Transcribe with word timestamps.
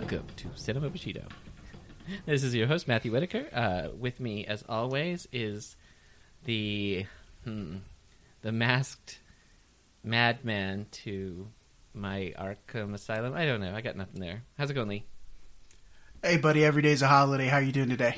Welcome 0.00 0.26
to 0.38 0.48
Cinema 0.56 0.90
Bushido. 0.90 1.22
This 2.26 2.42
is 2.42 2.52
your 2.52 2.66
host 2.66 2.88
Matthew 2.88 3.12
Whitaker. 3.12 3.46
Uh, 3.52 3.90
with 3.96 4.18
me, 4.18 4.44
as 4.44 4.64
always, 4.68 5.28
is 5.32 5.76
the 6.46 7.06
hmm, 7.44 7.76
the 8.42 8.50
masked 8.50 9.20
madman 10.02 10.86
to 11.04 11.46
my 11.92 12.34
Arkham 12.36 12.92
Asylum. 12.92 13.34
I 13.34 13.46
don't 13.46 13.60
know. 13.60 13.72
I 13.72 13.82
got 13.82 13.94
nothing 13.94 14.20
there. 14.20 14.42
How's 14.58 14.68
it 14.68 14.74
going, 14.74 14.88
Lee? 14.88 15.06
Hey, 16.24 16.38
buddy. 16.38 16.64
Every 16.64 16.82
day's 16.82 17.02
a 17.02 17.06
holiday. 17.06 17.46
How 17.46 17.58
are 17.58 17.62
you 17.62 17.70
doing 17.70 17.90
today? 17.90 18.16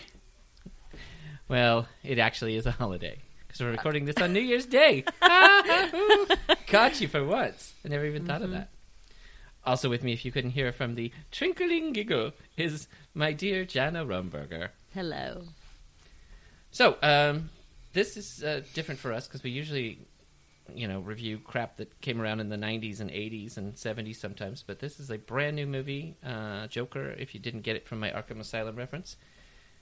Well, 1.46 1.88
it 2.02 2.18
actually 2.18 2.56
is 2.56 2.64
a 2.64 2.70
holiday 2.70 3.18
because 3.46 3.60
we're 3.60 3.72
recording 3.72 4.06
this 4.06 4.16
on 4.16 4.32
New 4.32 4.40
Year's 4.40 4.64
Day. 4.64 5.04
Caught 6.68 7.02
you 7.02 7.08
for 7.08 7.22
once. 7.22 7.74
I 7.84 7.88
never 7.88 8.06
even 8.06 8.24
thought 8.24 8.40
of 8.40 8.52
that. 8.52 8.70
Also 9.66 9.90
with 9.90 10.04
me, 10.04 10.12
if 10.12 10.24
you 10.24 10.30
couldn't 10.30 10.52
hear 10.52 10.70
from 10.70 10.94
the 10.94 11.12
twinkling 11.32 11.92
giggle, 11.92 12.32
is 12.56 12.86
my 13.14 13.32
dear 13.32 13.64
Jana 13.64 14.06
Rumberger. 14.06 14.68
Hello. 14.94 15.42
So, 16.70 16.96
um, 17.02 17.50
this 17.92 18.16
is 18.16 18.44
uh, 18.44 18.60
different 18.74 19.00
for 19.00 19.12
us 19.12 19.26
because 19.26 19.42
we 19.42 19.50
usually, 19.50 19.98
you 20.72 20.86
know, 20.86 21.00
review 21.00 21.38
crap 21.38 21.78
that 21.78 22.00
came 22.00 22.20
around 22.20 22.40
in 22.40 22.48
the 22.48 22.56
90s 22.56 23.00
and 23.00 23.10
80s 23.10 23.56
and 23.56 23.74
70s 23.74 24.16
sometimes. 24.16 24.62
But 24.62 24.78
this 24.78 25.00
is 25.00 25.10
a 25.10 25.18
brand 25.18 25.56
new 25.56 25.66
movie, 25.66 26.16
uh, 26.24 26.68
Joker, 26.68 27.10
if 27.18 27.34
you 27.34 27.40
didn't 27.40 27.62
get 27.62 27.74
it 27.74 27.88
from 27.88 27.98
my 27.98 28.10
Arkham 28.10 28.38
Asylum 28.38 28.76
reference. 28.76 29.16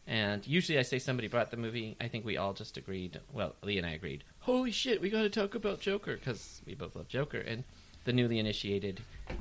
And 0.07 0.47
usually 0.47 0.79
I 0.79 0.83
say 0.83 0.99
somebody 0.99 1.29
brought 1.29 1.51
the 1.51 1.57
movie. 1.57 1.97
I 2.01 2.09
think 2.09 2.25
we 2.25 2.37
all 2.37 2.53
just 2.53 2.77
agreed. 2.77 3.21
Well, 3.33 3.55
Lee 3.63 3.79
and 3.79 3.87
I 3.87 3.93
agreed. 3.93 4.25
Holy 4.41 4.71
shit, 4.71 5.01
we 5.01 5.11
got 5.11 5.23
to 5.23 5.31
talk 5.31 5.55
about 5.55 5.81
Joker 5.81 6.17
because 6.17 6.63
we 6.67 6.75
both 6.75 6.95
love 6.95 7.09
Joker. 7.09 7.39
And 7.39 7.65
the 8.05 8.13
newly 8.13 8.39
initiated 8.39 9.01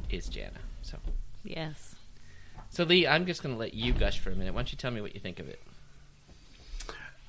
is 0.10 0.28
Jana. 0.28 0.60
So, 0.82 0.98
Yes. 1.44 1.96
so 2.70 2.84
Lee, 2.84 3.06
I'm 3.08 3.26
just 3.26 3.44
going 3.44 3.54
to 3.56 3.60
let 3.60 3.74
you 3.74 3.94
gush 3.94 4.20
for 4.20 4.32
a 4.32 4.36
minute. 4.36 4.54
Why 4.54 4.60
don't 4.60 4.72
you 4.72 4.78
tell 4.78 4.92
me 4.92 5.02
what 5.02 5.14
you 5.14 5.20
think 5.20 5.40
of 5.40 5.48
it? 5.50 5.62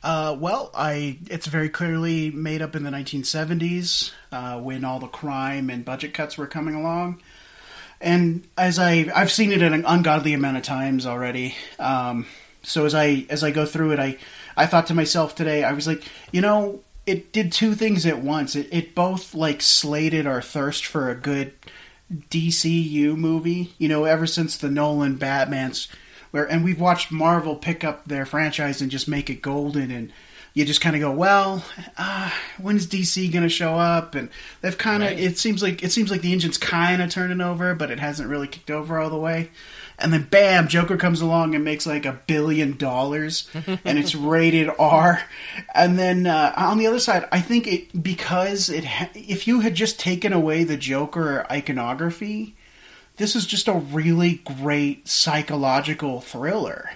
Uh, 0.02 0.36
well, 0.38 0.70
I 0.74 1.18
it's 1.30 1.46
very 1.46 1.70
clearly 1.70 2.30
made 2.30 2.60
up 2.60 2.76
in 2.76 2.84
the 2.84 2.90
1970s 2.90 4.12
uh, 4.30 4.60
when 4.60 4.84
all 4.84 4.98
the 4.98 5.06
crime 5.06 5.70
and 5.70 5.82
budget 5.82 6.12
cuts 6.12 6.36
were 6.36 6.46
coming 6.46 6.74
along. 6.74 7.22
And 8.02 8.46
as 8.58 8.78
I 8.78 9.10
I've 9.14 9.32
seen 9.32 9.50
it 9.50 9.62
an 9.62 9.84
ungodly 9.86 10.34
amount 10.34 10.58
of 10.58 10.62
times 10.62 11.06
already. 11.06 11.54
Um, 11.78 12.26
so 12.62 12.84
as 12.84 12.94
I 12.94 13.24
as 13.30 13.42
I 13.42 13.50
go 13.50 13.64
through 13.64 13.92
it, 13.92 13.98
I 13.98 14.18
I 14.58 14.66
thought 14.66 14.88
to 14.88 14.94
myself 14.94 15.34
today, 15.34 15.64
I 15.64 15.72
was 15.72 15.86
like, 15.86 16.02
you 16.32 16.42
know, 16.42 16.80
it 17.06 17.32
did 17.32 17.52
two 17.52 17.74
things 17.74 18.06
at 18.06 18.20
once. 18.22 18.56
It 18.56 18.68
it 18.72 18.94
both 18.94 19.34
like 19.34 19.60
slated 19.62 20.26
our 20.26 20.42
thirst 20.42 20.86
for 20.86 21.10
a 21.10 21.14
good 21.14 21.52
DCU 22.30 23.16
movie. 23.16 23.72
You 23.78 23.88
know, 23.88 24.04
ever 24.04 24.26
since 24.26 24.56
the 24.56 24.70
Nolan 24.70 25.16
Batman's, 25.16 25.88
where 26.30 26.44
and 26.44 26.64
we've 26.64 26.80
watched 26.80 27.10
Marvel 27.12 27.56
pick 27.56 27.84
up 27.84 28.06
their 28.06 28.26
franchise 28.26 28.80
and 28.80 28.90
just 28.90 29.08
make 29.08 29.28
it 29.30 29.42
golden, 29.42 29.90
and 29.90 30.12
you 30.54 30.64
just 30.64 30.80
kind 30.80 30.94
of 30.94 31.00
go, 31.02 31.10
well, 31.10 31.64
uh, 31.98 32.30
when's 32.58 32.86
DC 32.86 33.32
going 33.32 33.42
to 33.42 33.48
show 33.48 33.74
up? 33.74 34.14
And 34.14 34.30
they've 34.60 34.78
kind 34.78 35.02
of 35.02 35.10
Right. 35.10 35.18
it 35.18 35.36
seems 35.38 35.62
like 35.62 35.82
it 35.82 35.90
seems 35.92 36.10
like 36.10 36.22
the 36.22 36.32
engine's 36.32 36.58
kind 36.58 37.02
of 37.02 37.10
turning 37.10 37.40
over, 37.40 37.74
but 37.74 37.90
it 37.90 37.98
hasn't 37.98 38.28
really 38.28 38.46
kicked 38.48 38.70
over 38.70 38.98
all 38.98 39.10
the 39.10 39.16
way. 39.16 39.50
And 39.98 40.12
then 40.12 40.24
bam, 40.30 40.66
Joker 40.68 40.96
comes 40.96 41.20
along 41.20 41.54
and 41.54 41.64
makes 41.64 41.86
like 41.86 42.04
a 42.04 42.20
billion 42.26 42.76
dollars, 42.76 43.48
and 43.54 43.98
it's 43.98 44.14
rated 44.16 44.68
R. 44.78 45.22
And 45.74 45.98
then 45.98 46.26
uh, 46.26 46.52
on 46.56 46.78
the 46.78 46.86
other 46.88 46.98
side, 46.98 47.28
I 47.30 47.40
think 47.40 47.66
it 47.66 48.02
because 48.02 48.68
it 48.68 48.84
ha- 48.84 49.10
if 49.14 49.46
you 49.46 49.60
had 49.60 49.74
just 49.74 50.00
taken 50.00 50.32
away 50.32 50.64
the 50.64 50.76
Joker 50.76 51.46
iconography, 51.50 52.56
this 53.18 53.36
is 53.36 53.46
just 53.46 53.68
a 53.68 53.72
really 53.72 54.42
great 54.44 55.06
psychological 55.06 56.20
thriller. 56.20 56.90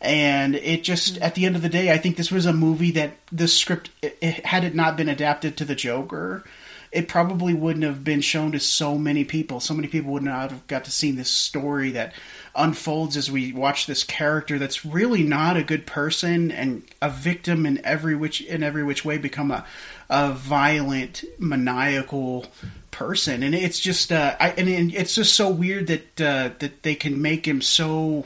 And 0.00 0.54
it 0.54 0.84
just, 0.84 1.18
at 1.18 1.34
the 1.34 1.44
end 1.44 1.56
of 1.56 1.62
the 1.62 1.68
day, 1.68 1.90
I 1.92 1.98
think 1.98 2.16
this 2.16 2.30
was 2.30 2.46
a 2.46 2.52
movie 2.52 2.92
that 2.92 3.16
the 3.32 3.48
script, 3.48 3.90
it, 4.00 4.16
it- 4.20 4.46
had 4.46 4.64
it 4.64 4.74
not 4.74 4.96
been 4.96 5.08
adapted 5.08 5.56
to 5.58 5.64
the 5.64 5.74
Joker, 5.74 6.44
it 6.92 7.06
probably 7.08 7.52
wouldn't 7.52 7.84
have 7.84 8.02
been 8.04 8.20
shown 8.22 8.52
to 8.52 8.60
so 8.60 8.96
many 8.96 9.22
people. 9.24 9.60
So 9.60 9.74
many 9.74 9.88
people 9.88 10.12
would 10.12 10.22
not 10.22 10.50
have 10.50 10.66
got 10.68 10.84
to 10.84 10.90
see 10.90 11.10
this 11.10 11.28
story 11.30 11.90
that 11.90 12.14
unfolds 12.54 13.16
as 13.16 13.30
we 13.30 13.52
watch 13.52 13.86
this 13.86 14.02
character 14.04 14.58
that's 14.58 14.84
really 14.84 15.22
not 15.22 15.56
a 15.56 15.62
good 15.62 15.86
person 15.86 16.50
and 16.50 16.82
a 17.00 17.10
victim 17.10 17.64
in 17.66 17.80
every 17.84 18.14
which 18.16 18.40
in 18.40 18.62
every 18.62 18.82
which 18.82 19.04
way 19.04 19.18
become 19.18 19.50
a 19.50 19.64
a 20.10 20.32
violent 20.32 21.22
maniacal 21.38 22.46
person. 22.90 23.42
And 23.42 23.54
it's 23.54 23.78
just 23.78 24.10
uh 24.10 24.36
I, 24.40 24.50
and 24.50 24.68
it- 24.68 24.94
it's 24.94 25.14
just 25.14 25.34
so 25.34 25.50
weird 25.50 25.86
that 25.88 26.20
uh 26.20 26.50
that 26.58 26.82
they 26.82 26.94
can 26.94 27.20
make 27.20 27.46
him 27.46 27.60
so 27.60 28.24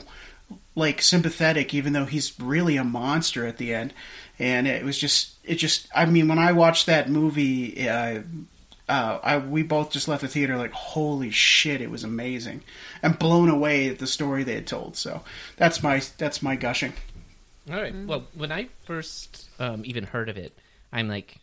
like 0.75 1.01
sympathetic 1.01 1.73
even 1.73 1.93
though 1.93 2.05
he's 2.05 2.39
really 2.39 2.77
a 2.77 2.83
monster 2.83 3.45
at 3.45 3.57
the 3.57 3.73
end. 3.73 3.93
And 4.39 4.67
it 4.67 4.83
was 4.83 4.97
just 4.97 5.33
it 5.43 5.55
just 5.55 5.87
i 5.93 6.05
mean 6.05 6.27
when 6.27 6.39
i 6.39 6.51
watched 6.53 6.85
that 6.87 7.09
movie 7.09 7.87
uh 7.87 8.21
uh, 8.93 9.19
I 9.23 9.37
we 9.37 9.63
both 9.63 9.91
just 9.91 10.07
left 10.07 10.21
the 10.21 10.27
theater 10.27 10.57
like 10.57 10.71
holy 10.71 11.31
shit 11.31 11.81
it 11.81 11.89
was 11.89 12.03
amazing 12.03 12.61
and 13.01 13.17
blown 13.17 13.49
away 13.49 13.89
at 13.89 13.99
the 13.99 14.07
story 14.07 14.43
they 14.43 14.55
had 14.55 14.67
told 14.67 14.95
so 14.95 15.21
that's 15.57 15.81
my 15.81 16.01
that's 16.17 16.41
my 16.41 16.55
gushing 16.55 16.93
All 17.71 17.81
right. 17.81 17.93
Well, 18.05 18.25
when 18.33 18.51
I 18.51 18.67
first 18.83 19.47
um, 19.59 19.83
even 19.85 20.03
heard 20.03 20.27
of 20.27 20.35
it, 20.37 20.51
I'm 20.91 21.07
like, 21.07 21.37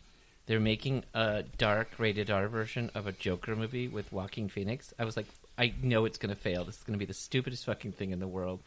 they're 0.45 0.59
making 0.59 1.03
a 1.15 1.43
dark 1.57 1.89
rated 1.97 2.29
R 2.29 2.47
version 2.47 2.91
of 2.93 3.07
a 3.07 3.11
Joker 3.11 3.55
movie 3.55 3.87
with 3.87 4.11
Joaquin 4.13 4.47
Phoenix. 4.49 4.93
I 4.99 5.05
was 5.05 5.17
like, 5.17 5.25
I 5.57 5.73
know 5.81 6.05
it's 6.05 6.19
going 6.19 6.33
to 6.33 6.39
fail. 6.39 6.63
This 6.63 6.77
is 6.77 6.83
going 6.83 6.93
to 6.93 6.99
be 6.99 7.05
the 7.05 7.13
stupidest 7.13 7.65
fucking 7.65 7.93
thing 7.93 8.11
in 8.11 8.19
the 8.19 8.27
world. 8.27 8.59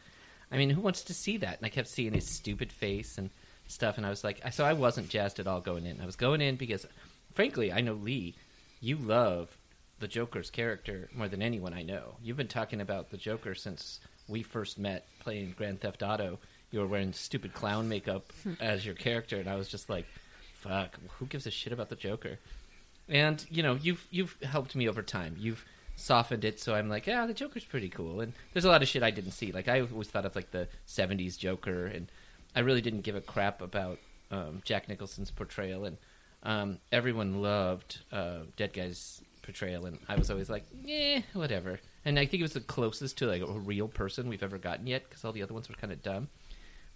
I 0.51 0.57
mean, 0.57 0.69
who 0.69 0.81
wants 0.81 1.01
to 1.03 1.13
see 1.13 1.37
that? 1.37 1.57
And 1.57 1.65
I 1.65 1.69
kept 1.69 1.87
seeing 1.87 2.13
his 2.13 2.27
stupid 2.27 2.71
face 2.73 3.17
and 3.17 3.29
stuff, 3.67 3.97
and 3.97 4.05
I 4.05 4.09
was 4.09 4.23
like, 4.23 4.41
so 4.51 4.65
I 4.65 4.73
wasn't 4.73 5.09
jazzed 5.09 5.39
at 5.39 5.47
all 5.47 5.61
going 5.61 5.85
in. 5.85 6.01
I 6.01 6.05
was 6.05 6.15
going 6.17 6.41
in 6.41 6.55
because, 6.57 6.85
frankly, 7.33 7.71
I 7.71 7.81
know 7.81 7.93
Lee, 7.93 8.35
you 8.79 8.97
love 8.97 9.57
the 9.99 10.07
Joker's 10.07 10.49
character 10.49 11.09
more 11.13 11.27
than 11.27 11.41
anyone 11.41 11.73
I 11.73 11.83
know. 11.83 12.15
You've 12.21 12.37
been 12.37 12.47
talking 12.47 12.81
about 12.81 13.09
the 13.09 13.17
Joker 13.17 13.55
since 13.55 13.99
we 14.27 14.43
first 14.43 14.77
met 14.77 15.05
playing 15.19 15.53
Grand 15.57 15.81
Theft 15.81 16.03
Auto. 16.03 16.39
You 16.71 16.79
were 16.79 16.87
wearing 16.87 17.13
stupid 17.13 17.53
clown 17.53 17.87
makeup 17.87 18.31
as 18.59 18.85
your 18.85 18.95
character, 18.95 19.37
and 19.37 19.49
I 19.49 19.55
was 19.55 19.69
just 19.69 19.89
like, 19.89 20.05
"Fuck, 20.55 20.97
who 21.17 21.25
gives 21.25 21.47
a 21.47 21.51
shit 21.51 21.73
about 21.73 21.89
the 21.89 21.95
Joker?" 21.95 22.39
And 23.07 23.45
you 23.49 23.63
know, 23.63 23.75
you've 23.75 24.05
you've 24.11 24.37
helped 24.41 24.75
me 24.75 24.89
over 24.89 25.01
time. 25.01 25.35
You've 25.39 25.63
softened 25.95 26.43
it, 26.43 26.59
so 26.59 26.75
I'm 26.75 26.89
like, 26.89 27.07
yeah, 27.07 27.25
the 27.25 27.33
Joker's 27.33 27.63
pretty 27.63 27.89
cool. 27.89 28.19
And 28.19 28.33
there's 28.53 28.65
a 28.65 28.69
lot 28.69 28.81
of 28.81 28.87
shit 28.87 29.03
I 29.03 29.11
didn't 29.11 29.31
see. 29.31 29.51
Like 29.51 29.67
I 29.67 29.81
always 29.81 30.09
thought 30.09 30.25
of 30.25 30.35
like 30.35 30.51
the 30.51 30.67
'70s 30.87 31.37
Joker, 31.37 31.85
and 31.85 32.11
I 32.55 32.59
really 32.61 32.81
didn't 32.81 33.01
give 33.01 33.15
a 33.15 33.21
crap 33.21 33.61
about 33.61 33.99
um, 34.31 34.61
Jack 34.65 34.89
Nicholson's 34.89 35.31
portrayal. 35.31 35.85
And 35.85 35.97
um, 36.45 36.77
everyone 36.91 37.41
loved 37.41 37.99
uh, 38.11 38.39
Dead 38.55 38.71
Guy's 38.71 39.21
portrayal, 39.41 39.85
and 39.85 39.97
I 40.07 40.15
was 40.15 40.29
always 40.29 40.49
like, 40.49 40.63
eh, 40.87 41.21
whatever. 41.33 41.79
And 42.05 42.19
I 42.19 42.25
think 42.25 42.41
it 42.41 42.43
was 42.43 42.53
the 42.53 42.61
closest 42.61 43.17
to 43.17 43.25
like 43.25 43.41
a 43.41 43.45
real 43.45 43.87
person 43.87 44.29
we've 44.29 44.43
ever 44.43 44.59
gotten 44.59 44.87
yet, 44.87 45.09
because 45.09 45.25
all 45.25 45.31
the 45.31 45.41
other 45.41 45.53
ones 45.53 45.67
were 45.67 45.75
kind 45.75 45.91
of 45.91 46.03
dumb. 46.03 46.29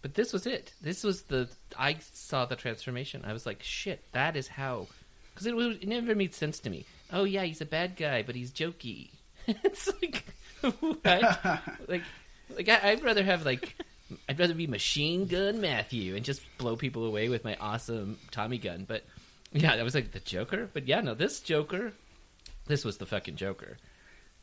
But 0.01 0.13
this 0.13 0.31
was 0.31 0.45
it. 0.45 0.73
This 0.81 1.03
was 1.03 1.23
the 1.23 1.49
I 1.77 1.97
saw 2.13 2.45
the 2.45 2.55
transformation. 2.55 3.23
I 3.25 3.33
was 3.33 3.45
like, 3.45 3.63
shit, 3.63 4.03
that 4.13 4.37
is 4.37 4.47
how. 4.47 4.87
Because 5.33 5.47
it, 5.47 5.55
it 5.55 5.87
never 5.87 6.15
made 6.15 6.33
sense 6.33 6.59
to 6.59 6.69
me. 6.69 6.85
Oh 7.11 7.23
yeah, 7.23 7.43
he's 7.43 7.61
a 7.61 7.65
bad 7.65 7.95
guy, 7.97 8.21
but 8.23 8.35
he's 8.35 8.51
jokey. 8.51 9.09
it's 9.47 9.91
like 10.01 10.25
what? 10.79 11.03
like, 11.87 12.03
like 12.55 12.69
I, 12.69 12.91
I'd 12.91 13.03
rather 13.03 13.23
have 13.23 13.45
like. 13.45 13.75
I'd 14.27 14.39
rather 14.39 14.55
be 14.55 14.65
Machine 14.65 15.27
Gun 15.27 15.61
Matthew 15.61 16.15
and 16.15 16.25
just 16.25 16.41
blow 16.57 16.75
people 16.75 17.05
away 17.05 17.29
with 17.29 17.43
my 17.43 17.55
awesome 17.61 18.17
Tommy 18.31 18.57
gun. 18.57 18.85
But 18.87 19.03
yeah, 19.51 19.75
that 19.75 19.83
was 19.83 19.95
like 19.95 20.11
the 20.11 20.19
Joker. 20.19 20.69
But 20.71 20.87
yeah, 20.87 21.01
no, 21.01 21.13
this 21.13 21.39
Joker, 21.39 21.93
this 22.67 22.85
was 22.85 22.97
the 22.97 23.05
fucking 23.05 23.35
Joker. 23.35 23.77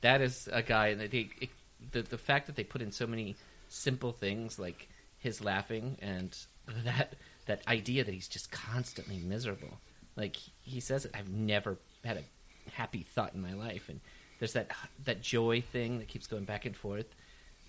That 0.01 0.21
is 0.21 0.49
a 0.53 0.63
guy, 0.63 0.89
and 0.89 1.01
they, 1.01 1.31
it, 1.41 1.51
the 1.93 2.03
the 2.03 2.19
fact 2.19 2.47
that 2.47 2.57
they 2.57 2.65
put 2.65 2.83
in 2.83 2.93
so 2.93 3.07
many 3.07 3.37
simple 3.69 4.13
things 4.13 4.59
like 4.59 4.89
his 5.19 5.43
laughing 5.43 5.97
and 6.01 6.37
that 6.85 7.15
that 7.47 7.67
idea 7.69 8.05
that 8.05 8.13
he's 8.13 8.29
just 8.29 8.51
constantly 8.51 9.19
miserable. 9.19 9.79
Like 10.17 10.37
he 10.63 10.81
says, 10.81 11.05
it, 11.05 11.13
I've 11.15 11.31
never 11.31 11.77
had 12.05 12.17
a 12.17 12.71
happy 12.73 13.03
thought 13.03 13.35
in 13.35 13.43
my 13.43 13.55
life, 13.55 13.89
and 13.89 14.01
there's 14.39 14.55
that 14.55 14.71
that 15.05 15.23
joy 15.23 15.61
thing 15.61 15.99
that 15.99 16.09
keeps 16.09 16.27
going 16.27 16.45
back 16.45 16.65
and 16.65 16.77
forth. 16.77 17.07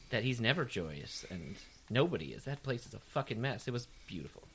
That 0.09 0.23
he's 0.23 0.39
never 0.39 0.63
joyous, 0.63 1.25
and 1.29 1.55
nobody 1.89 2.27
is. 2.27 2.45
That 2.45 2.63
place 2.63 2.85
is 2.85 2.93
a 2.93 2.99
fucking 2.99 3.41
mess. 3.41 3.67
It 3.67 3.71
was 3.71 3.87
beautiful. 4.07 4.46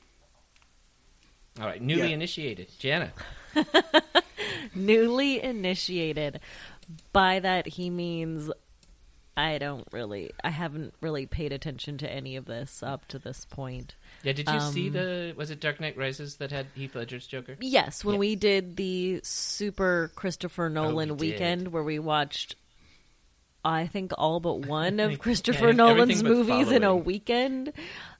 All 1.59 1.65
right, 1.67 1.81
newly 1.81 2.09
Yeah. 2.09 2.15
initiated, 2.15 2.67
Jana. 2.79 3.11
Newly 4.75 5.41
initiated. 5.41 6.39
By 7.11 7.39
that 7.39 7.67
he 7.67 7.89
means 7.89 8.51
I 9.37 9.57
don't 9.57 9.87
really 9.91 10.31
I 10.43 10.49
haven't 10.49 10.93
really 11.01 11.25
paid 11.25 11.51
attention 11.51 11.97
to 11.99 12.11
any 12.11 12.35
of 12.35 12.45
this 12.45 12.81
up 12.83 13.07
to 13.09 13.19
this 13.19 13.45
point. 13.45 13.95
Yeah, 14.23 14.33
did 14.33 14.49
you 14.49 14.59
see 14.59 14.87
Um, 14.87 14.93
the? 14.93 15.33
Was 15.37 15.49
it 15.51 15.59
Dark 15.59 15.79
Knight 15.79 15.97
Rises 15.97 16.37
that 16.37 16.51
had 16.51 16.67
Heath 16.75 16.95
Ledger's 16.95 17.27
Joker? 17.27 17.57
Yes, 17.61 18.03
when 18.03 18.15
Yeah. 18.15 18.19
we 18.19 18.35
did 18.35 18.75
the 18.77 19.21
super 19.23 20.11
Christopher 20.15 20.69
Nolan 20.69 21.09
did. 21.09 21.19
weekend 21.19 21.67
where 21.69 21.83
we 21.83 21.99
watched 21.99 22.55
I 23.65 23.87
think 23.87 24.11
all 24.17 24.39
but 24.39 24.59
one 24.67 24.99
of 24.99 25.19
Christopher 25.19 25.69
everything 25.69 25.77
Nolan's 25.77 26.23
movies 26.23 26.71
in 26.71 26.83
a 26.83 26.95
weekend. 26.95 27.71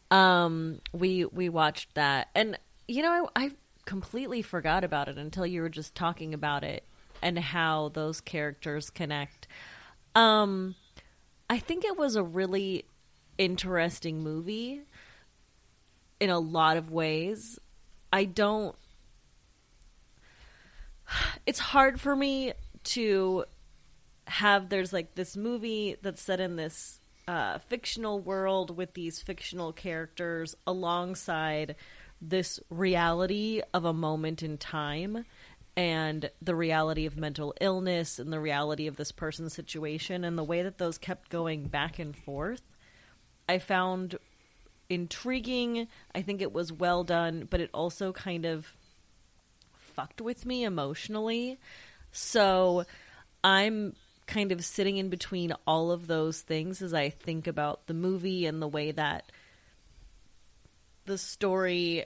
Um, 0.10 0.80
we 0.94 1.26
we 1.26 1.50
watched 1.50 1.96
that, 1.96 2.30
and 2.36 2.58
you 2.88 3.02
know, 3.02 3.30
I, 3.36 3.46
I 3.46 3.52
completely 3.86 4.42
forgot 4.42 4.84
about 4.84 5.08
it 5.08 5.18
until 5.18 5.46
you 5.46 5.62
were 5.62 5.70
just 5.70 5.96
talking 5.96 6.34
about 6.34 6.64
it 6.64 6.86
and 7.22 7.40
how 7.40 7.90
those 7.90 8.22
characters 8.22 8.90
connect. 8.90 9.48
Um, 10.16 10.76
I 11.50 11.60
think 11.60 11.86
it 11.86 11.98
was 11.98 12.16
a 12.16 12.24
really 12.24 12.86
interesting 13.38 14.22
movie 14.22 14.82
in 16.20 16.30
a 16.30 16.40
lot 16.40 16.78
of 16.78 16.92
ways. 16.92 17.60
I 18.12 18.26
don't. 18.26 18.76
It's 21.46 21.60
hard 21.60 22.00
for 22.00 22.16
me 22.16 22.54
to 22.84 23.46
have 24.26 24.70
there's 24.70 24.94
like 24.94 25.16
this 25.16 25.36
movie 25.36 25.98
that's 26.02 26.22
set 26.22 26.40
in 26.40 26.56
this 26.56 27.02
uh, 27.28 27.58
fictional 27.60 28.20
world 28.20 28.76
with 28.76 28.94
these 28.94 29.22
fictional 29.22 29.74
characters 29.74 30.56
alongside 30.66 31.76
this 32.30 32.60
reality 32.70 33.62
of 33.74 33.86
a 33.86 33.94
moment 33.94 34.44
in 34.44 34.58
time 34.58 35.26
and 35.76 36.30
the 36.42 36.56
reality 36.56 37.06
of 37.06 37.18
mental 37.18 37.54
illness 37.60 38.20
and 38.20 38.32
the 38.32 38.40
reality 38.40 38.88
of 38.88 38.96
this 38.96 39.12
person's 39.12 39.54
situation 39.54 40.24
and 40.24 40.38
the 40.38 40.44
way 40.44 40.62
that 40.62 40.78
those 40.78 40.98
kept 40.98 41.30
going 41.30 41.66
back 41.66 42.00
and 42.00 42.16
forth 42.16 42.62
i 43.50 43.58
found 43.58 44.18
intriguing. 44.90 45.88
I 46.14 46.22
think 46.22 46.42
it 46.42 46.54
was 46.54 46.72
well 46.72 47.04
done 47.04 47.48
but 47.50 47.60
it 47.60 47.70
also 47.74 48.14
kind 48.14 48.46
of 48.46 48.76
fucked 49.76 50.22
with 50.22 50.46
me 50.46 50.64
emotionally. 50.64 51.60
So 52.12 52.86
i'm 53.44 53.96
kind 54.28 54.52
of 54.52 54.64
sitting 54.64 54.98
in 54.98 55.10
between 55.10 55.54
all 55.68 55.92
of 55.92 56.08
those 56.08 56.42
things 56.42 56.82
as 56.82 56.94
I 56.94 57.10
think 57.10 57.46
about 57.46 57.88
the 57.88 57.94
movie 57.94 58.46
and 58.46 58.62
the 58.62 58.68
way 58.68 58.92
that 58.92 59.32
the 61.06 61.18
story 61.18 62.06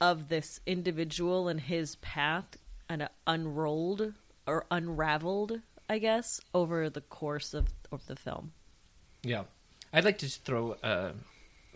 of 0.00 0.28
this 0.28 0.60
individual 0.66 1.48
and 1.48 1.60
his 1.60 1.96
path 1.96 2.56
kind 2.88 3.02
of 3.02 3.08
unrolled 3.26 4.12
or 4.46 4.66
unraveled, 4.70 5.60
I 5.88 5.98
guess, 5.98 6.40
over 6.54 6.88
the 6.90 7.00
course 7.00 7.54
of, 7.54 7.68
of 7.90 8.06
the 8.06 8.16
film. 8.16 8.52
Yeah, 9.22 9.44
I'd 9.92 10.04
like 10.04 10.18
to 10.18 10.28
throw 10.28 10.72
uh, 10.72 11.12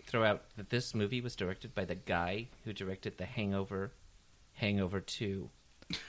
throw 0.05 0.23
out 0.23 0.43
that 0.57 0.69
this 0.69 0.93
movie 0.93 1.21
was 1.21 1.35
directed 1.35 1.73
by 1.75 1.85
the 1.85 1.95
guy 1.95 2.47
who 2.63 2.73
directed 2.73 3.17
The 3.17 3.25
Hangover, 3.25 3.91
Hangover 4.53 5.01
Two, 5.01 5.49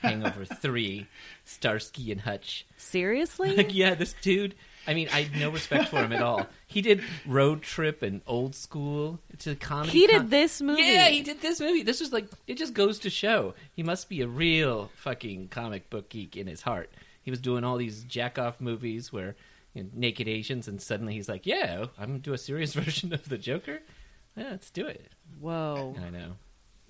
Hangover 0.00 0.44
Three, 0.60 1.06
Starsky 1.44 2.12
and 2.12 2.20
Hutch. 2.20 2.66
Seriously? 2.76 3.66
Yeah, 3.70 3.94
this 3.94 4.14
dude. 4.20 4.54
I 4.86 4.94
mean, 4.94 5.08
I 5.12 5.22
had 5.22 5.40
no 5.40 5.50
respect 5.50 5.88
for 5.88 5.98
him 5.98 6.12
at 6.12 6.22
all. 6.22 6.46
He 6.66 6.80
did 6.82 7.02
Road 7.26 7.62
Trip 7.62 8.02
and 8.02 8.20
Old 8.26 8.54
School. 8.54 9.20
to 9.40 9.52
a 9.52 9.54
comedy. 9.54 9.90
he 9.92 10.06
did 10.06 10.16
com- 10.16 10.30
this 10.30 10.60
movie. 10.60 10.82
Yeah, 10.82 11.08
he 11.08 11.22
did 11.22 11.40
this 11.40 11.60
movie. 11.60 11.82
This 11.82 12.00
was 12.00 12.12
like 12.12 12.26
it 12.46 12.56
just 12.56 12.74
goes 12.74 12.98
to 13.00 13.10
show 13.10 13.54
he 13.72 13.82
must 13.82 14.08
be 14.08 14.20
a 14.22 14.26
real 14.26 14.90
fucking 14.96 15.48
comic 15.48 15.90
book 15.90 16.08
geek 16.08 16.36
in 16.36 16.46
his 16.46 16.62
heart. 16.62 16.90
He 17.22 17.30
was 17.30 17.40
doing 17.40 17.62
all 17.62 17.76
these 17.76 18.02
jack 18.04 18.38
off 18.38 18.60
movies 18.60 19.12
where 19.12 19.36
you 19.74 19.84
know, 19.84 19.90
naked 19.94 20.28
Asians, 20.28 20.66
and 20.66 20.80
suddenly 20.82 21.14
he's 21.14 21.28
like, 21.28 21.46
"Yeah, 21.46 21.86
I'm 21.98 22.08
gonna 22.08 22.18
do 22.18 22.32
a 22.32 22.38
serious 22.38 22.74
version 22.74 23.12
of 23.12 23.28
the 23.28 23.38
Joker. 23.38 23.80
Yeah, 24.36 24.50
let's 24.50 24.70
do 24.70 24.86
it." 24.86 25.12
Whoa. 25.40 25.94
I 26.04 26.10
know. 26.10 26.32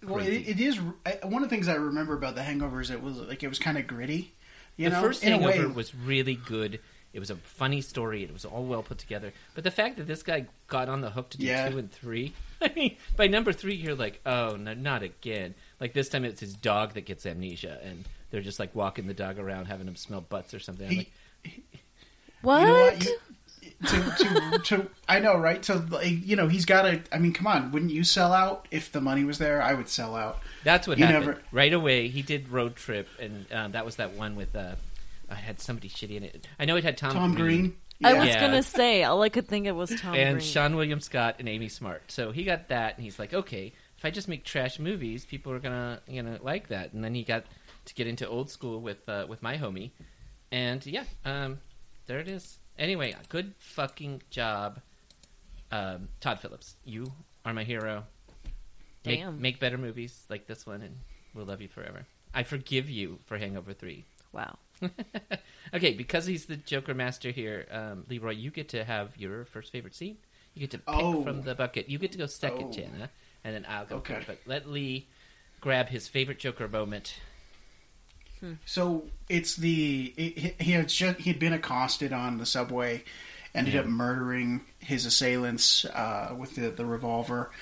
Well, 0.05 0.19
it, 0.19 0.33
it 0.49 0.61
is 0.61 0.81
I, 1.07 1.19
one 1.23 1.43
of 1.45 1.49
the 1.49 1.55
things 1.55 1.69
I 1.69 1.75
remember 1.75 2.15
about 2.15 2.35
The 2.35 2.43
Hangover 2.43 2.81
is 2.81 2.91
it 2.91 3.03
was 3.03 3.19
like 3.19 3.43
it 3.43 3.49
was 3.49 3.59
kind 3.59 3.79
of 3.79 3.87
gritty. 3.87 4.35
You 4.77 4.89
the 4.89 4.97
know, 4.97 5.03
first 5.03 5.23
in 5.23 5.33
a 5.33 5.39
Hangover 5.39 5.69
way. 5.69 5.75
was 5.75 5.95
really 5.95 6.35
good. 6.35 6.81
It 7.13 7.21
was 7.21 7.31
a 7.31 7.37
funny 7.37 7.81
story. 7.83 8.23
It 8.25 8.33
was 8.33 8.45
all 8.45 8.65
well 8.65 8.83
put 8.83 8.99
together. 8.99 9.33
But 9.55 9.65
the 9.65 9.71
fact 9.71 9.97
that 9.99 10.07
this 10.07 10.23
guy 10.23 10.47
got 10.69 10.89
on 10.89 11.01
the 11.03 11.11
hook 11.11 11.29
to 11.31 11.39
do 11.39 11.45
Yeah. 11.47 11.69
two 11.69 11.79
and 11.79 11.93
three, 11.93 12.33
I 12.63 12.73
mean, 12.75 12.97
by 13.17 13.27
number 13.27 13.53
three, 13.53 13.75
you're 13.75 13.95
like, 13.95 14.21
oh, 14.25 14.57
no, 14.57 14.73
not 14.75 15.03
again. 15.03 15.55
Like 15.81 15.93
this 15.93 16.09
time, 16.09 16.25
it's 16.25 16.41
his 16.41 16.55
dog 16.55 16.95
that 16.95 17.03
gets 17.05 17.27
amnesia, 17.27 17.79
and 17.85 18.05
they're 18.31 18.41
just 18.41 18.59
like 18.59 18.75
walking 18.75 19.07
the 19.07 19.15
dog 19.15 19.39
around, 19.39 19.67
having 19.67 19.87
him 19.87 19.97
smell 19.97 20.23
butts 20.23 20.55
or 20.55 20.59
something. 20.59 20.87
I'm 20.87 20.93
He- 20.93 21.13
like, 21.45 21.75
What? 22.43 22.61
You 22.61 22.67
know 22.67 22.73
what? 22.85 23.05
You- 23.05 23.19
to, 23.87 23.89
to, 24.19 24.59
to, 24.65 24.91
I 25.09 25.19
know, 25.19 25.37
right? 25.37 25.65
So, 25.65 25.85
like, 25.91 26.07
you 26.09 26.37
know, 26.37 26.47
he's 26.47 26.65
got 26.65 26.83
to. 26.83 27.01
I 27.13 27.19
mean, 27.19 27.33
come 27.33 27.49
on, 27.49 27.73
wouldn't 27.73 27.91
you 27.91 28.05
sell 28.05 28.33
out 28.33 28.69
if 28.71 28.93
the 28.93 29.01
money 29.01 29.25
was 29.25 29.39
there? 29.39 29.61
I 29.61 29.75
would 29.75 29.89
sell 29.89 30.15
out. 30.15 30.39
That's 30.63 30.87
what 30.87 30.99
You 30.99 31.07
happened. 31.07 31.27
never- 31.27 31.43
Right 31.51 31.73
away, 31.73 32.07
he 32.09 32.23
did 32.23 32.49
Road 32.49 32.77
Trip, 32.77 33.09
and 33.21 33.47
um, 33.53 33.73
that 33.73 33.85
was 33.85 33.97
that 33.97 34.13
one 34.15 34.37
with. 34.37 34.55
Uh, 34.55 34.77
I 35.33 35.37
had 35.37 35.61
somebody 35.61 35.89
shitty 35.89 36.17
in 36.17 36.23
it. 36.25 36.47
I 36.59 36.65
know 36.65 36.77
it 36.77 36.85
had 36.85 36.97
Tom, 36.97 37.13
Tom 37.13 37.35
Green. 37.35 37.77
I 38.05 38.13
Yeah. 38.13 38.19
was 38.21 38.29
Yeah. 38.29 38.41
gonna 38.41 38.63
say 38.63 39.05
all 39.05 39.23
I 39.23 39.29
could 39.29 39.47
think 39.49 39.67
of 39.67 39.77
was 39.77 39.91
Tom 40.01 40.15
and 40.15 40.39
Green. 40.39 40.47
Seann 40.47 40.77
William 40.77 41.01
Scott 41.01 41.37
and 41.39 41.49
Amy 41.49 41.69
Smart. 41.69 42.11
So 42.11 42.33
he 42.33 42.45
got 42.45 42.69
that, 42.69 42.97
and 42.97 43.05
he's 43.05 43.19
like, 43.19 43.33
okay, 43.33 43.73
if 43.97 44.05
I 44.05 44.11
just 44.11 44.29
make 44.29 44.45
trash 44.45 44.79
movies, 44.79 45.25
people 45.25 45.53
are 45.53 45.59
gonna 45.61 46.01
you 46.09 46.23
know 46.23 46.39
like 46.43 46.69
that. 46.69 46.93
And 46.93 47.03
then 47.05 47.15
he 47.15 47.23
got 47.23 47.45
to 47.87 47.95
get 47.95 48.07
into 48.07 48.29
old 48.29 48.51
school 48.51 48.81
with 48.81 49.09
uh, 49.09 49.27
with 49.29 49.43
my 49.43 49.57
homie, 49.59 49.91
and 50.51 50.85
yeah, 50.87 51.05
um, 51.25 51.61
there 52.07 52.19
it 52.21 52.29
is. 52.29 52.59
Anyway, 52.79 53.15
good 53.29 53.55
fucking 53.59 54.23
job, 54.31 54.81
um, 55.71 56.09
Todd 56.21 56.41
Phillips. 56.41 56.77
You 56.85 57.13
are 57.45 57.53
my 57.55 57.65
hero. 57.65 58.05
Make, 59.05 59.21
Damn. 59.21 59.41
make 59.41 59.59
better 59.61 59.79
movies 59.79 60.25
like 60.29 60.47
this 60.47 60.65
one, 60.67 60.81
and 60.83 60.97
we'll 61.35 61.45
love 61.47 61.61
you 61.61 61.69
forever. 61.69 62.07
I 62.35 62.45
forgive 62.45 62.89
you 62.89 63.19
for 63.27 63.37
Hangover 63.39 63.73
Three. 63.75 64.05
wow. 64.33 64.59
okay, 65.75 65.93
because 65.95 66.27
he's 66.27 66.47
the 66.47 66.57
Joker 66.57 66.95
master 66.95 67.31
here, 67.31 67.67
um, 67.71 68.05
Leroy, 68.09 68.33
you 68.33 68.51
get 68.51 68.69
to 68.71 68.85
have 68.85 69.17
your 69.17 69.45
first 69.47 69.73
favorite 69.73 69.95
scene. 69.95 70.17
You 70.55 70.61
get 70.61 70.71
to 70.73 70.79
pick 70.79 70.89
Oh. 70.89 71.23
from 71.23 71.43
the 71.43 71.55
bucket. 71.55 71.89
You 71.89 71.99
get 71.99 72.13
to 72.13 72.19
go 72.19 72.27
second, 72.27 72.69
Oh. 72.69 72.73
Jana, 72.73 73.11
and 73.45 73.55
then 73.55 73.65
I'll 73.69 73.87
go 73.87 73.97
Okay. 73.97 74.15
third. 74.15 74.25
But 74.27 74.39
let 74.47 74.69
Lee 74.69 75.07
grab 75.61 75.89
his 75.89 76.09
favorite 76.09 76.39
Joker 76.39 76.69
moment. 76.69 77.15
So 78.67 79.05
it's 79.29 79.55
the 79.55 80.13
it, 80.17 80.61
he 80.61 80.73
had 80.73 80.89
just 80.89 81.21
he 81.21 81.31
had 81.31 81.39
been 81.39 81.53
accosted 81.53 82.13
on 82.13 82.39
the 82.39 82.47
subway, 82.47 83.05
ended 83.55 83.77
up 83.77 83.87
murdering 83.87 84.63
his 84.81 85.07
assailants 85.07 85.85
uh, 85.85 86.35
with 86.37 86.57
the 86.57 86.71
the 86.71 86.85
revolver. 86.85 87.53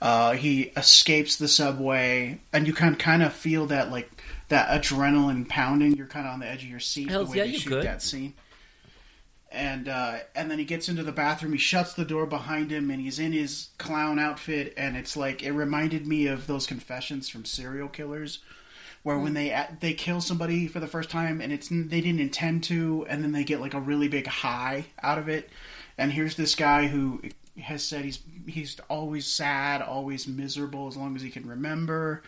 Uh, 0.00 0.32
he 0.32 0.62
escapes 0.76 1.36
the 1.36 1.48
subway, 1.48 2.40
and 2.52 2.66
you 2.66 2.72
can 2.72 2.96
kind 2.96 3.22
of 3.22 3.32
feel 3.32 3.66
that 3.66 3.90
like 3.90 4.10
that 4.48 4.68
adrenaline 4.68 5.46
pounding. 5.48 5.94
You're 5.94 6.06
kind 6.06 6.26
of 6.26 6.32
on 6.32 6.40
the 6.40 6.46
edge 6.46 6.62
of 6.62 6.70
your 6.70 6.80
seat 6.80 7.10
Hells 7.10 7.28
the 7.28 7.32
way 7.32 7.36
yeah, 7.38 7.44
they 7.44 7.50
you 7.50 7.58
shoot 7.58 7.68
good. 7.68 7.84
that 7.84 8.02
scene. 8.02 8.34
And 9.52 9.88
uh, 9.88 10.18
and 10.34 10.50
then 10.50 10.58
he 10.58 10.64
gets 10.64 10.88
into 10.88 11.02
the 11.02 11.12
bathroom. 11.12 11.52
He 11.52 11.58
shuts 11.58 11.92
the 11.92 12.04
door 12.04 12.24
behind 12.24 12.70
him, 12.70 12.90
and 12.90 13.00
he's 13.00 13.18
in 13.18 13.32
his 13.32 13.68
clown 13.76 14.18
outfit. 14.18 14.72
And 14.76 14.96
it's 14.96 15.16
like 15.16 15.42
it 15.42 15.52
reminded 15.52 16.06
me 16.06 16.26
of 16.26 16.46
those 16.46 16.66
confessions 16.66 17.28
from 17.28 17.44
serial 17.44 17.88
killers 17.88 18.38
where 19.02 19.18
when 19.18 19.34
they 19.34 19.66
they 19.80 19.94
kill 19.94 20.20
somebody 20.20 20.66
for 20.66 20.78
the 20.80 20.86
first 20.86 21.10
time 21.10 21.40
and 21.40 21.52
it's 21.52 21.68
they 21.68 22.00
didn't 22.02 22.20
intend 22.20 22.62
to 22.62 23.06
and 23.08 23.24
then 23.24 23.32
they 23.32 23.44
get 23.44 23.60
like 23.60 23.72
a 23.72 23.80
really 23.80 24.08
big 24.08 24.26
high 24.26 24.84
out 25.02 25.18
of 25.18 25.26
it 25.26 25.48
and 25.96 26.12
here's 26.12 26.36
this 26.36 26.54
guy 26.54 26.86
who 26.86 27.22
has 27.58 27.84
said 27.84 28.04
he's 28.04 28.20
he's 28.46 28.78
always 28.88 29.26
sad 29.26 29.82
always 29.82 30.26
miserable 30.26 30.88
as 30.88 30.96
long 30.96 31.16
as 31.16 31.22
he 31.22 31.30
can 31.30 31.46
remember. 31.46 32.22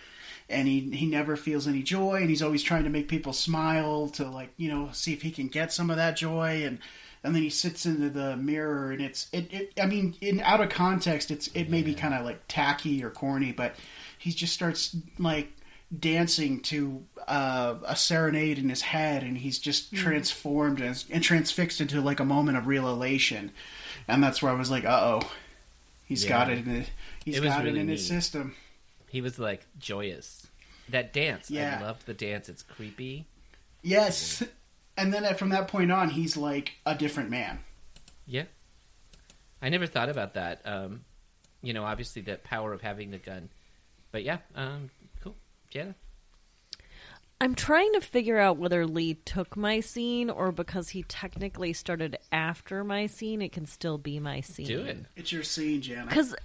And 0.49 0.69
he 0.69 0.91
he 0.91 1.07
never 1.07 1.37
feels 1.37 1.67
any 1.67 1.83
joy 1.83 2.17
and 2.17 2.29
he's 2.29 2.43
always 2.43 2.63
trying 2.63 2.85
to 2.85 2.91
make 2.91 3.09
people 3.09 3.33
smile 3.33 4.09
to 4.11 4.29
like 4.29 4.53
you 4.57 4.69
know 4.69 4.91
see 4.93 5.13
if 5.13 5.23
he 5.23 5.31
can 5.31 5.49
get 5.49 5.73
some 5.73 5.91
of 5.91 5.97
that 5.97 6.17
joy. 6.17 6.65
And 6.65 6.79
and 7.25 7.35
then 7.35 7.43
he 7.43 7.51
sits 7.51 7.87
into 7.87 8.11
the 8.11 8.37
mirror 8.37 8.91
and 8.91 9.01
it's 9.01 9.29
it, 9.33 9.53
it 9.53 9.73
I 9.81 9.87
mean 9.87 10.17
in 10.21 10.41
out 10.41 10.61
of 10.61 10.69
context 10.71 11.31
it's 11.31 11.49
it 11.55 11.71
may 11.71 11.83
be 11.83 11.95
kind 11.95 12.15
of 12.15 12.25
like 12.25 12.43
tacky 12.49 13.03
or 13.03 13.11
corny 13.11 13.53
but 13.53 13.77
he 14.19 14.33
just 14.33 14.53
starts 14.53 14.97
like 15.19 15.53
dancing 15.99 16.61
to 16.61 17.05
uh, 17.29 17.75
a 17.85 17.97
serenade 17.97 18.59
in 18.59 18.69
his 18.69 18.83
head, 18.83 19.23
and 19.23 19.39
he's 19.39 19.59
just 19.59 19.95
transformed 19.95 20.81
and, 20.81 21.05
and 21.11 21.23
transfixed 21.23 21.81
into 21.81 22.01
like 22.01 22.21
a 22.21 22.25
moment 22.25 22.57
of 22.59 22.67
real 22.67 22.89
elation, 22.89 23.53
and 24.09 24.23
that's 24.23 24.43
where 24.43 24.53
I 24.53 24.55
was 24.55 24.71
like, 24.71 24.85
"Uh 24.85 25.21
oh, 25.23 25.31
he's 26.07 26.25
Yeah. 26.25 26.29
got 26.31 26.51
it 26.51 26.59
in 26.67 26.71
it. 26.77 26.91
He's 27.25 27.39
It 27.39 27.43
got 27.43 27.65
really 27.65 27.79
it 27.79 27.83
in 27.83 27.89
his 27.89 28.07
system." 28.07 28.55
He 29.09 29.21
was 29.21 29.39
like 29.39 29.67
joyous. 29.79 30.47
That 30.89 31.13
dance, 31.13 31.51
Yeah. 31.51 31.79
I 31.81 31.83
love 31.83 32.05
the 32.07 32.15
dance. 32.15 32.49
It's 32.49 32.63
creepy. 32.63 33.27
Yes, 33.83 34.43
and 34.97 35.13
then 35.13 35.35
from 35.37 35.51
that 35.51 35.69
point 35.69 35.93
on, 35.93 36.11
he's 36.11 36.37
like 36.37 36.73
a 36.87 36.95
different 36.95 37.31
man. 37.31 37.61
Yeah, 38.27 38.45
I 39.61 39.69
never 39.69 39.87
thought 39.87 40.09
about 40.09 40.35
that. 40.35 40.63
Um, 40.65 41.05
you 41.63 41.73
know, 41.73 41.85
obviously 41.85 42.23
the 42.23 42.37
power 42.37 42.73
of 42.73 42.81
having 42.81 43.11
the 43.11 43.19
gun, 43.19 43.49
but 44.11 44.23
yeah, 44.25 44.39
um, 44.55 44.91
cool, 45.23 45.35
Jana. 45.73 45.95
I'm 47.41 47.57
trying 47.57 47.93
to 47.95 48.01
figure 48.01 48.39
out 48.39 48.57
whether 48.59 48.87
Lee 48.87 49.15
took 49.15 49.57
my 49.57 49.81
scene 49.81 50.31
or 50.31 50.53
because 50.53 50.91
he 50.91 51.03
technically 51.03 51.73
started 51.73 52.17
after 52.31 52.85
my 52.85 53.07
scene, 53.07 53.43
it 53.43 53.51
can 53.51 53.67
still 53.67 53.99
be 53.99 54.21
my 54.21 54.43
scene. 54.43 54.67
Do 54.67 54.83
it. 54.83 54.99
It's 55.17 55.33
your 55.33 55.43
scene, 55.43 55.83
Jana. 55.83 56.07
Because 56.07 56.37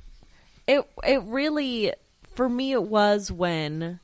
it 0.65 0.89
it 1.03 1.21
really 1.23 1.93
for 2.33 2.49
me 2.49 2.71
it 2.71 2.83
was 2.83 3.31
when, 3.31 3.99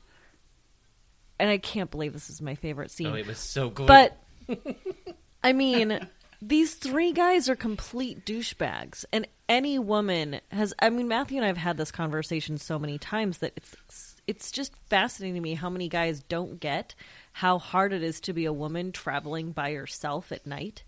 and 1.40 1.50
I 1.50 1.58
can't 1.58 1.90
believe 1.90 2.12
this 2.12 2.30
is 2.30 2.40
my 2.40 2.54
favorite 2.54 2.92
scene. 2.92 3.08
Oh, 3.08 3.14
it 3.14 3.26
was 3.26 3.38
so 3.38 3.70
good. 3.70 3.88
But 3.88 4.16
I 5.42 5.52
mean, 5.52 6.06
these 6.46 6.74
three 6.74 7.12
guys 7.12 7.48
are 7.48 7.56
complete 7.56 8.26
douchebags 8.26 9.04
and 9.12 9.26
any 9.48 9.78
woman 9.78 10.40
has 10.50 10.74
i 10.80 10.90
mean 10.90 11.08
matthew 11.08 11.36
and 11.36 11.46
i've 11.46 11.56
had 11.56 11.76
this 11.76 11.90
conversation 11.90 12.58
so 12.58 12.78
many 12.78 12.98
times 12.98 13.38
that 13.38 13.52
it's 13.56 14.16
it's 14.26 14.50
just 14.50 14.72
fascinating 14.88 15.34
to 15.34 15.40
me 15.40 15.54
how 15.54 15.70
many 15.70 15.88
guys 15.88 16.22
don't 16.22 16.60
get 16.60 16.94
how 17.34 17.58
hard 17.58 17.92
it 17.92 18.02
is 18.02 18.20
to 18.20 18.32
be 18.32 18.44
a 18.44 18.52
woman 18.52 18.92
traveling 18.92 19.50
by 19.50 19.68
yourself 19.68 20.30
at 20.30 20.46
night. 20.46 20.84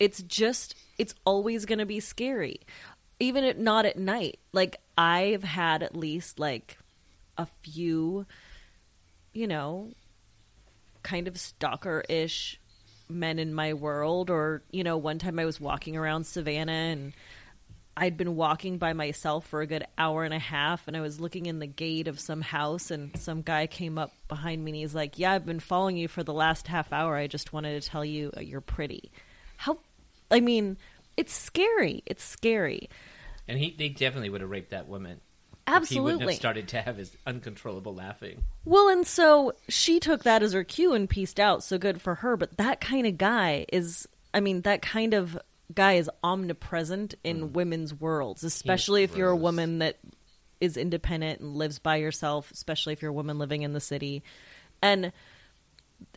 It's 0.00 0.22
just 0.22 0.74
it's 0.98 1.14
always 1.24 1.66
going 1.66 1.78
to 1.78 1.86
be 1.86 2.00
scary. 2.00 2.60
Even 3.20 3.44
at, 3.44 3.58
not 3.58 3.86
at 3.86 3.96
night. 3.96 4.40
Like 4.52 4.76
i've 4.96 5.44
had 5.44 5.82
at 5.84 5.94
least 5.94 6.40
like 6.40 6.76
a 7.36 7.46
few 7.62 8.26
you 9.32 9.46
know 9.46 9.92
kind 11.04 11.28
of 11.28 11.38
stalker-ish 11.38 12.60
men 13.08 13.38
in 13.38 13.54
my 13.54 13.74
world 13.74 14.30
or 14.30 14.62
you 14.70 14.84
know 14.84 14.96
one 14.96 15.18
time 15.18 15.38
i 15.38 15.44
was 15.44 15.60
walking 15.60 15.96
around 15.96 16.24
savannah 16.24 16.72
and 16.72 17.12
i'd 17.96 18.16
been 18.16 18.36
walking 18.36 18.78
by 18.78 18.92
myself 18.92 19.46
for 19.46 19.60
a 19.60 19.66
good 19.66 19.84
hour 19.96 20.24
and 20.24 20.34
a 20.34 20.38
half 20.38 20.86
and 20.86 20.96
i 20.96 21.00
was 21.00 21.20
looking 21.20 21.46
in 21.46 21.58
the 21.58 21.66
gate 21.66 22.08
of 22.08 22.20
some 22.20 22.40
house 22.40 22.90
and 22.90 23.16
some 23.18 23.42
guy 23.42 23.66
came 23.66 23.98
up 23.98 24.12
behind 24.28 24.64
me 24.64 24.70
and 24.70 24.76
he's 24.76 24.94
like 24.94 25.18
yeah 25.18 25.32
i've 25.32 25.46
been 25.46 25.60
following 25.60 25.96
you 25.96 26.08
for 26.08 26.22
the 26.22 26.34
last 26.34 26.68
half 26.68 26.92
hour. 26.92 27.16
I 27.16 27.26
just 27.26 27.52
wanted 27.52 27.80
to 27.80 27.88
tell 27.88 28.04
you 28.04 28.30
uh, 28.36 28.40
you're 28.40 28.60
pretty. 28.60 29.10
How 29.56 29.78
i 30.30 30.40
mean 30.40 30.76
it's 31.18 31.34
scary. 31.34 32.04
It's 32.06 32.22
scary. 32.22 32.88
And 33.48 33.58
he, 33.58 33.74
they 33.76 33.88
definitely 33.88 34.30
would 34.30 34.40
have 34.40 34.50
raped 34.50 34.70
that 34.70 34.86
woman. 34.86 35.20
If 35.68 35.88
he 35.88 36.00
wouldn't 36.00 36.22
absolutely 36.22 36.34
have 36.34 36.40
started 36.40 36.68
to 36.68 36.82
have 36.82 36.96
his 36.96 37.16
uncontrollable 37.26 37.94
laughing. 37.94 38.42
Well, 38.64 38.88
and 38.88 39.06
so 39.06 39.52
she 39.68 40.00
took 40.00 40.24
that 40.24 40.42
as 40.42 40.52
her 40.54 40.64
cue 40.64 40.94
and 40.94 41.08
pieced 41.08 41.38
out. 41.38 41.62
So 41.62 41.78
good 41.78 42.00
for 42.00 42.16
her. 42.16 42.36
But 42.36 42.56
that 42.56 42.80
kind 42.80 43.06
of 43.06 43.18
guy 43.18 43.66
is, 43.72 44.08
I 44.32 44.40
mean, 44.40 44.62
that 44.62 44.82
kind 44.82 45.14
of 45.14 45.38
guy 45.74 45.94
is 45.94 46.10
omnipresent 46.24 47.14
in 47.22 47.40
hmm. 47.40 47.52
women's 47.52 47.92
worlds, 47.92 48.44
especially 48.44 49.02
if 49.02 49.16
you're 49.16 49.30
a 49.30 49.36
woman 49.36 49.80
that 49.80 49.98
is 50.60 50.76
independent 50.76 51.40
and 51.40 51.56
lives 51.56 51.78
by 51.78 51.96
yourself, 51.96 52.50
especially 52.50 52.92
if 52.92 53.02
you're 53.02 53.10
a 53.10 53.14
woman 53.14 53.38
living 53.38 53.62
in 53.62 53.74
the 53.74 53.80
city. 53.80 54.22
And 54.82 55.12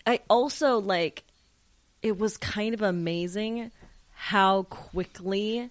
I 0.06 0.22
also 0.30 0.80
like, 0.80 1.24
it 2.02 2.18
was 2.18 2.38
kind 2.38 2.74
of 2.74 2.82
amazing 2.82 3.72
how 4.14 4.64
quickly 4.64 5.70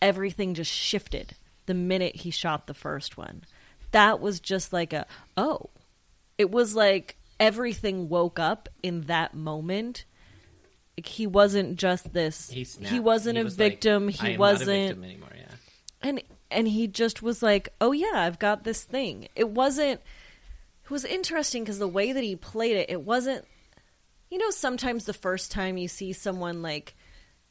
everything 0.00 0.54
just 0.54 0.70
shifted 0.70 1.34
the 1.66 1.74
minute 1.74 2.16
he 2.16 2.30
shot 2.30 2.66
the 2.66 2.74
first 2.74 3.16
one. 3.16 3.44
That 3.92 4.20
was 4.20 4.40
just 4.40 4.72
like 4.72 4.92
a 4.92 5.06
oh. 5.36 5.70
It 6.38 6.50
was 6.50 6.74
like 6.74 7.16
everything 7.40 8.08
woke 8.08 8.38
up 8.38 8.68
in 8.82 9.02
that 9.02 9.34
moment. 9.34 10.04
Like, 10.98 11.06
he 11.06 11.26
wasn't 11.26 11.76
just 11.76 12.12
this. 12.12 12.50
He, 12.50 12.64
He, 12.64 13.00
wasn't 13.00 13.38
a 13.38 13.44
was 13.44 13.56
victim. 13.56 14.08
"I 14.08 14.28
he 14.28 14.36
wasn't 14.38 14.70
a 14.70 14.86
victim 14.88 15.04
anymore. 15.04 15.28
Yeah. 15.36 15.54
and 16.02 16.22
and 16.50 16.68
he 16.68 16.86
just 16.86 17.22
was 17.22 17.42
like, 17.42 17.68
"Oh 17.80 17.92
yeah, 17.92 18.12
I've 18.14 18.38
got 18.38 18.64
this 18.64 18.84
thing." 18.84 19.28
It 19.34 19.48
wasn't. 19.48 20.00
It 20.84 20.90
was 20.90 21.04
interesting 21.04 21.64
because 21.64 21.78
the 21.78 21.88
way 21.88 22.12
that 22.12 22.22
he 22.24 22.36
played 22.36 22.76
it, 22.76 22.90
it 22.90 23.02
wasn't. 23.02 23.44
You 24.30 24.38
know, 24.38 24.50
sometimes 24.50 25.04
the 25.04 25.12
first 25.12 25.52
time 25.52 25.76
you 25.76 25.88
see 25.88 26.12
someone 26.12 26.62
like 26.62 26.94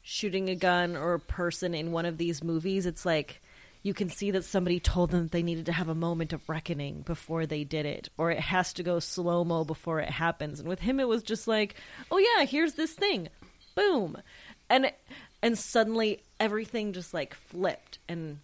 shooting 0.02 0.48
a 0.48 0.54
gun 0.54 0.96
or 0.96 1.14
a 1.14 1.20
person 1.20 1.74
in 1.74 1.90
one 1.92 2.06
of 2.06 2.18
these 2.18 2.42
movies, 2.44 2.86
it's 2.86 3.04
like 3.06 3.42
you 3.86 3.94
can 3.94 4.08
see 4.08 4.32
that 4.32 4.44
somebody 4.44 4.80
told 4.80 5.12
them 5.12 5.22
that 5.22 5.30
they 5.30 5.44
needed 5.44 5.66
to 5.66 5.72
have 5.72 5.88
a 5.88 5.94
moment 5.94 6.32
of 6.32 6.48
reckoning 6.48 7.02
before 7.02 7.46
they 7.46 7.62
did 7.62 7.86
it, 7.86 8.08
or 8.18 8.32
it 8.32 8.40
has 8.40 8.72
to 8.72 8.82
go 8.82 8.98
slow 8.98 9.44
mo 9.44 9.64
before 9.64 10.00
it 10.00 10.10
happens. 10.10 10.58
And 10.58 10.68
with 10.68 10.80
him, 10.80 10.98
it 10.98 11.06
was 11.06 11.22
just 11.22 11.46
like, 11.46 11.76
"Oh 12.10 12.18
yeah, 12.18 12.44
here's 12.44 12.74
this 12.74 12.92
thing, 12.92 13.28
boom," 13.76 14.20
and 14.68 14.92
and 15.40 15.56
suddenly 15.56 16.20
everything 16.40 16.94
just 16.94 17.14
like 17.14 17.34
flipped 17.34 18.00
and 18.08 18.40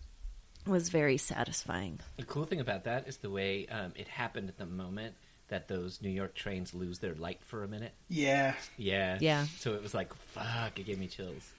was 0.64 0.90
very 0.90 1.16
satisfying. 1.16 1.98
The 2.18 2.24
cool 2.24 2.44
thing 2.44 2.60
about 2.60 2.84
that 2.84 3.08
is 3.08 3.16
the 3.16 3.30
way 3.30 3.66
um, 3.66 3.94
it 3.96 4.06
happened 4.06 4.48
at 4.48 4.58
the 4.58 4.66
moment 4.66 5.16
that 5.48 5.66
those 5.66 6.00
New 6.00 6.08
York 6.08 6.36
trains 6.36 6.72
lose 6.72 7.00
their 7.00 7.14
light 7.14 7.42
for 7.42 7.64
a 7.64 7.68
minute. 7.68 7.94
Yeah, 8.08 8.54
Yeah. 8.76 9.18
Yeah. 9.20 9.46
So 9.58 9.74
it 9.74 9.82
was 9.82 9.92
like, 9.92 10.14
fuck, 10.14 10.78
it 10.78 10.86
gave 10.86 11.00
me 11.00 11.08
chills. 11.08 11.50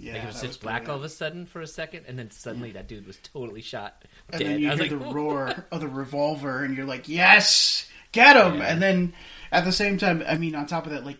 Yeah. 0.00 0.14
like 0.14 0.22
it 0.24 0.26
was 0.26 0.40
just 0.40 0.60
black 0.60 0.88
all 0.88 0.96
of 0.96 1.04
a 1.04 1.08
sudden 1.08 1.46
for 1.46 1.60
a 1.60 1.66
second, 1.66 2.04
and 2.08 2.18
then 2.18 2.30
suddenly 2.30 2.72
that 2.72 2.88
dude 2.88 3.06
was 3.06 3.18
totally 3.18 3.60
shot 3.62 4.04
And 4.32 4.40
then 4.40 4.60
you 4.60 4.70
I 4.70 4.74
hear 4.74 4.80
like, 4.82 4.90
the 4.90 4.98
"Whoa." 4.98 5.12
roar 5.12 5.64
of 5.70 5.80
the 5.80 5.88
revolver, 5.88 6.64
and 6.64 6.76
you're 6.76 6.86
like, 6.86 7.08
"Yes, 7.08 7.88
get 8.12 8.36
him!" 8.36 8.58
Yeah. 8.58 8.64
And 8.72 8.82
then 8.82 9.12
at 9.52 9.64
the 9.64 9.72
same 9.72 9.98
time, 9.98 10.22
I 10.26 10.36
mean, 10.38 10.54
on 10.54 10.66
top 10.66 10.86
of 10.86 10.92
that, 10.92 11.04
like, 11.04 11.18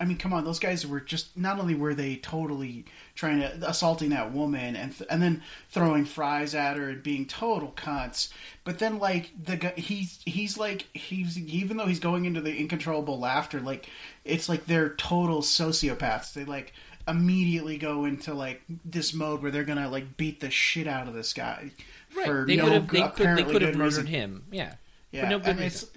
I 0.00 0.04
mean, 0.04 0.18
come 0.18 0.32
on, 0.32 0.44
those 0.44 0.58
guys 0.58 0.84
were 0.86 1.00
just 1.00 1.36
not 1.36 1.60
only 1.60 1.74
were 1.76 1.94
they 1.94 2.16
totally 2.16 2.86
trying 3.14 3.40
to 3.40 3.68
assaulting 3.68 4.08
that 4.10 4.32
woman 4.32 4.74
and 4.74 4.96
th- 4.96 5.08
and 5.10 5.22
then 5.22 5.42
throwing 5.70 6.04
fries 6.06 6.54
at 6.54 6.76
her 6.76 6.88
and 6.88 7.02
being 7.02 7.26
total 7.26 7.72
cunts, 7.76 8.32
but 8.64 8.78
then 8.80 8.98
like 8.98 9.30
the 9.44 9.56
guy, 9.56 9.74
he's 9.76 10.20
he's 10.24 10.58
like 10.58 10.86
he's 10.92 11.38
even 11.38 11.76
though 11.76 11.86
he's 11.86 12.00
going 12.00 12.24
into 12.24 12.40
the 12.40 12.56
incontrollable 12.56 13.18
laughter, 13.20 13.60
like 13.60 13.88
it's 14.24 14.48
like 14.48 14.66
they're 14.66 14.94
total 14.94 15.40
sociopaths. 15.40 16.32
They 16.32 16.44
like 16.44 16.72
immediately 17.08 17.78
go 17.78 18.04
into 18.04 18.32
like 18.34 18.62
this 18.84 19.12
mode 19.14 19.42
where 19.42 19.50
they're 19.50 19.64
gonna 19.64 19.88
like 19.88 20.16
beat 20.16 20.40
the 20.40 20.50
shit 20.50 20.86
out 20.86 21.08
of 21.08 21.14
this 21.14 21.32
guy 21.32 21.70
Right. 22.16 22.26
for 22.26 22.44
they 22.46 22.56
no 22.56 22.64
would 22.64 22.72
have. 22.74 22.88
They 22.88 23.02
could. 23.08 23.36
They 23.38 23.44
could 23.44 23.62
have 23.62 23.74
murdered 23.74 23.84
reason. 23.96 24.06
him. 24.06 24.44
Yeah. 24.50 24.74
Yeah, 25.10 25.22
For 25.24 25.30
no 25.30 25.38
good 25.38 25.48
and 25.48 25.60
reason. 25.60 25.88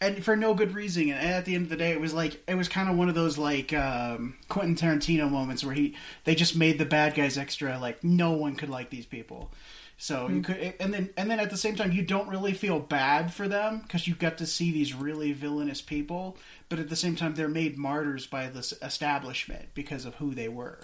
and 0.00 0.24
for 0.24 0.36
no 0.36 0.54
good 0.54 0.74
reason. 0.74 1.04
And 1.10 1.12
at 1.18 1.44
the 1.46 1.54
end 1.54 1.64
of 1.64 1.70
the 1.70 1.76
day, 1.76 1.92
it 1.92 2.00
was 2.00 2.12
like 2.14 2.42
it 2.46 2.54
was 2.54 2.68
kind 2.68 2.88
of 2.90 2.96
one 2.96 3.08
of 3.08 3.14
those 3.14 3.38
like 3.38 3.72
um, 3.72 4.34
Quentin 4.48 4.76
Tarantino 4.76 5.30
moments 5.30 5.64
where 5.64 5.74
he 5.74 5.94
they 6.24 6.34
just 6.34 6.56
made 6.56 6.78
the 6.78 6.84
bad 6.84 7.14
guys 7.14 7.38
extra 7.38 7.78
like 7.78 8.04
no 8.04 8.32
one 8.32 8.54
could 8.56 8.68
like 8.70 8.90
these 8.90 9.06
people. 9.06 9.50
So 9.98 10.28
you 10.28 10.42
could, 10.42 10.74
and 10.78 10.92
then 10.92 11.10
and 11.16 11.30
then 11.30 11.40
at 11.40 11.50
the 11.50 11.56
same 11.56 11.74
time, 11.74 11.90
you 11.90 12.02
don't 12.02 12.28
really 12.28 12.52
feel 12.52 12.78
bad 12.78 13.32
for 13.32 13.48
them 13.48 13.80
because 13.80 14.06
you 14.06 14.14
got 14.14 14.36
to 14.38 14.46
see 14.46 14.70
these 14.70 14.94
really 14.94 15.32
villainous 15.32 15.80
people, 15.80 16.36
but 16.68 16.78
at 16.78 16.90
the 16.90 16.96
same 16.96 17.16
time, 17.16 17.34
they're 17.34 17.48
made 17.48 17.78
martyrs 17.78 18.26
by 18.26 18.48
this 18.48 18.74
establishment 18.82 19.68
because 19.72 20.04
of 20.04 20.16
who 20.16 20.34
they 20.34 20.48
were. 20.48 20.80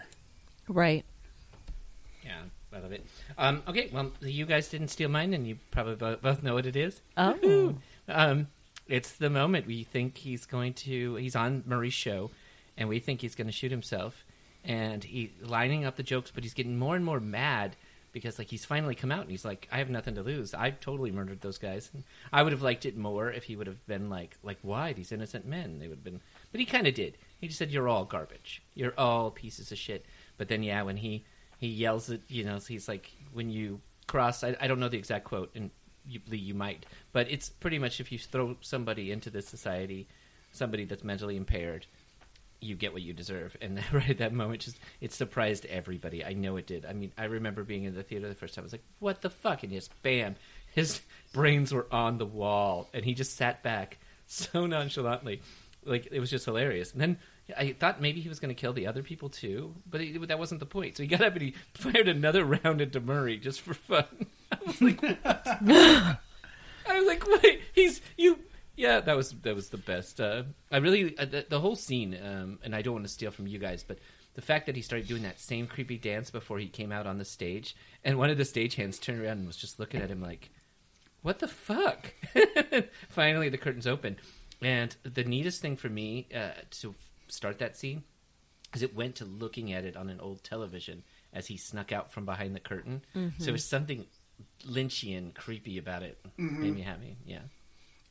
Right. 0.66 1.04
Yeah. 2.25 2.42
I 2.73 2.78
love 2.78 2.92
it. 2.92 3.04
Um, 3.37 3.62
okay. 3.69 3.90
Well, 3.92 4.12
you 4.23 4.47
guys 4.47 4.69
didn't 4.69 4.88
steal 4.88 5.11
mine, 5.11 5.35
and 5.35 5.47
you 5.47 5.59
probably 5.71 6.16
both 6.16 6.42
know 6.42 6.54
what 6.54 6.64
it 6.64 6.75
is. 6.75 7.02
Oh. 7.19 7.75
Um, 8.09 8.47
it's 8.88 9.12
the 9.12 9.28
moment 9.28 9.66
we 9.66 9.85
think 9.85 10.16
he's 10.16 10.47
going 10.47 10.73
to. 10.75 11.16
He's 11.16 11.37
on 11.37 11.64
Murray's 11.66 11.92
show, 11.92 12.31
and 12.78 12.88
we 12.88 12.99
think 12.99 13.21
he's 13.21 13.35
going 13.35 13.47
to 13.47 13.52
shoot 13.52 13.71
himself, 13.71 14.25
and 14.64 15.04
he's 15.04 15.31
lining 15.42 15.85
up 15.85 15.97
the 15.97 16.02
jokes, 16.02 16.31
but 16.35 16.45
he's 16.45 16.54
getting 16.54 16.78
more 16.78 16.97
and 16.97 17.04
more 17.04 17.21
mad 17.21 17.76
because 18.12 18.38
like 18.38 18.49
he's 18.49 18.64
finally 18.64 18.95
come 18.95 19.11
out 19.11 19.23
and 19.23 19.31
he's 19.31 19.45
like, 19.45 19.66
I 19.73 19.78
have 19.78 19.90
nothing 19.90 20.14
to 20.16 20.23
lose. 20.23 20.54
I've 20.54 20.81
totally 20.81 21.11
murdered 21.11 21.40
those 21.40 21.59
guys. 21.59 21.90
I 22.33 22.42
would 22.42 22.52
have 22.52 22.62
liked 22.62 22.87
it 22.87 22.97
more 22.97 23.31
if 23.31 23.45
he 23.45 23.57
would 23.57 23.66
have 23.66 23.85
been 23.87 24.11
like, 24.11 24.37
like 24.42 24.59
why 24.62 24.92
these 24.92 25.12
innocent 25.12 25.47
men? 25.47 25.78
They 25.78 25.88
would 25.88 25.99
have 25.99 26.04
been, 26.04 26.21
but 26.50 26.61
he 26.61 26.66
kind 26.66 26.87
of 26.87 26.95
did. 26.95 27.19
He 27.40 27.49
just 27.49 27.59
said, 27.59 27.71
"You're 27.71 27.88
all 27.88 28.04
garbage. 28.04 28.62
You're 28.75 28.95
all 28.99 29.31
pieces 29.31 29.73
of 29.73 29.78
shit." 29.78 30.04
But 30.37 30.49
then, 30.49 30.62
yeah, 30.62 30.83
when 30.83 30.97
he 30.97 31.25
he 31.59 31.69
yells 31.69 32.11
at 32.11 32.21
you 32.28 32.45
know, 32.45 32.59
he's 32.59 32.88
like, 32.88 33.11
when 33.33 33.50
you 33.50 33.81
cross, 34.07 34.45
I, 34.45 34.57
I 34.61 34.66
don't 34.66 34.81
know 34.81 34.88
the 34.88 34.99
exact 34.99 35.25
quote, 35.25 35.50
and 35.54 35.71
you, 36.07 36.21
Lee, 36.28 36.37
you 36.38 36.54
might, 36.54 36.87
but 37.12 37.31
it's 37.31 37.49
pretty 37.49 37.78
much 37.78 38.00
if 38.00 38.12
you 38.12 38.19
throw 38.19 38.57
somebody 38.61 39.11
into 39.11 39.31
this 39.31 39.47
society, 39.47 40.09
somebody 40.50 40.85
that's 40.85 41.04
mentally 41.04 41.37
impaired, 41.37 41.87
you 42.62 42.75
get 42.75 42.92
what 42.92 43.02
you 43.02 43.12
deserve. 43.12 43.57
And 43.61 43.83
right 43.92 44.11
at 44.11 44.19
that 44.19 44.33
moment, 44.33 44.62
just 44.62 44.78
it 45.00 45.12
surprised 45.12 45.66
everybody. 45.66 46.25
I 46.25 46.33
know 46.33 46.57
it 46.57 46.66
did. 46.66 46.87
I 46.87 46.92
mean, 46.92 47.12
I 47.19 47.25
remember 47.25 47.64
being 47.64 47.85
in 47.85 47.95
the 47.95 48.02
theater 48.02 48.28
the 48.28 48.35
first 48.35 48.54
time. 48.54 48.62
I 48.62 48.66
was 48.66 48.73
like, 48.73 48.85
"What 48.99 49.23
the 49.23 49.31
fuck?" 49.31 49.62
And 49.62 49.73
just 49.73 49.90
bam, 50.02 50.37
his 50.75 51.00
brains 51.33 51.73
were 51.73 51.87
on 51.90 52.19
the 52.19 52.26
wall, 52.26 52.88
and 52.92 53.04
he 53.04 53.14
just 53.14 53.37
sat 53.37 53.62
back 53.62 53.99
so 54.26 54.66
nonchalantly, 54.66 55.42
like 55.85 56.09
it 56.11 56.21
was 56.21 56.31
just 56.31 56.45
hilarious. 56.45 56.92
And 56.92 57.00
then 57.00 57.19
I 57.57 57.73
thought 57.73 58.00
maybe 58.00 58.21
he 58.21 58.28
was 58.28 58.40
going 58.40 58.54
to 58.54 58.61
kill 58.61 58.73
the 58.73 58.87
other 58.87 59.02
people 59.02 59.28
too, 59.28 59.75
but 59.88 60.00
it, 60.00 60.28
that 60.28 60.38
wasn't 60.38 60.61
the 60.61 60.66
point. 60.66 60.97
So 60.97 61.02
he 61.02 61.09
got 61.09 61.23
up 61.23 61.33
and 61.35 61.42
he 61.42 61.54
fired 61.75 62.09
another 62.09 62.45
round 62.45 62.81
into 62.81 63.00
Murray 63.00 63.37
just 63.38 63.61
for 63.61 63.75
fun. 63.75 64.07
I 64.50 64.59
was 64.64 64.81
like, 64.81 65.00
what? 65.00 66.19
I 66.88 66.99
was 66.99 67.07
like, 67.07 67.26
wait, 67.26 67.61
he's 67.75 68.00
you. 68.16 68.38
Yeah, 68.76 69.00
that 69.00 69.17
was 69.17 69.33
that 69.43 69.55
was 69.55 69.69
the 69.69 69.76
best. 69.79 70.21
Uh, 70.21 70.45
I 70.71 70.79
really 70.79 71.17
uh, 71.19 71.25
the, 71.26 71.47
the 71.49 71.61
whole 71.61 71.76
scene, 71.76 72.19
um, 72.23 72.59
and 72.62 72.75
I 72.75 72.83
don't 72.83 72.95
want 72.95 73.07
to 73.07 73.12
steal 73.12 73.31
from 73.31 73.47
you 73.47 73.59
guys, 73.59 73.83
but 73.83 73.99
the 74.35 74.43
fact 74.43 74.67
that 74.67 74.76
he 74.76 74.83
started 74.83 75.09
doing 75.09 75.23
that 75.25 75.41
same 75.41 75.67
creepy 75.67 75.99
dance 75.99 76.31
before 76.31 76.59
he 76.59 76.69
came 76.69 76.91
out 76.91 77.07
on 77.07 77.19
the 77.19 77.25
stage, 77.25 77.76
and 78.05 78.19
one 78.19 78.31
of 78.31 78.38
the 78.38 78.45
stagehands 78.45 79.00
turned 79.00 79.21
around 79.21 79.38
and 79.38 79.47
was 79.47 79.57
just 79.57 79.79
looking 79.79 80.00
at 80.00 80.11
him 80.11 80.23
like, 80.23 80.50
"What 81.21 81.38
the 81.38 81.49
fuck?" 81.49 82.12
Finally, 83.11 83.50
the 83.50 83.59
curtains 83.59 83.87
open, 83.87 84.17
and 84.62 84.97
the 85.02 85.25
neatest 85.25 85.61
thing 85.61 85.76
for 85.76 85.88
me 85.91 86.29
uh, 86.35 86.52
to 86.81 86.95
start 87.29 87.59
that 87.59 87.76
scene 87.76 88.05
is 88.75 88.83
it 88.83 88.95
went 88.95 89.17
to 89.17 89.26
looking 89.26 89.71
at 89.73 89.85
it 89.85 89.97
on 89.99 90.09
an 90.09 90.19
old 90.19 90.43
television 90.43 91.02
as 91.35 91.47
he 91.47 91.59
snuck 91.59 91.93
out 91.93 92.11
from 92.11 92.25
behind 92.25 92.55
the 92.55 92.61
curtain. 92.61 93.02
So 93.38 93.49
it 93.49 93.52
was 93.52 93.64
something 93.64 94.07
Lynchian, 94.67 95.35
creepy 95.35 95.76
about 95.76 96.02
it. 96.02 96.19
Made 96.38 96.75
me 96.75 96.81
happy. 96.81 97.17
Yeah, 97.26 97.41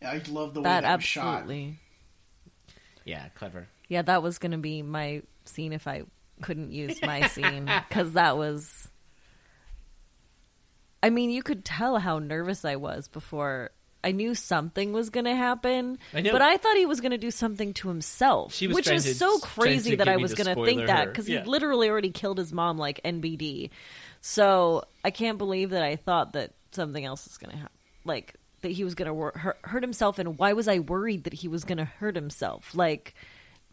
I 0.03 0.21
love 0.29 0.53
the 0.53 0.61
way 0.61 0.63
That 0.65 0.81
that, 0.81 0.97
was 0.97 1.03
shot. 1.05 1.25
absolutely. 1.41 1.77
yeah, 3.05 3.29
clever. 3.35 3.67
Yeah, 3.87 4.01
that 4.03 4.23
was 4.23 4.37
going 4.37 4.51
to 4.53 4.57
be 4.57 4.81
my 4.81 5.21
scene 5.45 5.73
if 5.73 5.87
I 5.87 6.03
couldn't 6.41 6.71
use 6.71 7.01
my 7.01 7.27
scene 7.27 7.69
because 7.89 8.13
that 8.13 8.37
was. 8.37 8.87
I 11.03 11.09
mean, 11.09 11.29
you 11.31 11.41
could 11.43 11.65
tell 11.65 11.97
how 11.97 12.19
nervous 12.19 12.63
I 12.65 12.75
was 12.75 13.07
before. 13.07 13.71
I 14.03 14.13
knew 14.13 14.33
something 14.33 14.93
was 14.93 15.11
going 15.11 15.25
to 15.25 15.35
happen, 15.35 15.99
I 16.11 16.23
but 16.23 16.41
I 16.41 16.57
thought 16.57 16.75
he 16.75 16.87
was 16.87 17.01
going 17.01 17.11
to 17.11 17.19
do 17.19 17.29
something 17.29 17.71
to 17.75 17.87
himself, 17.87 18.51
She 18.55 18.65
was 18.67 18.73
which 18.73 18.87
is 18.89 19.03
to- 19.03 19.13
so 19.13 19.37
crazy 19.37 19.93
that 19.95 20.07
I 20.07 20.17
was 20.17 20.33
going 20.33 20.47
to 20.47 20.55
think 20.55 20.79
spoiler 20.79 20.87
that 20.87 21.05
because 21.09 21.29
Yeah. 21.29 21.43
he 21.43 21.47
literally 21.49 21.87
already 21.87 22.09
killed 22.09 22.39
his 22.39 22.51
mom 22.51 22.79
like 22.79 22.99
NBD. 23.05 23.69
So 24.19 24.85
I 25.05 25.11
can't 25.11 25.37
believe 25.37 25.69
that 25.71 25.83
I 25.83 25.97
thought 25.97 26.33
that 26.33 26.53
something 26.71 27.05
else 27.05 27.27
was 27.27 27.37
going 27.37 27.51
to 27.51 27.57
happen, 27.57 27.77
like 28.03 28.33
that 28.61 28.71
he 28.71 28.83
was 28.83 28.95
going 28.95 29.07
to 29.07 29.13
wor- 29.13 29.33
hurt, 29.35 29.57
hurt 29.63 29.83
himself. 29.83 30.19
And 30.19 30.37
why 30.37 30.53
was 30.53 30.67
I 30.67 30.79
worried 30.79 31.23
that 31.25 31.33
he 31.33 31.47
was 31.47 31.63
going 31.63 31.77
to 31.77 31.85
hurt 31.85 32.15
himself? 32.15 32.73
Like, 32.75 33.13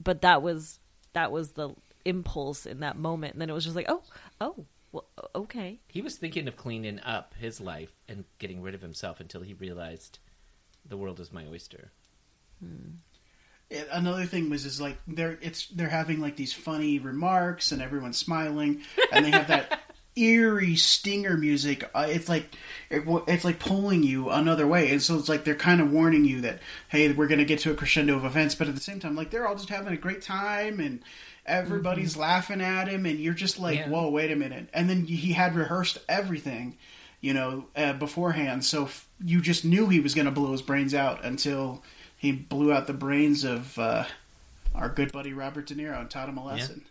but 0.02 0.22
that 0.22 0.42
was 0.42 0.78
that 1.12 1.32
was 1.32 1.50
the 1.52 1.74
impulse 2.04 2.66
in 2.66 2.80
that 2.80 2.96
moment, 2.96 3.34
and 3.34 3.42
then 3.42 3.50
it 3.50 3.54
was 3.54 3.64
just 3.64 3.76
like, 3.76 3.86
oh, 3.88 4.02
oh, 4.40 4.64
well, 4.92 5.04
okay. 5.34 5.78
He 5.88 6.00
was 6.00 6.16
thinking 6.16 6.48
of 6.48 6.56
cleaning 6.56 7.00
up 7.00 7.34
his 7.38 7.60
life 7.60 7.92
and 8.08 8.24
getting 8.38 8.62
rid 8.62 8.74
of 8.74 8.80
himself 8.82 9.20
until 9.20 9.42
he 9.42 9.54
realized 9.54 10.18
the 10.86 10.96
world 10.96 11.20
is 11.20 11.32
my 11.32 11.46
oyster. 11.46 11.90
Hmm. 12.60 12.96
It- 13.70 13.88
another 13.92 14.24
thing 14.24 14.48
was 14.48 14.64
is 14.64 14.80
like 14.80 14.96
they're 15.06 15.38
it's 15.42 15.66
they're 15.68 15.88
having 15.88 16.20
like 16.20 16.36
these 16.36 16.54
funny 16.54 16.98
remarks 16.98 17.70
and 17.70 17.82
everyone's 17.82 18.16
smiling 18.16 18.80
and 19.12 19.26
they 19.26 19.30
have 19.30 19.48
that 19.48 19.80
eerie 20.18 20.76
stinger 20.76 21.36
music. 21.36 21.88
Uh, 21.94 22.06
it's 22.08 22.28
like 22.28 22.54
it, 22.90 23.04
it's 23.26 23.44
like 23.44 23.58
pulling 23.58 24.02
you 24.02 24.30
another 24.30 24.66
way. 24.66 24.90
And 24.90 25.00
so 25.02 25.16
it's 25.18 25.28
like 25.28 25.44
they're 25.44 25.54
kind 25.54 25.80
of 25.80 25.90
warning 25.92 26.24
you 26.24 26.40
that 26.42 26.60
hey 26.88 27.12
we're 27.12 27.28
going 27.28 27.38
to 27.38 27.44
get 27.44 27.60
to 27.60 27.70
a 27.70 27.74
crescendo 27.74 28.16
of 28.16 28.24
events. 28.24 28.54
But 28.54 28.68
at 28.68 28.74
the 28.74 28.80
same 28.80 29.00
time 29.00 29.14
like 29.16 29.30
they're 29.30 29.46
all 29.46 29.54
just 29.56 29.68
having 29.68 29.92
a 29.92 29.96
great 29.96 30.22
time 30.22 30.80
and 30.80 31.00
everybody's 31.46 32.16
laughing 32.16 32.60
at 32.60 32.88
him 32.88 33.06
and 33.06 33.18
you're 33.18 33.32
just 33.34 33.58
like 33.58 33.78
Yeah. 33.78 33.88
whoa 33.88 34.10
wait 34.10 34.30
a 34.30 34.36
minute. 34.36 34.68
And 34.74 34.88
then 34.90 35.06
he 35.06 35.32
had 35.32 35.54
rehearsed 35.54 35.98
everything 36.08 36.76
you 37.20 37.34
know 37.34 37.66
uh, 37.76 37.94
beforehand. 37.94 38.64
So 38.64 38.84
f- 38.84 39.06
you 39.24 39.40
just 39.40 39.64
knew 39.64 39.88
he 39.88 40.00
was 40.00 40.14
going 40.14 40.26
to 40.26 40.30
blow 40.30 40.52
his 40.52 40.62
brains 40.62 40.94
out 40.94 41.24
until 41.24 41.82
he 42.16 42.32
blew 42.32 42.72
out 42.72 42.86
the 42.86 42.92
brains 42.92 43.44
of 43.44 43.78
uh, 43.78 44.04
our 44.74 44.88
good 44.88 45.10
buddy 45.12 45.32
Robert 45.32 45.66
De 45.66 45.74
Niro 45.74 45.98
and 46.00 46.10
taught 46.10 46.28
him 46.28 46.36
a 46.38 46.44
lesson. 46.44 46.84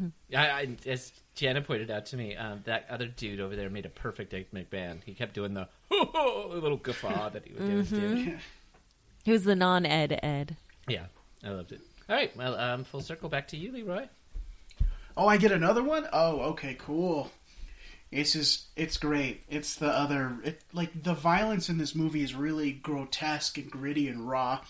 I, 0.34 0.36
I, 0.36 0.76
as 0.86 1.12
Jana 1.34 1.62
pointed 1.62 1.90
out 1.90 2.06
to 2.06 2.16
me, 2.16 2.36
um, 2.36 2.62
that 2.64 2.86
other 2.90 3.06
dude 3.06 3.40
over 3.40 3.56
there 3.56 3.70
made 3.70 3.86
a 3.86 3.90
perfect 3.90 4.34
Ed 4.34 4.46
McMahon. 4.54 5.02
He 5.04 5.14
kept 5.14 5.34
doing 5.34 5.54
the 5.54 5.68
little 5.90 6.76
guffaw 6.76 7.30
that 7.30 7.46
he 7.46 7.54
would 7.54 7.70
always 7.70 7.90
do. 7.90 8.36
He 9.24 9.32
was 9.32 9.44
the 9.44 9.56
non-ed 9.56 10.20
Ed. 10.22 10.56
Yeah, 10.86 11.06
I 11.44 11.50
loved 11.50 11.72
it. 11.72 11.80
All 12.08 12.16
right, 12.16 12.34
well, 12.36 12.56
um, 12.56 12.84
full 12.84 13.00
circle 13.00 13.28
back 13.28 13.48
to 13.48 13.56
you, 13.56 13.72
Leroy. 13.72 14.08
Oh, 15.16 15.26
I 15.26 15.36
get 15.36 15.52
another 15.52 15.82
one. 15.82 16.08
Oh, 16.12 16.40
okay, 16.50 16.76
cool. 16.78 17.30
It's 18.10 18.32
just, 18.32 18.68
it's 18.76 18.96
great. 18.96 19.42
It's 19.50 19.74
the 19.74 19.88
other, 19.88 20.38
it, 20.44 20.62
like 20.72 21.02
the 21.02 21.12
violence 21.12 21.68
in 21.68 21.76
this 21.76 21.94
movie 21.94 22.22
is 22.22 22.34
really 22.34 22.72
grotesque 22.72 23.58
and 23.58 23.70
gritty 23.70 24.08
and 24.08 24.28
raw. 24.28 24.60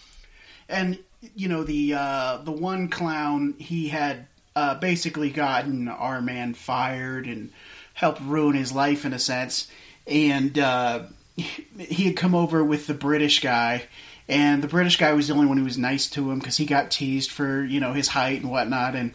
And 0.68 0.99
you 1.35 1.49
know 1.49 1.64
the 1.64 1.94
uh, 1.94 2.38
the 2.44 2.52
one 2.52 2.88
clown 2.88 3.54
he 3.58 3.88
had 3.88 4.26
uh, 4.59 4.75
basically 4.75 5.31
gotten 5.31 5.88
our 5.88 6.21
man 6.21 6.55
fired 6.55 7.27
and 7.27 7.50
helped 7.95 8.21
ruin 8.21 8.55
his 8.57 8.73
life 8.73 9.05
in 9.05 9.12
a 9.12 9.19
sense. 9.19 9.68
And 10.07 10.59
uh, 10.59 11.03
he 11.37 12.05
had 12.05 12.16
come 12.16 12.35
over 12.35 12.64
with 12.64 12.87
the 12.87 12.94
British 12.94 13.40
guy, 13.40 13.85
and 14.29 14.62
the 14.62 14.68
British 14.68 14.97
guy 14.97 15.12
was 15.12 15.29
the 15.29 15.35
only 15.35 15.47
one 15.47 15.59
who 15.59 15.64
was 15.64 15.79
nice 15.79 16.09
to 16.11 16.31
him 16.31 16.38
because 16.38 16.57
he 16.57 16.66
got 16.66 16.90
teased 16.90 17.31
for 17.31 17.62
you 17.64 17.79
know 17.81 17.92
his 17.92 18.09
height 18.09 18.40
and 18.42 18.51
whatnot. 18.51 18.94
And 18.97 19.12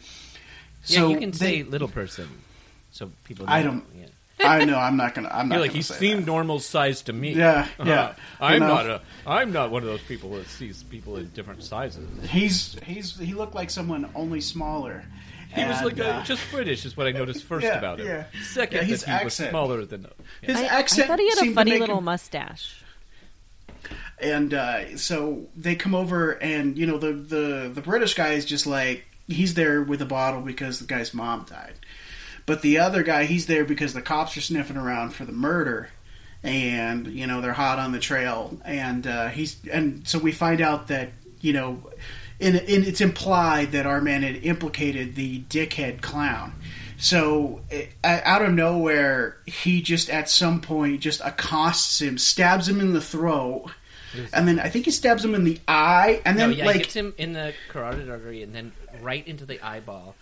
Yeah, 0.86 1.00
so 1.00 1.10
you 1.10 1.18
can 1.20 1.32
they- 1.32 1.38
say 1.38 1.64
little 1.64 1.88
person, 1.90 2.28
so 2.92 3.12
people. 3.24 3.46
Know. 3.46 3.52
I 3.54 3.64
don't- 3.64 3.86
Yeah. 3.98 4.06
I 4.46 4.66
know 4.66 4.78
I'm 4.78 4.98
not 4.98 5.14
gonna. 5.16 5.30
I'm 5.32 5.48
not 5.48 5.56
You're 5.56 5.62
like 5.62 5.70
gonna 5.72 5.78
he 5.78 5.84
say 5.84 5.96
seemed 6.00 6.22
that. 6.24 6.28
normal 6.28 6.60
size 6.60 7.02
to 7.04 7.14
me. 7.14 7.34
Yeah, 7.34 7.68
yeah. 7.84 7.94
Uh-huh. 8.02 8.14
I'm 8.42 8.54
You 8.56 8.60
know, 8.60 8.68
not 8.68 8.86
a. 8.88 9.02
I'm 9.26 9.52
not 9.54 9.72
one 9.72 9.84
of 9.84 9.88
those 9.88 10.02
people 10.02 10.32
that 10.32 10.48
sees 10.48 10.84
people 10.84 11.16
in 11.18 11.30
different 11.30 11.64
sizes. 11.64 12.06
He's 12.30 12.76
he's 12.84 13.18
he 13.18 13.34
looked 13.36 13.56
like 13.56 13.70
someone 13.70 14.10
only 14.16 14.42
smaller. 14.42 15.06
He 15.56 15.64
was 15.66 15.78
And, 15.78 15.86
like 15.86 16.00
uh, 16.00 16.22
a, 16.22 16.26
just 16.26 16.42
British, 16.52 16.86
is 16.86 16.96
what 16.98 17.08
I 17.08 17.12
noticed 17.12 17.44
first 17.54 17.66
Yeah, 17.66 17.78
about 17.78 18.00
him. 18.00 18.08
yeah. 18.08 18.24
Second, 18.44 18.78
Yeah, 18.78 18.84
his 18.84 19.02
that 19.02 19.06
he 19.08 19.12
accent. 19.14 19.26
was 19.26 19.50
smaller 19.52 19.86
than. 19.86 20.08
his 20.42 20.58
I, 20.58 20.64
accent. 20.66 21.06
I 21.06 21.08
thought 21.08 21.20
he 21.20 21.30
had 21.30 21.48
a 21.48 21.52
funny 21.54 21.78
little 21.80 21.98
him- 22.00 22.06
mustache. 22.06 22.84
and 24.20 24.54
uh, 24.54 24.98
so 24.98 25.44
they 25.56 25.76
come 25.76 25.94
over, 25.96 26.32
and 26.32 26.78
you 26.78 26.86
know 26.86 26.98
the 26.98 27.14
the 27.14 27.72
the 27.74 27.82
British 27.82 28.14
guy 28.14 28.34
is 28.34 28.46
just 28.46 28.66
like 28.66 29.06
he's 29.28 29.54
there 29.54 29.82
with 29.84 30.02
a 30.02 30.06
bottle 30.06 30.42
because 30.42 30.80
the 30.80 30.86
guy's 30.86 31.14
mom 31.14 31.46
died, 31.50 31.74
but 32.46 32.62
the 32.62 32.80
other 32.80 33.04
guy 33.04 33.26
he's 33.26 33.46
there 33.48 33.66
because 33.66 33.94
the 33.94 34.02
cops 34.02 34.36
are 34.38 34.42
sniffing 34.42 34.78
around 34.78 35.12
for 35.14 35.26
the 35.26 35.32
murder, 35.32 35.90
and 36.42 37.08
you 37.08 37.28
know 37.28 37.42
they're 37.42 37.54
hot 37.54 37.80
on 37.80 37.92
the 37.92 38.00
trail, 38.00 38.58
and 38.66 39.06
uh, 39.08 39.28
he's 39.30 39.58
and 39.72 40.08
so 40.08 40.18
we 40.20 40.32
find 40.32 40.62
out 40.62 40.88
that 40.88 41.12
you 41.42 41.54
know. 41.54 41.84
In, 42.44 42.56
in, 42.58 42.84
it's 42.84 43.02
implied 43.02 43.72
that 43.72 43.86
our 43.86 44.02
man 44.02 44.22
had 44.24 44.44
implicated 44.44 45.16
the 45.16 45.42
dickhead 45.50 46.02
clown. 46.02 46.54
So 46.98 47.62
eh, 47.72 47.88
out 48.04 48.42
of 48.44 48.54
nowhere, 48.54 49.38
he 49.46 49.82
just 49.82 50.10
at 50.10 50.30
some 50.30 50.62
point 50.62 51.02
just 51.02 51.22
accosts 51.22 52.02
him, 52.02 52.18
stabs 52.18 52.68
him 52.70 52.80
in 52.80 52.94
the 52.94 53.02
throat, 53.02 53.72
and 54.32 54.48
then 54.48 54.60
I 54.60 54.70
think 54.70 54.86
he 54.86 54.92
stabs 54.92 55.26
him 55.26 55.34
in 55.36 55.44
the 55.44 55.60
eye, 55.68 56.22
and 56.26 56.38
No, 56.38 56.48
then 56.50 56.58
yeah, 56.58 56.66
like 56.66 56.76
he 56.76 56.82
gets 56.84 56.94
him 56.96 57.14
in 57.18 57.34
the 57.34 57.54
carotid 57.70 58.10
artery 58.10 58.44
and 58.44 58.54
then 58.54 58.72
right 59.02 59.28
into 59.28 59.46
the 59.46 59.60
eyeball. 59.66 60.16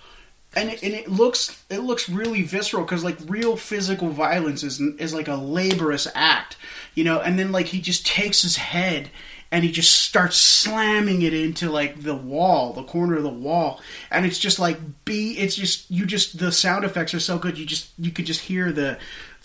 and 0.56 0.70
it, 0.70 0.82
and 0.82 0.94
it 0.94 1.10
looks 1.10 1.64
it 1.70 1.80
looks 1.80 2.08
really 2.10 2.42
visceral 2.42 2.84
because 2.84 3.04
like 3.04 3.18
real 3.28 3.58
physical 3.58 4.10
violence 4.10 4.64
is 4.64 4.80
is 4.80 5.14
like 5.14 5.28
a 5.28 5.36
laborious 5.36 6.08
act, 6.16 6.56
you 6.96 7.04
know. 7.04 7.20
And 7.20 7.38
then 7.38 7.52
like 7.52 7.68
he 7.68 7.82
just 7.82 8.06
takes 8.08 8.42
his 8.42 8.56
head 8.58 9.10
and 9.52 9.64
he 9.66 9.72
just 9.72 10.04
starts 10.04 10.38
slamming 10.38 11.22
it 11.22 11.34
into 11.34 11.70
like 11.70 12.04
the 12.04 12.16
wall, 12.16 12.74
the 12.74 12.84
corner 12.84 13.18
of 13.18 13.24
the 13.24 13.30
wall, 13.30 13.82
and 14.10 14.26
it's 14.26 14.40
just 14.40 14.60
like 14.60 14.78
be. 15.06 15.38
It's 15.38 15.56
just 15.56 15.90
you 15.92 16.06
just 16.06 16.40
the 16.40 16.52
sound 16.52 16.86
effects 16.86 17.14
are 17.14 17.20
so 17.20 17.38
good. 17.38 17.58
You 17.58 17.66
just 17.66 17.90
you 18.00 18.12
could 18.12 18.26
just 18.26 18.42
hear 18.42 18.72
the 18.72 18.98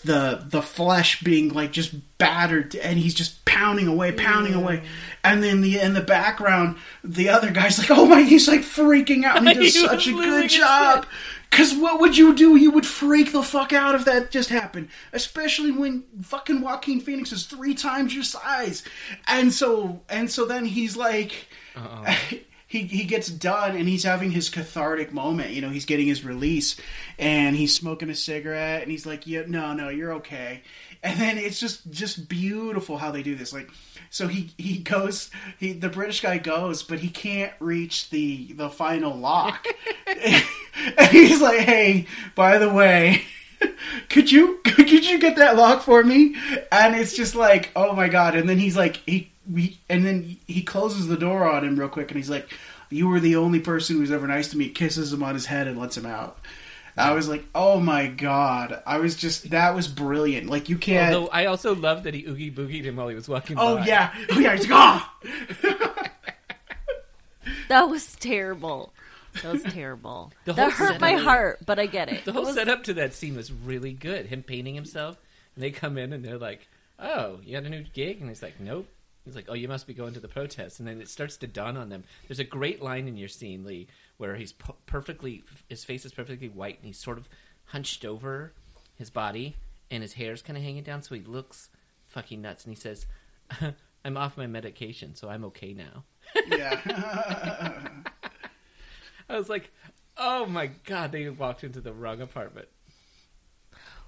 the 0.05 0.45
the 0.49 0.61
flesh 0.61 1.21
being 1.21 1.49
like 1.49 1.71
just 1.71 1.93
battered 2.17 2.75
and 2.75 2.99
he's 2.99 3.15
just 3.15 3.43
pounding 3.45 3.87
away 3.87 4.11
pounding 4.11 4.53
away 4.53 4.83
and 5.23 5.41
then 5.41 5.61
the 5.61 5.79
in 5.79 5.95
the 5.95 6.01
background 6.01 6.77
the 7.03 7.29
other 7.29 7.49
guy's 7.49 7.79
like 7.79 7.89
oh 7.89 8.05
my 8.05 8.21
he's 8.21 8.47
like 8.47 8.61
freaking 8.61 9.23
out 9.23 9.37
and 9.37 9.47
he 9.47 9.53
does 9.55 9.73
He 9.73 9.87
such 9.87 10.07
a 10.07 10.11
good 10.11 10.49
job 10.49 11.07
because 11.49 11.73
what 11.75 11.99
would 11.99 12.17
you 12.17 12.33
do 12.33 12.55
you 12.55 12.71
would 12.71 12.85
freak 12.85 13.31
the 13.31 13.43
fuck 13.43 13.73
out 13.73 13.95
if 13.95 14.05
that 14.05 14.31
just 14.31 14.49
happened 14.49 14.87
especially 15.13 15.71
when 15.71 16.03
fucking 16.21 16.61
joaquin 16.61 16.99
phoenix 16.99 17.31
is 17.31 17.45
three 17.45 17.73
times 17.73 18.13
your 18.13 18.23
size 18.23 18.83
and 19.27 19.53
so 19.53 20.01
and 20.09 20.29
so 20.29 20.45
then 20.45 20.65
he's 20.65 20.95
like 20.97 21.47
he 22.67 22.83
he 22.83 23.05
gets 23.05 23.29
done 23.29 23.75
and 23.75 23.87
he's 23.87 24.03
having 24.03 24.31
his 24.31 24.49
cathartic 24.49 25.13
moment. 25.13 25.51
You 25.51 25.61
know, 25.61 25.69
he's 25.69 25.85
getting 25.85 26.05
his 26.05 26.23
release 26.25 26.75
and 27.17 27.55
he's 27.55 27.73
smoking 27.73 28.09
a 28.09 28.15
cigarette 28.15 28.81
and 28.81 28.91
he's 28.91 29.05
like, 29.05 29.25
"Yeah, 29.25 29.43
no, 29.47 29.73
no, 29.73 29.87
you're 29.89 30.13
okay." 30.15 30.61
And 31.07 31.21
then 31.21 31.37
it's 31.37 31.57
just 31.57 31.89
just 31.89 32.27
beautiful 32.27 32.97
how 32.97 33.11
they 33.11 33.23
do 33.23 33.33
this. 33.33 33.53
Like, 33.53 33.69
so 34.09 34.27
he 34.27 34.51
he 34.57 34.79
goes, 34.79 35.31
he 35.57 35.71
the 35.71 35.87
British 35.87 36.19
guy 36.19 36.37
goes, 36.37 36.83
but 36.83 36.99
he 36.99 37.07
can't 37.07 37.53
reach 37.61 38.09
the 38.09 38.51
the 38.51 38.69
final 38.69 39.15
lock. 39.15 39.65
and 40.05 41.07
he's 41.09 41.41
like, 41.41 41.59
"Hey, 41.59 42.07
by 42.35 42.57
the 42.57 42.69
way." 42.69 43.23
Could 44.09 44.31
you 44.31 44.59
could 44.63 45.05
you 45.05 45.17
get 45.17 45.37
that 45.37 45.55
lock 45.57 45.81
for 45.81 46.03
me? 46.03 46.35
And 46.71 46.95
it's 46.95 47.15
just 47.15 47.33
like, 47.33 47.71
oh 47.75 47.93
my 47.93 48.07
god! 48.07 48.35
And 48.35 48.47
then 48.47 48.59
he's 48.59 48.77
like, 48.77 48.97
he, 49.07 49.31
we, 49.51 49.79
and 49.89 50.05
then 50.05 50.37
he 50.45 50.61
closes 50.61 51.07
the 51.07 51.17
door 51.17 51.49
on 51.49 51.63
him 51.63 51.79
real 51.79 51.89
quick, 51.89 52.11
and 52.11 52.17
he's 52.17 52.29
like, 52.29 52.47
"You 52.91 53.07
were 53.07 53.19
the 53.19 53.35
only 53.35 53.59
person 53.59 53.97
who's 53.97 54.11
ever 54.11 54.27
nice 54.27 54.49
to 54.49 54.57
me." 54.57 54.69
Kisses 54.69 55.11
him 55.11 55.23
on 55.23 55.33
his 55.33 55.47
head 55.47 55.67
and 55.67 55.79
lets 55.79 55.97
him 55.97 56.05
out. 56.05 56.37
I 56.97 57.11
was 57.13 57.29
like, 57.29 57.45
oh 57.53 57.79
my 57.79 58.07
god! 58.07 58.81
I 58.85 58.97
was 58.97 59.15
just 59.15 59.51
that 59.51 59.75
was 59.75 59.87
brilliant. 59.87 60.49
Like 60.49 60.67
you 60.69 60.77
can't. 60.77 61.13
Although 61.13 61.29
I 61.29 61.45
also 61.45 61.75
love 61.75 62.03
that 62.03 62.13
he 62.13 62.25
oogie 62.25 62.51
boogied 62.51 62.83
him 62.83 62.95
while 62.95 63.07
he 63.07 63.15
was 63.15 63.29
walking 63.29 63.57
oh 63.59 63.77
by. 63.77 63.85
yeah, 63.85 64.13
oh 64.31 64.39
yeah. 64.39 64.55
He's 64.55 64.67
like, 64.69 65.03
oh! 65.63 66.03
That 67.69 67.89
was 67.89 68.15
terrible. 68.15 68.93
That 69.43 69.51
was 69.53 69.63
terrible. 69.63 70.31
The 70.45 70.53
that 70.53 70.71
whole 70.71 70.87
hurt 70.87 71.01
my 71.01 71.13
heart, 71.13 71.59
but 71.65 71.79
I 71.79 71.85
get 71.85 72.09
it. 72.09 72.23
The 72.25 72.31
whole 72.31 72.43
It 72.43 72.47
was- 72.47 72.55
setup 72.55 72.83
to 72.85 72.93
that 72.95 73.13
scene 73.13 73.35
was 73.35 73.51
really 73.51 73.91
good. 73.93 74.25
Him 74.27 74.41
painting 74.43 74.75
himself, 74.75 75.17
and 75.55 75.63
they 75.63 75.71
come 75.71 75.97
in 75.97 76.13
and 76.13 76.23
they're 76.23 76.37
like, 76.37 76.67
"Oh, 76.99 77.39
you 77.43 77.55
had 77.55 77.65
a 77.65 77.69
new 77.69 77.83
gig?" 77.93 78.19
And 78.21 78.29
he's 78.29 78.41
like, 78.41 78.59
"Nope." 78.59 78.87
He's 79.25 79.35
like, 79.35 79.45
"Oh, 79.49 79.53
you 79.53 79.67
must 79.67 79.85
be 79.87 79.93
going 79.93 80.13
to 80.13 80.21
the 80.21 80.29
protest." 80.29 80.79
And 80.79 80.87
then 80.87 81.01
it 81.01 81.09
starts 81.09 81.35
to 81.37 81.47
dawn 81.47 81.75
on 81.75 81.89
them. 81.89 82.05
There's 82.27 82.39
a 82.39 82.45
great 82.45 82.81
line 82.81 83.07
in 83.07 83.17
your 83.17 83.27
scene, 83.27 83.65
Lee, 83.65 83.87
where 84.17 84.35
he's 84.35 84.53
p- 84.53 84.73
perfectly, 84.85 85.43
his 85.69 85.83
face 85.83 86.05
is 86.05 86.11
perfectly 86.11 86.49
white, 86.49 86.77
and 86.77 86.85
he's 86.85 86.99
sort 86.99 87.17
of 87.17 87.29
hunched 87.65 88.05
over 88.05 88.53
his 88.95 89.09
body, 89.09 89.55
and 89.91 90.01
his 90.01 90.13
hair's 90.13 90.41
kind 90.41 90.57
of 90.57 90.63
hanging 90.63 90.83
down, 90.83 91.03
so 91.03 91.15
he 91.15 91.21
looks 91.21 91.69
fucking 92.07 92.41
nuts. 92.41 92.65
And 92.65 92.75
he 92.75 92.79
says, 92.79 93.05
"I'm 94.05 94.17
off 94.17 94.37
my 94.37 94.47
medication, 94.47 95.15
so 95.15 95.29
I'm 95.29 95.45
okay 95.45 95.73
now." 95.73 96.03
yeah. 96.47 96.79
I 99.29 99.37
was 99.37 99.49
like, 99.49 99.71
Oh 100.17 100.45
my 100.47 100.67
god, 100.85 101.11
they 101.11 101.29
walked 101.29 101.63
into 101.63 101.79
the 101.79 101.93
wrong 101.93 102.21
apartment. 102.21 102.67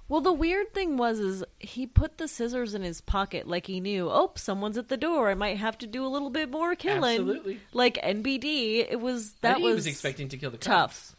Well, 0.08 0.20
the 0.20 0.32
weird 0.32 0.74
thing 0.74 0.96
was, 0.96 1.20
is 1.20 1.44
he 1.60 1.86
put 1.86 2.18
the 2.18 2.26
scissors 2.26 2.74
in 2.74 2.82
his 2.82 3.00
pocket 3.00 3.46
like 3.46 3.66
he 3.66 3.80
knew. 3.80 4.08
Oh, 4.10 4.32
someone's 4.34 4.78
at 4.78 4.88
the 4.88 4.96
door. 4.96 5.30
I 5.30 5.34
might 5.34 5.58
have 5.58 5.76
to 5.78 5.86
do 5.86 6.04
a 6.04 6.08
little 6.08 6.30
bit 6.30 6.50
more 6.50 6.74
killing. 6.74 7.12
Absolutely. 7.20 7.60
Like 7.72 7.96
NBD, 8.02 8.86
it 8.90 9.00
was 9.00 9.34
I 9.42 9.48
that 9.48 9.54
think 9.56 9.64
was, 9.64 9.70
he 9.72 9.74
was 9.76 9.86
expecting 9.86 10.28
to 10.30 10.36
kill 10.38 10.50
the 10.50 10.56
tough. 10.58 10.90
cops. 10.90 11.16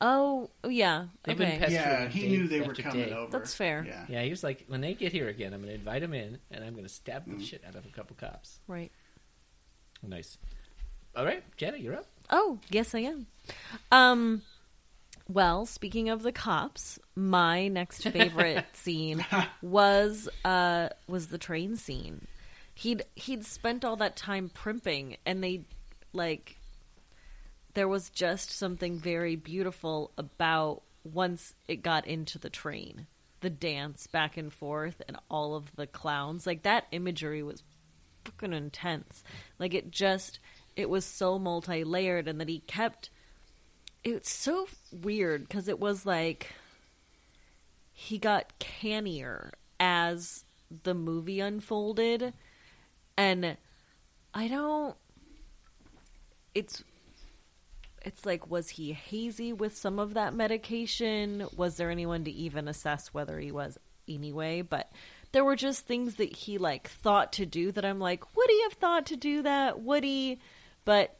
Oh, 0.00 0.48
yeah. 0.68 1.06
They've 1.24 1.40
okay. 1.40 1.58
pest- 1.58 1.72
Yeah, 1.72 2.06
he 2.08 2.28
knew 2.28 2.46
they 2.48 2.60
were 2.60 2.70
after 2.70 2.82
coming 2.82 3.06
day. 3.08 3.12
over. 3.12 3.30
That's 3.36 3.52
fair. 3.54 3.84
Yeah. 3.86 4.04
Yeah, 4.08 4.22
he 4.22 4.30
was 4.30 4.44
like, 4.44 4.64
when 4.68 4.80
they 4.80 4.94
get 4.94 5.10
here 5.12 5.28
again, 5.28 5.52
I'm 5.52 5.60
going 5.60 5.70
to 5.70 5.74
invite 5.74 6.02
them 6.02 6.14
in, 6.14 6.38
and 6.52 6.62
I'm 6.64 6.72
going 6.74 6.84
to 6.86 6.88
stab 6.88 7.26
Mm. 7.26 7.38
the 7.38 7.44
shit 7.44 7.62
out 7.66 7.74
of 7.74 7.84
a 7.84 7.88
couple 7.88 8.14
cops. 8.14 8.60
Right. 8.68 8.92
Nice. 10.02 10.38
All 11.16 11.24
right, 11.24 11.42
Jenna, 11.56 11.78
you're 11.78 11.94
up. 11.96 12.06
Oh, 12.30 12.58
yes, 12.70 12.94
I 12.94 13.00
am. 13.00 13.26
Um, 13.90 14.42
well, 15.28 15.66
speaking 15.66 16.08
of 16.08 16.22
the 16.22 16.32
cops, 16.32 16.98
my 17.14 17.68
next 17.68 18.02
favorite 18.12 18.64
scene 18.72 19.24
was 19.62 20.28
uh 20.44 20.88
was 21.06 21.28
the 21.28 21.38
train 21.38 21.76
scene. 21.76 22.26
He'd 22.74 23.04
he'd 23.14 23.44
spent 23.44 23.84
all 23.84 23.96
that 23.96 24.16
time 24.16 24.48
primping, 24.48 25.16
and 25.26 25.44
they 25.44 25.64
like 26.12 26.58
there 27.74 27.88
was 27.88 28.10
just 28.10 28.50
something 28.50 28.98
very 28.98 29.36
beautiful 29.36 30.12
about 30.16 30.82
once 31.04 31.54
it 31.68 31.82
got 31.82 32.06
into 32.06 32.38
the 32.38 32.50
train, 32.50 33.06
the 33.40 33.50
dance 33.50 34.06
back 34.06 34.36
and 34.36 34.52
forth, 34.52 35.02
and 35.06 35.18
all 35.30 35.54
of 35.54 35.74
the 35.76 35.86
clowns. 35.86 36.46
Like 36.46 36.62
that 36.62 36.86
imagery 36.90 37.42
was 37.42 37.62
fucking 38.24 38.52
intense. 38.52 39.22
Like 39.58 39.74
it 39.74 39.90
just 39.90 40.40
it 40.74 40.88
was 40.88 41.04
so 41.04 41.38
multi-layered 41.38 42.28
and 42.28 42.40
that 42.40 42.48
he 42.48 42.60
kept 42.60 43.10
it's 44.04 44.30
so 44.30 44.68
weird 44.92 45.48
because 45.48 45.68
it 45.68 45.78
was 45.78 46.06
like 46.06 46.52
he 47.92 48.18
got 48.18 48.58
cannier 48.58 49.52
as 49.80 50.44
the 50.84 50.94
movie 50.94 51.40
unfolded. 51.40 52.32
And 53.16 53.56
I 54.34 54.48
don't 54.48 54.96
it's 56.54 56.84
it's 58.02 58.24
like 58.24 58.48
was 58.50 58.70
he 58.70 58.92
hazy 58.92 59.52
with 59.52 59.76
some 59.76 59.98
of 59.98 60.14
that 60.14 60.34
medication? 60.34 61.46
Was 61.56 61.76
there 61.76 61.90
anyone 61.90 62.24
to 62.24 62.30
even 62.30 62.68
assess 62.68 63.08
whether 63.08 63.38
he 63.38 63.50
was 63.50 63.78
anyway? 64.08 64.62
But 64.62 64.92
there 65.32 65.44
were 65.44 65.56
just 65.56 65.86
things 65.86 66.14
that 66.14 66.34
he 66.34 66.56
like 66.56 66.88
thought 66.88 67.34
to 67.34 67.44
do 67.44 67.70
that 67.70 67.84
i'm 67.84 67.98
like 68.00 68.34
would 68.34 68.48
he 68.48 68.62
have 68.62 68.74
thought 68.74 69.06
to 69.06 69.16
do 69.16 69.42
that? 69.42 69.80
Would 69.80 70.04
he? 70.04 70.38
But 70.84 71.16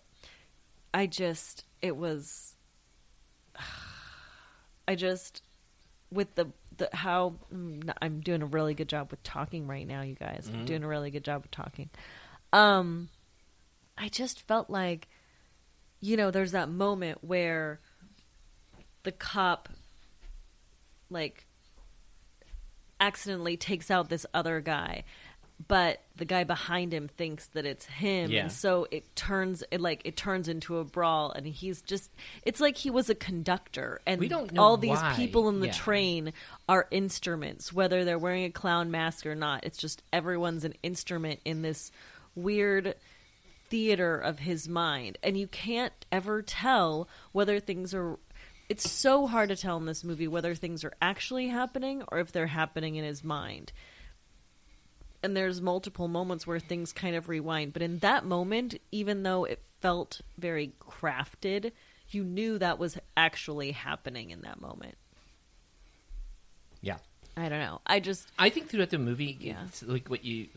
i 0.94 1.06
just 1.06 1.64
it 1.82 1.96
was 1.96 2.54
i 4.88 4.94
just 4.94 5.42
with 6.10 6.34
the 6.34 6.46
the 6.76 6.88
how 6.92 7.34
mm, 7.52 7.92
i'm 8.00 8.20
doing 8.20 8.42
a 8.42 8.46
really 8.46 8.74
good 8.74 8.88
job 8.88 9.10
with 9.10 9.22
talking 9.22 9.66
right 9.66 9.86
now 9.86 10.02
you 10.02 10.14
guys. 10.14 10.48
I'm 10.52 10.64
doing 10.64 10.84
a 10.84 10.88
really 10.88 11.10
good 11.10 11.24
job 11.24 11.42
with 11.42 11.50
talking. 11.50 11.90
Um 12.52 13.08
i 13.96 14.08
just 14.08 14.46
felt 14.46 14.70
like 14.70 15.08
you 16.00 16.16
know, 16.16 16.30
there's 16.30 16.52
that 16.52 16.68
moment 16.68 17.18
where 17.22 17.80
the 19.02 19.12
cop 19.12 19.68
like 21.10 21.46
accidentally 23.00 23.56
takes 23.56 23.90
out 23.90 24.08
this 24.08 24.26
other 24.34 24.60
guy, 24.60 25.04
but 25.66 26.00
the 26.16 26.24
guy 26.24 26.44
behind 26.44 26.94
him 26.94 27.08
thinks 27.08 27.46
that 27.48 27.66
it's 27.66 27.84
him, 27.84 28.30
Yeah. 28.30 28.42
and 28.42 28.52
so 28.52 28.86
it 28.90 29.16
turns 29.16 29.64
it 29.70 29.80
like 29.80 30.02
it 30.04 30.16
turns 30.16 30.46
into 30.48 30.78
a 30.78 30.84
brawl, 30.84 31.32
and 31.32 31.46
he's 31.46 31.82
just 31.82 32.10
it's 32.44 32.60
like 32.60 32.76
he 32.76 32.90
was 32.90 33.10
a 33.10 33.14
conductor, 33.14 34.00
and 34.06 34.20
We 34.20 34.28
don't 34.28 34.56
all 34.58 34.76
these 34.76 35.00
people 35.16 35.48
in 35.48 35.60
the 35.60 35.66
Yeah. 35.66 35.72
train 35.72 36.32
are 36.68 36.86
instruments, 36.90 37.72
whether 37.72 38.04
they're 38.04 38.18
wearing 38.18 38.44
a 38.44 38.50
clown 38.50 38.90
mask 38.90 39.26
or 39.26 39.34
not. 39.34 39.64
It's 39.64 39.78
just 39.78 40.02
everyone's 40.12 40.64
an 40.64 40.74
instrument 40.82 41.40
in 41.44 41.62
this 41.62 41.90
weird 42.36 42.94
theater 43.68 44.16
of 44.16 44.38
his 44.38 44.66
mind 44.68 45.18
and 45.22 45.36
you 45.36 45.46
can't 45.46 45.92
ever 46.10 46.40
tell 46.40 47.06
whether 47.32 47.60
things 47.60 47.92
are 47.92 48.16
it's 48.70 48.90
so 48.90 49.26
hard 49.26 49.50
to 49.50 49.56
tell 49.56 49.76
in 49.76 49.84
this 49.84 50.02
movie 50.04 50.26
whether 50.26 50.54
things 50.54 50.84
are 50.84 50.94
actually 51.02 51.48
happening 51.48 52.02
or 52.10 52.18
if 52.18 52.32
they're 52.32 52.46
happening 52.46 52.96
in 52.96 53.04
his 53.04 53.22
mind 53.22 53.70
and 55.22 55.36
there's 55.36 55.60
multiple 55.60 56.08
moments 56.08 56.46
where 56.46 56.58
things 56.60 56.92
kind 56.92 57.14
of 57.16 57.28
rewind 57.28 57.72
but 57.72 57.82
in 57.82 57.98
that 57.98 58.24
moment 58.24 58.74
even 58.92 59.22
though 59.22 59.44
it 59.44 59.60
felt 59.80 60.20
very 60.38 60.72
crafted 60.80 61.72
you 62.10 62.24
knew 62.24 62.58
that 62.58 62.78
was 62.78 62.98
actually 63.16 63.72
happening 63.72 64.30
in 64.30 64.40
that 64.42 64.60
moment 64.60 64.96
Yeah. 66.80 66.98
i 67.36 67.48
don't 67.48 67.60
know 67.60 67.80
i 67.86 68.00
just 68.00 68.28
I 68.38 68.50
think 68.50 68.68
throughout 68.68 68.90
the 68.90 68.98
movie, 68.98 69.36
Yeah. 69.40 69.64
it's 69.66 69.82
like 69.82 70.08
what 70.08 70.24
you 70.24 70.48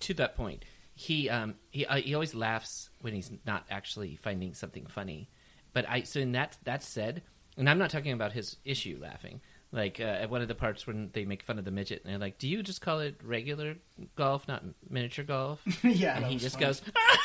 to 0.00 0.14
that 0.14 0.36
point, 0.36 0.64
he 0.94 1.28
um 1.28 1.54
he 1.70 1.84
uh, 1.86 1.96
he 1.96 2.14
always 2.14 2.34
laughs 2.34 2.90
when 3.00 3.14
he's 3.14 3.30
not 3.46 3.64
actually 3.70 4.16
finding 4.16 4.54
something 4.54 4.86
funny. 4.86 5.28
But 5.72 5.88
I 5.88 6.02
so 6.02 6.20
in 6.20 6.32
that 6.32 6.56
that 6.64 6.82
said, 6.82 7.22
and 7.56 7.68
I'm 7.68 7.78
not 7.78 7.90
talking 7.90 8.12
about 8.12 8.32
his 8.32 8.56
issue 8.64 8.98
laughing. 9.00 9.40
Like 9.72 9.98
uh, 10.00 10.04
at 10.04 10.30
one 10.30 10.42
of 10.42 10.48
the 10.48 10.54
parts 10.54 10.86
when 10.86 11.10
they 11.12 11.24
make 11.24 11.42
fun 11.42 11.58
of 11.58 11.64
the 11.64 11.70
midget, 11.72 12.02
and 12.04 12.12
they're 12.12 12.20
like, 12.20 12.38
"Do 12.38 12.46
you 12.48 12.62
just 12.62 12.80
call 12.80 13.00
it 13.00 13.16
regular 13.24 13.74
golf, 14.14 14.46
not 14.46 14.62
miniature 14.88 15.24
golf?" 15.24 15.60
yeah, 15.82 16.16
and 16.16 16.26
he 16.26 16.36
just 16.36 16.54
funny. 16.54 16.66
goes, 16.66 16.82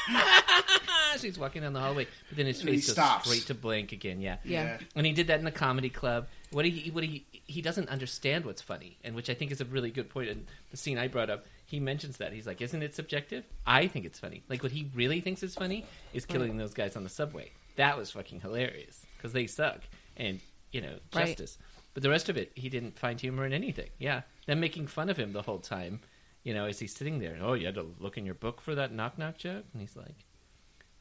so 1.18 1.28
he's 1.28 1.38
walking 1.38 1.62
down 1.62 1.74
the 1.74 1.80
hallway, 1.80 2.08
but 2.30 2.38
then 2.38 2.46
his 2.48 2.62
face 2.62 2.88
goes 2.88 2.94
stops. 2.94 3.26
straight 3.30 3.46
to 3.48 3.54
blank 3.54 3.92
again. 3.92 4.20
Yeah, 4.22 4.38
Yeah. 4.44 4.80
and 4.96 5.06
he 5.06 5.14
did 5.14 5.28
that 5.28 5.40
in 5.40 5.46
the 5.46 5.52
comedy 5.52 5.90
club. 5.90 6.28
What 6.52 6.66
he 6.66 6.90
what 6.90 7.04
he 7.04 7.26
he 7.46 7.62
doesn't 7.62 7.90
understand 7.90 8.46
what's 8.46 8.62
funny, 8.62 8.98
and 9.04 9.16
which 9.16 9.30
I 9.30 9.34
think 9.34 9.52
is 9.52 9.62
a 9.62 9.66
really 9.66 9.92
good 9.92 10.10
point. 10.10 10.30
And 10.30 10.48
the 10.72 10.78
scene 10.78 10.98
I 10.98 11.08
brought 11.08 11.30
up, 11.30 11.46
he 11.66 11.80
mentions 11.80 12.18
that 12.18 12.34
he's 12.34 12.48
like, 12.48 12.60
"Isn't 12.62 12.82
it 12.82 12.96
subjective? 12.96 13.46
I 13.68 13.88
think 13.88 14.06
it's 14.06 14.20
funny. 14.20 14.44
Like 14.50 14.64
what 14.64 14.72
he 14.72 14.90
really 14.96 15.22
thinks 15.22 15.44
is 15.44 15.54
funny 15.56 15.86
is 16.14 16.26
killing 16.26 16.58
those 16.58 16.74
guys 16.74 16.96
on 16.96 17.04
the 17.04 17.10
subway. 17.10 17.52
That 17.76 17.98
was 17.98 18.12
fucking 18.12 18.42
hilarious 18.42 19.06
because 19.18 19.32
they 19.32 19.48
suck, 19.48 19.82
and 20.18 20.40
you 20.72 20.82
know 20.82 20.96
Right. 21.14 21.28
justice. 21.28 21.58
But 21.94 22.04
the 22.04 22.10
rest 22.10 22.30
of 22.30 22.38
it, 22.38 22.52
he 22.56 22.70
didn't 22.70 22.98
find 22.98 23.20
humor 23.20 23.46
in 23.46 23.54
anything. 23.54 23.90
Yeah, 24.00 24.22
them 24.48 24.60
making 24.60 24.88
fun 24.88 25.10
of 25.10 25.18
him 25.18 25.34
the 25.34 25.42
whole 25.42 25.60
time. 25.60 26.02
You 26.44 26.54
know, 26.54 26.66
as 26.66 26.80
he's 26.80 26.96
sitting 26.96 27.20
there, 27.20 27.38
oh, 27.42 27.54
you 27.54 27.66
had 27.66 27.76
to 27.76 27.86
look 28.00 28.18
in 28.18 28.26
your 28.26 28.36
book 28.36 28.62
for 28.62 28.74
that 28.76 28.92
knock 28.92 29.18
knock 29.18 29.38
joke, 29.38 29.66
and 29.74 29.82
he's 29.82 29.96
like, 29.96 30.26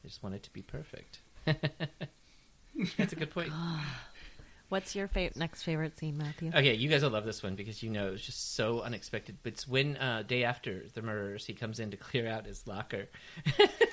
I 0.03 0.07
just 0.07 0.21
want 0.21 0.35
it 0.35 0.43
to 0.43 0.51
be 0.51 0.61
perfect. 0.61 1.19
That's 1.45 3.13
a 3.13 3.15
good 3.15 3.31
point. 3.31 3.51
what's 4.69 4.95
your 4.95 5.07
fa- 5.07 5.31
next 5.35 5.63
favorite 5.63 5.99
scene 5.99 6.17
matthew 6.17 6.49
Okay, 6.55 6.73
you 6.73 6.87
guys 6.87 7.03
will 7.03 7.09
love 7.09 7.25
this 7.25 7.43
one 7.43 7.55
because 7.55 7.83
you 7.83 7.89
know 7.89 8.13
it's 8.13 8.25
just 8.25 8.55
so 8.55 8.81
unexpected. 8.81 9.37
But 9.43 9.53
it's 9.53 9.67
when 9.67 9.97
uh, 9.97 10.23
day 10.25 10.43
after 10.43 10.83
the 10.93 11.01
murders, 11.01 11.45
he 11.45 11.53
comes 11.53 11.79
in 11.79 11.91
to 11.91 11.97
clear 11.97 12.27
out 12.27 12.45
his 12.45 12.67
locker. 12.67 13.07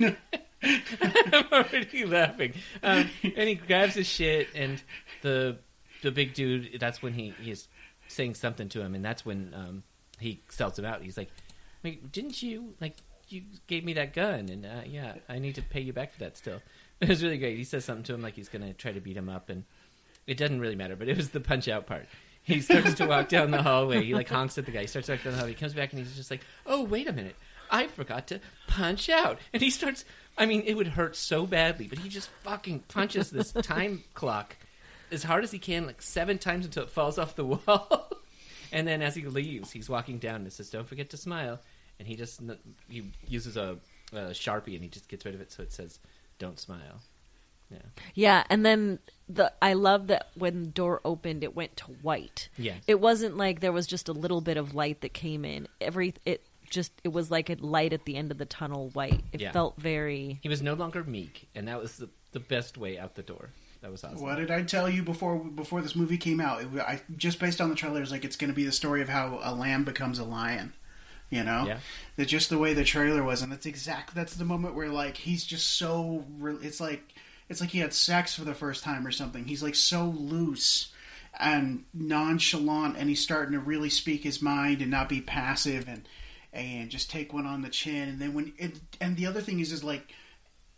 I'm 0.63 1.47
already 1.53 2.05
laughing. 2.05 2.55
Um, 2.83 3.09
and 3.23 3.49
he 3.49 3.55
grabs 3.55 3.95
his 3.95 4.07
shit, 4.07 4.49
and 4.55 4.83
the 5.23 5.59
the 6.03 6.11
big 6.11 6.35
dude. 6.35 6.79
That's 6.81 7.03
when 7.03 7.15
he 7.15 7.35
he's 7.41 7.69
saying 8.09 8.35
something 8.35 8.69
to 8.71 8.83
him, 8.83 8.95
and 8.95 9.05
that's 9.05 9.25
when 9.25 9.53
um, 9.55 9.83
he 10.19 10.41
sells 10.49 10.79
him 10.79 10.85
out. 10.85 11.03
He's 11.03 11.17
like, 11.17 11.31
Wait, 11.83 12.11
"Didn't 12.13 12.43
you 12.43 12.75
like 12.81 12.97
you 13.29 13.43
gave 13.67 13.85
me 13.85 13.93
that 13.95 14.13
gun? 14.13 14.49
And 14.49 14.67
uh, 14.67 14.83
yeah, 14.87 15.15
I 15.29 15.39
need 15.39 15.55
to 15.57 15.63
pay 15.63 15.81
you 15.81 15.93
back 15.93 16.13
for 16.13 16.21
that 16.21 16.37
still." 16.37 16.61
It 17.01 17.09
was 17.09 17.23
really 17.23 17.39
great. 17.39 17.57
He 17.57 17.63
says 17.63 17.85
something 17.85 18.03
to 18.07 18.15
him 18.15 18.23
like 18.23 18.35
he's 18.35 18.49
going 18.49 18.67
to 18.67 18.73
try 18.73 18.91
to 18.91 19.01
beat 19.01 19.17
him 19.17 19.29
up, 19.29 19.51
and 19.51 19.63
it 20.27 20.37
doesn't 20.37 20.59
really 20.59 20.75
matter. 20.75 20.97
But 20.97 21.09
it 21.09 21.17
was 21.17 21.29
the 21.29 21.39
punch 21.39 21.69
out 21.69 21.87
part. 21.87 22.07
He 22.43 22.61
starts 22.63 22.95
to 22.95 23.07
walk 23.07 23.29
down 23.29 23.53
the 23.53 23.63
hallway. 23.63 24.03
He 24.03 24.17
like 24.17 24.29
honks 24.29 24.59
at 24.59 24.67
the 24.67 24.73
guy. 24.73 24.81
He 24.81 24.89
starts 24.89 25.07
to 25.07 25.13
walk 25.13 25.23
down 25.23 25.35
the 25.35 25.39
hallway. 25.39 25.53
He 25.53 25.61
comes 25.61 25.75
back 25.75 25.93
and 25.93 26.01
he's 26.01 26.17
just 26.17 26.33
like, 26.33 26.41
"Oh, 26.67 26.83
wait 26.83 27.07
a 27.07 27.13
minute." 27.13 27.37
I 27.71 27.87
forgot 27.87 28.27
to 28.29 28.41
punch 28.67 29.09
out. 29.09 29.39
And 29.53 29.63
he 29.63 29.71
starts, 29.71 30.05
I 30.37 30.47
mean, 30.47 30.63
it 30.67 30.75
would 30.75 30.89
hurt 30.89 31.15
so 31.15 31.47
badly, 31.47 31.87
but 31.87 31.99
he 31.99 32.09
just 32.09 32.31
fucking 32.43 32.81
punches 32.89 33.31
this 33.31 33.53
time 33.63 34.03
clock 34.15 34.57
as 35.11 35.23
hard 35.23 35.45
as 35.45 35.51
he 35.51 35.59
can, 35.59 35.87
like 35.87 36.03
seven 36.03 36.39
times 36.39 36.65
until 36.65 36.83
it 36.85 36.91
falls 36.91 37.19
off 37.19 37.37
the 37.37 37.45
wall. 37.67 38.09
and 38.73 38.87
then 38.87 39.03
as 39.03 39.15
he 39.15 39.25
leaves, 39.25 39.71
he's 39.71 39.89
walking 39.89 40.19
down 40.19 40.37
and 40.37 40.47
it 40.47 40.53
says, 40.53 40.71
Don't 40.71 40.89
forget 40.89 41.11
to 41.11 41.17
smile. 41.17 41.59
And 41.99 42.07
he 42.07 42.15
just, 42.17 42.41
he 42.89 43.11
uses 43.27 43.57
a, 43.57 43.77
a 44.13 44.31
Sharpie 44.31 44.75
and 44.75 44.83
he 44.83 44.89
just 44.89 45.09
gets 45.09 45.25
rid 45.25 45.35
of 45.35 45.41
it 45.41 45.51
so 45.53 45.63
it 45.63 45.73
says, 45.73 45.99
Don't 46.39 46.59
smile. 46.59 47.01
Yeah. 47.71 47.79
Yeah, 48.15 48.45
and 48.49 48.65
then 48.65 48.99
the 49.29 49.53
I 49.61 49.75
love 49.75 50.07
that 50.07 50.29
when 50.35 50.63
the 50.63 50.69
door 50.71 51.03
opened, 51.05 51.45
it 51.45 51.55
went 51.55 51.77
to 51.79 51.85
white. 52.01 52.49
Yeah. 52.57 52.75
it 52.87 52.99
wasn't 52.99 53.37
like 53.37 53.61
there 53.61 53.73
was 53.73 53.87
just 53.87 54.09
a 54.09 54.13
little 54.15 54.41
bit 54.41 54.57
of 54.57 54.75
light 54.75 55.03
that 55.03 55.13
came 55.13 55.45
in. 55.45 55.69
Every 55.81 56.15
it 56.25 56.43
just 56.71 56.93
it 57.05 57.13
was 57.13 57.31
like 57.31 57.51
a 57.51 57.57
light 57.61 57.93
at 57.93 58.07
the 58.07 58.17
end 58.17 58.31
of 58.31 58.39
the 58.39 58.47
tunnel, 58.47 58.89
white. 58.95 59.23
It 59.33 59.41
Yeah. 59.43 59.53
felt 59.53 59.77
very. 59.77 60.39
He 60.43 60.49
was 60.49 60.63
no 60.63 60.73
longer 60.75 61.05
meek, 61.05 61.47
and 61.55 61.69
that 61.69 61.79
was 61.79 61.97
the, 61.99 62.09
the 62.33 62.41
best 62.41 62.79
way 62.79 62.99
out 62.99 63.17
the 63.17 63.23
door. 63.23 63.51
That 63.81 63.91
was 63.93 64.03
awesome. 64.03 64.21
What 64.21 64.37
did 64.37 64.51
I 64.51 64.63
tell 64.63 64.89
you 64.91 65.03
before 65.03 65.39
before 65.39 65.81
this 65.83 65.95
movie 65.95 66.19
came 66.19 66.41
out? 66.41 66.63
It, 66.63 66.69
I 66.81 67.01
just 67.17 67.39
based 67.39 67.61
on 67.61 67.69
the 67.69 67.75
trailers, 67.77 68.11
like 68.11 68.25
it's 68.25 68.37
going 68.37 68.51
to 68.51 68.57
be 68.57 68.65
the 68.65 68.73
story 68.73 69.03
of 69.03 69.09
how 69.09 69.39
a 69.43 69.55
lamb 69.55 69.85
becomes 69.85 70.19
a 70.19 70.25
lion. 70.25 70.73
You 71.31 71.45
know, 71.45 71.67
Yeah. 71.67 71.79
that's 72.17 72.31
just 72.31 72.49
the 72.49 72.57
way 72.59 72.73
the 72.73 72.85
trailer 72.85 73.23
was, 73.23 73.43
and 73.43 73.53
that's 73.53 73.67
exactly 73.67 74.15
that's 74.15 74.35
the 74.35 74.47
moment 74.47 74.75
where 74.75 74.89
like 74.89 75.17
he's 75.19 75.45
just 75.45 75.69
so. 75.77 76.25
Re- 76.39 76.57
it's 76.63 76.81
like 76.81 77.03
it's 77.49 77.61
like 77.61 77.71
he 77.71 77.79
had 77.81 77.93
sex 77.93 78.35
for 78.35 78.45
the 78.45 78.55
first 78.55 78.83
time 78.83 79.07
or 79.07 79.11
something. 79.13 79.45
He's 79.45 79.63
like 79.63 79.75
so 79.75 80.07
loose 80.07 80.91
and 81.39 81.85
nonchalant, 81.95 82.97
and 82.97 83.09
he's 83.09 83.21
starting 83.23 83.53
to 83.53 83.61
really 83.61 83.91
speak 83.91 84.23
his 84.25 84.41
mind 84.43 84.81
and 84.83 84.91
not 84.91 85.09
be 85.09 85.21
passive 85.21 85.87
and 85.89 86.09
and 86.53 86.91
just 86.91 87.11
take 87.11 87.33
one 87.33 87.47
on 87.47 87.61
the 87.63 87.69
chin. 87.69 88.09
And 88.09 88.19
then 88.19 88.33
when 88.35 88.53
it 88.59 88.81
and 89.01 89.17
the 89.17 89.27
other 89.27 89.41
thing 89.43 89.61
is 89.61 89.71
is 89.71 89.85
like 89.85 90.13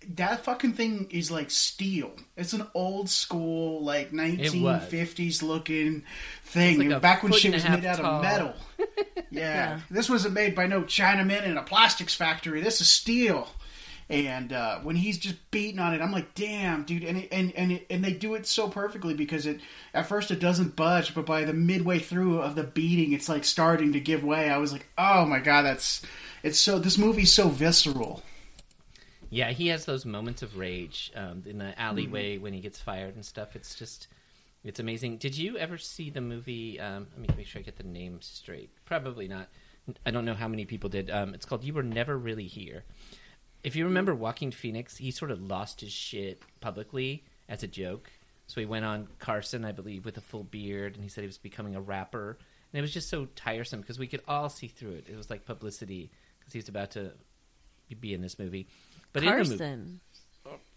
that 0.09 0.45
fucking 0.45 0.73
thing 0.73 1.09
is 1.11 1.31
like 1.31 1.51
steel. 1.51 2.13
It's 2.37 2.53
an 2.53 2.67
old 2.75 3.11
school, 3.11 3.83
like 3.85 4.13
1950s 4.13 5.43
looking 5.43 6.05
thing. 6.45 6.89
like 6.91 7.03
back 7.03 7.23
when 7.23 7.33
foot 7.33 7.41
shit 7.43 7.53
was 7.53 7.63
half 7.63 7.81
made 7.81 7.87
out 7.87 7.99
tall. 7.99 8.17
of 8.17 8.23
metal. 8.23 8.55
Yeah. 9.33 9.41
Yeah. 9.41 9.81
This 9.91 10.11
wasn't 10.11 10.35
made 10.35 10.57
by 10.57 10.67
no 10.67 10.83
Chinaman 10.83 11.45
in 11.45 11.57
a 11.57 11.63
plastics 11.63 12.17
factory. 12.17 12.63
This 12.63 12.81
is 12.81 12.89
steel. 12.89 13.49
And 14.09 14.53
uh, 14.53 14.81
when 14.81 14.97
he's 14.97 15.19
just 15.19 15.37
beating 15.53 15.79
on 15.79 15.95
it, 15.95 16.01
I'm 16.01 16.11
like, 16.11 16.35
"Damn, 16.35 16.83
dude!" 16.83 17.05
And 17.05 17.17
it, 17.17 17.29
and 17.31 17.53
and 17.55 17.71
it, 17.71 17.87
and 17.89 18.05
they 18.05 18.13
do 18.13 18.35
it 18.35 18.45
so 18.45 18.69
perfectly 18.69 19.15
because 19.15 19.47
it 19.47 19.61
at 19.95 20.09
first 20.09 20.33
it 20.33 20.41
doesn't 20.41 20.75
budge, 20.75 21.15
but 21.15 21.25
by 21.27 21.45
the 21.45 21.53
midway 21.53 22.01
through 22.01 22.41
of 22.41 22.57
the 22.57 22.65
beating, 22.65 23.13
it's 23.13 23.29
like 23.29 23.45
starting 23.45 23.93
to 23.93 24.01
give 24.01 24.25
way. 24.25 24.51
I 24.51 24.57
was 24.59 24.73
like, 24.73 24.89
"Oh 24.99 25.27
my 25.27 25.39
god, 25.39 25.63
that's 25.63 26.03
it's 26.43 26.59
so." 26.59 26.81
This 26.81 26.99
movie's 26.99 27.33
so 27.33 27.51
visceral. 27.51 28.25
Yeah, 29.31 29.53
he 29.53 29.69
has 29.69 29.85
those 29.85 30.05
moments 30.05 30.43
of 30.43 30.57
rage 30.57 31.13
um, 31.15 31.45
in 31.47 31.59
the 31.59 31.79
alleyway 31.81 32.37
when 32.37 32.53
he 32.53 32.61
gets 32.61 32.81
fired 32.81 33.15
and 33.15 33.25
stuff. 33.25 33.55
It's 33.55 33.77
just, 33.77 34.09
it's 34.65 34.81
amazing. 34.81 35.19
Did 35.19 35.39
you 35.39 35.57
ever 35.57 35.79
see 35.79 36.11
the 36.11 36.21
movie? 36.21 36.81
Um, 36.81 37.07
let 37.13 37.29
me 37.29 37.35
make 37.37 37.47
sure 37.47 37.61
I 37.61 37.63
get 37.63 37.77
the 37.77 37.85
name 37.85 38.21
straight. 38.21 38.71
Probably 38.85 39.29
not. 39.29 39.49
I 40.05 40.11
don't 40.11 40.25
know 40.25 40.35
how 40.35 40.49
many 40.49 40.65
people 40.65 40.91
did. 40.91 41.11
Um, 41.11 41.33
it's 41.33 41.47
called 41.47 41.65
"You 41.65 41.75
Were 41.75 41.83
Never 41.83 42.19
Really 42.19 42.47
Here." 42.47 42.85
If 43.63 43.77
you 43.77 43.85
remember 43.85 44.15
Joaquin 44.15 44.51
Phoenix, 44.51 44.97
he 44.97 45.11
sort 45.11 45.31
of 45.31 45.41
lost 45.41 45.81
his 45.81 45.93
shit 45.93 46.43
publicly 46.61 47.25
as 47.49 47.63
a 47.63 47.69
joke. 47.69 48.11
So 48.47 48.61
he 48.61 48.67
went 48.67 48.85
on 48.85 49.09
Carson, 49.19 49.65
I 49.65 49.73
believe, 49.73 50.05
with 50.05 50.17
a 50.17 50.21
full 50.23 50.43
beard, 50.45 50.95
and 50.95 51.03
he 51.03 51.09
said 51.09 51.23
he 51.23 51.29
was 51.29 51.39
becoming 51.39 51.77
a 51.77 51.81
rapper. 51.81 52.37
And 52.73 52.79
it 52.79 52.83
was 52.83 52.93
just 52.93 53.09
so 53.09 53.27
tiresome 53.37 53.81
because 53.81 53.99
we 53.99 54.07
could 54.07 54.23
all 54.27 54.49
see 54.49 54.67
through 54.67 54.93
it. 54.93 55.07
It 55.09 55.17
was 55.17 55.31
like 55.31 55.45
publicity 55.45 56.11
because 56.39 56.53
he 56.53 56.59
was 56.59 56.69
about 56.69 56.93
to 56.93 57.13
be 58.01 58.15
in 58.15 58.23
this 58.23 58.39
movie. 58.39 58.69
But 59.13 59.23
in 59.25 59.29
the 59.31 59.37
movie, 59.37 59.49
Carson. 59.59 60.01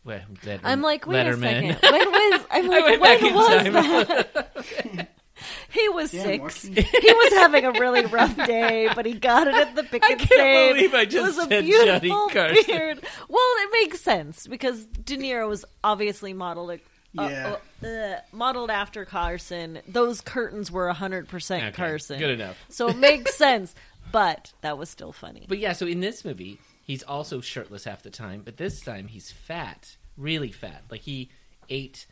well, 0.03 0.19
Letterman- 0.43 0.59
I'm 0.63 0.81
like, 0.81 1.05
wait 1.07 1.25
Letterman. 1.25 1.71
a 1.71 1.79
second. 1.79 1.79
When 1.91 2.11
was 2.11 2.41
I'm 2.51 2.65
I 2.65 2.67
like, 2.79 2.83
went 2.85 3.01
back 3.03 3.21
when 3.21 3.29
in 3.29 3.35
was 3.35 3.47
time. 3.47 3.73
that? 3.73 5.09
he 5.71 5.89
was 5.89 6.11
Damn, 6.11 6.21
six. 6.49 6.63
Joaquin. 6.65 6.83
he 7.01 7.13
was 7.13 7.33
having 7.33 7.65
a 7.65 7.71
really 7.71 8.05
rough 8.05 8.35
day, 8.35 8.89
but 8.95 9.05
he 9.05 9.13
got 9.13 9.47
it 9.47 9.53
at 9.55 9.75
the 9.75 9.83
pick 9.83 10.03
and 10.09 10.19
can't 10.19 10.29
save. 10.29 10.75
believe 10.75 10.93
I 10.93 11.01
it 11.01 11.09
just 11.09 11.37
was 11.37 11.45
a 11.45 11.49
said 11.49 11.63
beautiful 11.65 12.09
Johnny 12.29 12.33
Carson. 12.33 12.63
beard. 12.67 12.99
Well, 13.29 13.53
it 13.57 13.69
makes 13.73 14.01
sense 14.01 14.47
because 14.47 14.85
De 14.85 15.17
Niro 15.17 15.47
was 15.49 15.65
obviously 15.83 16.33
modeled. 16.33 16.71
Uh, 16.71 16.77
Yeah. 17.15 17.55
uh, 17.83 17.87
uh, 17.87 18.19
modeled 18.31 18.71
after 18.71 19.05
Carson. 19.05 19.79
Those 19.87 20.21
curtains 20.21 20.71
were 20.71 20.91
100% 20.91 21.57
Okay, 21.57 21.71
Carson. 21.71 22.17
Good 22.19 22.31
enough. 22.31 22.57
So 22.69 22.87
it 22.89 22.97
makes 22.97 23.35
sense, 23.35 23.75
but 24.11 24.51
that 24.61 24.77
was 24.79 24.89
still 24.89 25.11
funny. 25.11 25.45
But 25.47 25.59
yeah, 25.59 25.73
so 25.73 25.85
in 25.85 25.99
this 25.99 26.25
movie, 26.25 26.59
he's 26.83 27.03
also 27.03 27.41
shirtless 27.41 27.85
half 27.85 28.03
the 28.03 28.09
time, 28.09 28.41
but 28.45 28.57
this 28.57 28.81
time 28.81 29.07
he's 29.07 29.31
fat, 29.31 29.97
really 30.17 30.51
fat. 30.51 30.83
Like 30.91 31.01
he 31.01 31.29
ate 31.69 32.05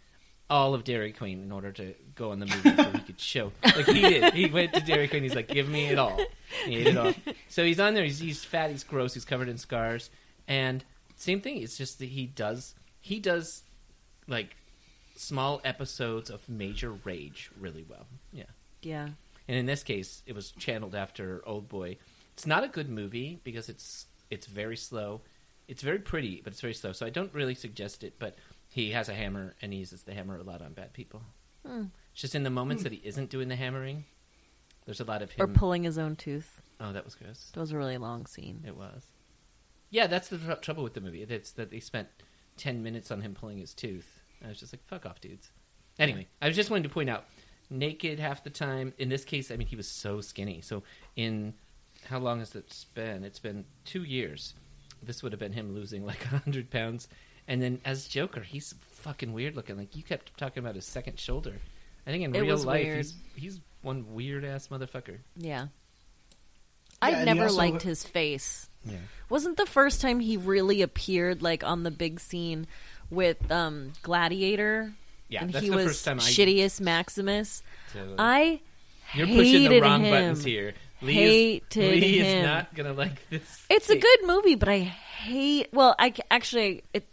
all 0.50 0.74
of 0.74 0.84
Dairy 0.84 1.14
Queen 1.14 1.42
in 1.44 1.52
order 1.52 1.72
to 1.72 1.94
go 2.16 2.32
on 2.32 2.40
the 2.40 2.46
movie 2.46 2.76
so 2.76 2.92
he 2.92 3.00
could 3.00 3.20
show. 3.20 3.52
Like 3.64 3.86
he 3.86 4.02
did. 4.02 4.34
He 4.34 4.48
went 4.48 4.74
to 4.74 4.82
Dairy 4.82 5.08
Queen. 5.08 5.24
He's 5.24 5.36
like, 5.36 5.48
"Give 5.48 5.70
me 5.70 5.86
it 5.86 5.98
all." 5.98 6.20
He 6.66 6.78
ate 6.78 6.88
it 6.88 6.98
all. 6.98 7.14
So 7.48 7.64
he's 7.64 7.80
on 7.80 7.94
there. 7.94 8.04
He's, 8.04 8.20
he's 8.20 8.44
fat. 8.44 8.70
He's 8.70 8.84
gross. 8.84 9.14
He's 9.14 9.26
covered 9.26 9.48
in 9.48 9.58
scars. 9.58 10.10
And 10.48 10.84
same 11.16 11.42
thing. 11.42 11.62
It's 11.62 11.78
just 11.78 12.00
that 12.00 12.10
he 12.10 12.26
does. 12.26 12.76
He 13.00 13.20
does 13.20 13.64
like 14.28 14.56
small 15.16 15.62
episodes 15.64 16.30
of 16.30 16.48
major 16.50 16.92
rage 16.92 17.52
really 17.60 17.86
well. 17.88 18.08
Yeah. 18.34 18.44
Yeah. 18.82 19.10
And 19.48 19.58
in 19.58 19.66
this 19.66 19.84
case, 19.84 20.24
it 20.26 20.36
was 20.36 20.52
channeled 20.52 20.96
after 20.96 21.42
Old 21.46 21.70
Boy. 21.70 21.98
It's 22.34 22.46
not 22.46 22.64
a 22.64 22.68
good 22.68 22.90
movie 22.90 23.40
because 23.44 23.70
it's 23.70 24.08
it's 24.32 24.48
very 24.48 24.78
slow. 24.78 25.22
It's 25.68 25.82
very 25.84 26.00
pretty, 26.00 26.42
but 26.44 26.54
it's 26.54 26.62
very 26.62 26.74
slow. 26.74 26.92
So 26.94 27.06
I 27.06 27.10
don't 27.10 27.34
really 27.34 27.56
suggest 27.56 28.04
it. 28.04 28.16
But 28.20 28.36
he 28.70 28.92
has 28.92 29.08
a 29.10 29.14
hammer 29.14 29.56
and 29.62 29.72
he 29.74 29.80
uses 29.80 30.04
the 30.04 30.14
hammer 30.14 30.38
a 30.38 30.44
lot 30.44 30.62
on 30.62 30.74
bad 30.74 30.94
people. 30.94 31.22
Hmm. 31.66 31.86
It's 32.14 32.22
just 32.22 32.36
in 32.36 32.44
the 32.44 32.50
moments 32.50 32.84
that 32.84 32.92
he 32.92 33.02
isn't 33.04 33.30
doing 33.30 33.48
the 33.48 33.56
hammering. 33.56 34.06
There's 34.86 35.00
a 35.00 35.04
lot 35.06 35.22
of 35.22 35.32
Or 35.40 35.46
him. 35.46 35.54
pulling 35.54 35.84
his 35.84 35.98
own 35.98 36.16
tooth. 36.16 36.62
oh, 36.80 36.92
that 36.94 37.06
was 37.06 37.16
gross. 37.16 37.52
That 37.54 37.60
was 37.60 37.72
a 37.72 37.78
really 37.78 37.98
long 37.98 38.26
scene. 38.26 38.64
It 38.66 38.76
was. 38.76 39.06
Yeah, 39.92 40.08
that's 40.08 40.28
the 40.30 40.38
tr- 40.40 40.54
trouble 40.54 40.84
with 40.84 40.94
the 40.96 41.02
movie. 41.02 41.22
It's 41.22 41.52
that 41.52 41.70
they 41.70 41.80
spent 41.80 42.08
ten 42.58 42.82
minutes 42.82 43.12
on 43.12 43.22
him 43.22 43.34
pulling 43.36 43.60
his 43.60 43.74
tooth. 43.74 44.22
I 44.44 44.48
was 44.48 44.60
just 44.60 44.74
like, 44.74 44.84
"Fuck 44.86 45.06
off, 45.06 45.22
dudes." 45.22 45.52
Anyway, 46.00 46.28
I 46.42 46.48
was 46.48 46.56
just 46.56 46.70
wanted 46.72 46.84
to 46.84 46.90
point 46.90 47.10
out, 47.10 47.26
naked 47.70 48.18
half 48.20 48.44
the 48.44 48.50
time. 48.50 48.94
In 48.98 49.10
this 49.10 49.24
case, 49.26 49.52
I 49.52 49.58
mean, 49.58 49.68
he 49.68 49.76
was 49.76 49.88
so 49.88 50.20
skinny. 50.22 50.62
So 50.62 50.82
in 51.16 51.54
how 52.06 52.20
long 52.20 52.40
has 52.40 52.56
it 52.56 52.86
been? 52.94 53.24
It's 53.24 53.40
been 53.40 53.66
two 53.86 54.04
years. 54.04 54.54
This 55.04 55.24
would 55.24 55.32
have 55.32 55.40
been 55.40 55.54
him 55.54 55.74
losing 55.74 56.06
like 56.06 56.24
a 56.32 56.38
hundred 56.40 56.70
pounds. 56.70 57.08
And 57.48 57.62
then 57.62 57.82
as 57.86 58.08
Joker, 58.08 58.42
he's 58.42 58.76
fucking 58.92 59.34
weird 59.34 59.56
looking. 59.56 59.78
Like 59.78 59.96
you 59.96 60.04
kept 60.04 60.38
talking 60.38 60.62
about 60.64 60.76
his 60.76 60.86
second 60.86 61.20
shoulder. 61.20 61.54
I 62.06 62.12
think 62.12 62.24
in 62.24 62.36
It 62.36 62.42
real 62.42 62.58
life, 62.58 62.84
weird. 62.86 62.98
he's 62.98 63.14
he's 63.36 63.60
one 63.82 64.14
weird 64.14 64.46
ass 64.46 64.68
motherfucker. 64.68 65.18
Yeah. 65.36 65.64
Yeah, 65.64 65.68
I've 67.02 67.14
and 67.16 67.26
never 67.26 67.44
also- 67.44 67.58
liked 67.58 67.82
his 67.82 68.04
face. 68.04 68.70
Yeah. 68.86 68.98
Wasn't 69.30 69.58
the 69.58 69.66
first 69.66 70.02
time 70.02 70.20
he 70.20 70.38
really 70.38 70.82
appeared 70.82 71.42
like 71.42 71.64
on 71.64 71.84
the 71.84 71.92
big 71.92 72.20
scene 72.20 72.68
with 73.10 73.52
um 73.52 73.94
Gladiator? 74.04 74.94
Yeah, 75.30 75.44
and 75.44 75.54
that's 75.54 75.64
he 75.64 75.70
the 75.70 75.76
was 75.78 75.86
first 75.86 76.06
time 76.06 76.20
I- 76.20 76.24
shittiest 76.24 76.82
Maximus. 76.82 77.64
Totally. 77.94 78.16
I 78.20 78.60
You're 79.16 79.26
hated 79.28 79.38
pushing 79.38 79.70
the 79.70 79.82
wrong 79.82 80.04
him. 80.04 80.12
buttons 80.12 80.44
here. 80.44 80.74
Lee, 81.02 81.62
Hated 81.72 81.78
is, 81.78 82.02
Lee 82.02 82.18
him. 82.20 82.26
is 82.26 82.46
not 82.46 82.74
gonna 82.76 82.94
like 82.94 83.30
this. 83.30 83.66
It's 83.70 83.90
a 83.90 83.98
good 83.98 84.20
movie, 84.24 84.56
but 84.56 84.70
I 84.70 84.80
hate. 84.80 85.70
Well, 85.74 85.96
I 86.00 86.14
actually 86.30 86.84
it. 86.94 87.08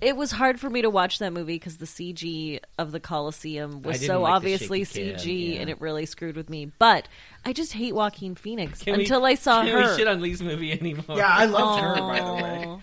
It 0.00 0.16
was 0.16 0.32
hard 0.32 0.58
for 0.58 0.68
me 0.68 0.82
to 0.82 0.90
watch 0.90 1.20
that 1.20 1.32
movie 1.32 1.54
because 1.54 1.76
the 1.76 1.86
CG 1.86 2.58
of 2.76 2.90
the 2.90 2.98
Coliseum 2.98 3.82
was 3.82 4.04
so 4.04 4.22
like 4.22 4.32
obviously 4.34 4.82
CG, 4.82 5.54
yeah. 5.54 5.60
and 5.60 5.70
it 5.70 5.80
really 5.80 6.06
screwed 6.06 6.34
with 6.34 6.50
me. 6.50 6.72
But 6.80 7.06
I 7.44 7.52
just 7.52 7.72
hate 7.72 7.94
Joaquin 7.94 8.34
Phoenix 8.34 8.82
Can 8.82 8.96
we- 8.96 9.02
until 9.04 9.24
I 9.24 9.36
saw 9.36 9.62
Can 9.62 9.70
her. 9.72 9.90
we 9.92 9.96
shit 9.96 10.08
on 10.08 10.20
Lee's 10.20 10.42
movie 10.42 10.72
anymore? 10.72 11.16
Yeah, 11.16 11.28
I 11.28 11.44
loved 11.44 11.80
her 11.82 11.94
by 12.00 12.18
the 12.20 12.34
way. 12.34 12.78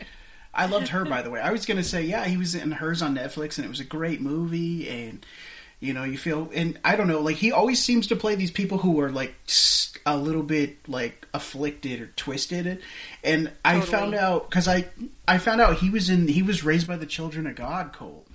I 0.54 0.65
loved 0.67 0.88
her 0.88 1.04
by 1.04 1.21
the 1.21 1.30
way. 1.30 1.41
I 1.41 1.52
was 1.52 1.65
gonna 1.65 1.84
say, 1.84 2.04
yeah, 2.04 2.23
he 2.25 2.38
was 2.38 2.56
in 2.56 2.71
hers 2.71 3.02
on 3.02 3.15
Netflix, 3.15 3.58
and 3.58 3.65
it 3.65 3.69
was 3.69 3.82
a 3.82 3.86
great 3.86 4.21
movie, 4.21 4.88
and 4.88 5.25
you 5.80 5.94
know, 5.94 6.04
you 6.04 6.18
feel, 6.18 6.50
and 6.54 6.78
I 6.84 6.96
don't 6.96 7.08
know, 7.08 7.22
like 7.22 7.38
he 7.38 7.52
always 7.52 7.82
seems 7.82 8.08
to 8.08 8.15
play 8.15 8.36
these 8.36 8.52
people 8.52 8.80
who 8.80 9.00
are 9.00 9.12
like 9.12 9.34
a 10.06 10.18
little 10.18 10.44
bit 10.44 10.78
like 10.89 11.28
afflicted 11.34 12.02
or 12.02 12.08
twisted, 12.08 12.82
and 13.24 13.52
I 13.63 13.80
found 13.82 14.13
out 14.13 14.50
because 14.50 14.68
I 14.68 14.89
I 15.28 15.38
found 15.38 15.62
out 15.62 15.78
he 15.78 15.89
was 15.89 16.10
in 16.10 16.28
he 16.28 16.42
was 16.42 16.63
raised 16.63 16.88
by 16.88 16.98
the 16.98 17.06
Children 17.06 17.48
of 17.48 17.56
God 17.56 17.94
cult. 17.94 18.26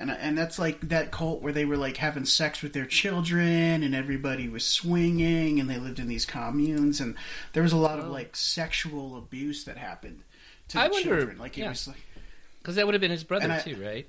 And, 0.00 0.12
and 0.12 0.38
that's 0.38 0.60
like 0.60 0.90
that 0.90 1.10
cult 1.10 1.42
where 1.42 1.52
they 1.52 1.64
were 1.64 1.76
like 1.76 1.96
having 1.96 2.24
sex 2.24 2.62
with 2.62 2.72
their 2.72 2.86
children 2.86 3.82
and 3.82 3.96
everybody 3.96 4.48
was 4.48 4.64
swinging 4.64 5.58
and 5.58 5.68
they 5.68 5.76
lived 5.76 5.98
in 5.98 6.06
these 6.06 6.24
communes 6.24 7.00
and 7.00 7.16
there 7.52 7.64
was 7.64 7.72
a 7.72 7.76
lot 7.76 7.98
of 7.98 8.04
oh. 8.04 8.12
like 8.12 8.36
sexual 8.36 9.18
abuse 9.18 9.64
that 9.64 9.76
happened 9.76 10.22
to 10.68 10.76
the 10.76 10.84
I 10.84 10.88
wonder- 10.88 11.16
children 11.16 11.38
like 11.38 11.58
it 11.58 11.62
yeah. 11.62 11.70
was 11.70 11.88
like 11.88 11.96
because 12.60 12.76
that 12.76 12.86
would 12.86 12.94
have 12.94 13.00
been 13.00 13.10
his 13.10 13.24
brother 13.24 13.50
I- 13.50 13.58
too, 13.58 13.74
right? 13.82 14.08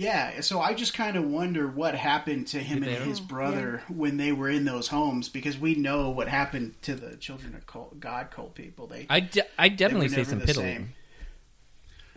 Yeah, 0.00 0.40
so 0.40 0.62
I 0.62 0.72
just 0.72 0.94
kind 0.94 1.14
of 1.18 1.26
wonder 1.26 1.68
what 1.68 1.94
happened 1.94 2.46
to 2.48 2.58
him 2.58 2.80
Did 2.80 2.88
and 2.88 3.04
his 3.04 3.20
brother 3.20 3.82
when 3.86 4.16
they 4.16 4.32
were 4.32 4.48
in 4.48 4.64
those 4.64 4.88
homes 4.88 5.28
because 5.28 5.58
we 5.58 5.74
know 5.74 6.08
what 6.08 6.26
happened 6.26 6.80
to 6.84 6.94
the 6.94 7.16
children 7.16 7.54
of 7.54 7.66
cult, 7.66 8.00
God 8.00 8.30
cult 8.30 8.54
people. 8.54 8.86
They 8.86 9.04
I 9.10 9.20
de- 9.20 9.44
I 9.58 9.68
definitely 9.68 10.08
they 10.08 10.16
say 10.16 10.24
some 10.24 10.38
never 10.38 10.46
piddling. 10.46 10.74
same. 10.74 10.92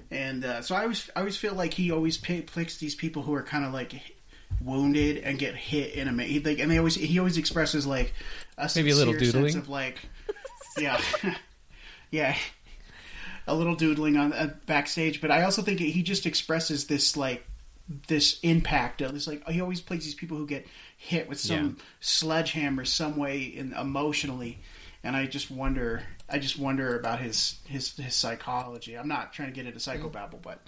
And 0.09 0.45
uh, 0.45 0.61
so 0.61 0.75
I 0.75 0.83
always 0.83 1.09
I 1.13 1.19
always 1.19 1.35
feel 1.35 1.55
like 1.55 1.73
he 1.73 1.91
always 1.91 2.17
pi- 2.17 2.45
picks 2.55 2.77
these 2.77 2.95
people 2.95 3.21
who 3.21 3.33
are 3.33 3.43
kind 3.43 3.65
of 3.65 3.73
like 3.73 3.91
wounded 4.61 5.17
and 5.17 5.37
get 5.37 5.53
hit 5.53 5.93
in 5.93 6.07
a 6.07 6.13
ma- 6.13 6.23
he, 6.23 6.39
like, 6.39 6.59
and 6.59 6.71
they 6.71 6.77
always 6.77 6.95
he 6.95 7.19
always 7.19 7.35
expresses 7.37 7.85
like 7.85 8.13
a 8.57 8.69
Maybe 8.77 8.91
a 8.91 8.95
little 8.95 9.13
doodling. 9.13 9.57
of 9.57 9.67
like 9.67 9.99
yeah 10.77 11.01
yeah 12.11 12.37
a 13.45 13.53
little 13.53 13.75
doodling 13.75 14.15
on 14.15 14.31
uh, 14.31 14.53
backstage 14.67 15.19
but 15.19 15.31
I 15.31 15.43
also 15.43 15.61
think 15.61 15.81
he 15.81 16.01
just 16.01 16.25
expresses 16.25 16.87
this 16.87 17.17
like 17.17 17.45
this 18.07 18.39
impact 18.41 19.01
of 19.01 19.13
this 19.13 19.27
like 19.27 19.45
he 19.49 19.59
always 19.59 19.81
plays 19.81 20.05
these 20.05 20.15
people 20.15 20.37
who 20.37 20.47
get 20.47 20.65
hit 20.97 21.27
with 21.27 21.39
some 21.39 21.77
sledgehammer 21.99 22.85
some 22.85 23.17
way 23.17 23.41
in 23.41 23.73
emotionally 23.73 24.59
and 25.03 25.15
I 25.17 25.25
just 25.25 25.51
wonder 25.51 26.03
I 26.29 26.39
just 26.39 26.57
wonder 26.57 26.97
about 26.97 27.19
his 27.19 27.59
his 27.65 27.95
his 27.97 28.15
psychology. 28.15 28.97
I'm 28.97 29.07
not 29.09 29.33
trying 29.33 29.49
to 29.49 29.53
get 29.53 29.65
into 29.65 29.79
psychobabble, 29.79 30.41
but 30.41 30.61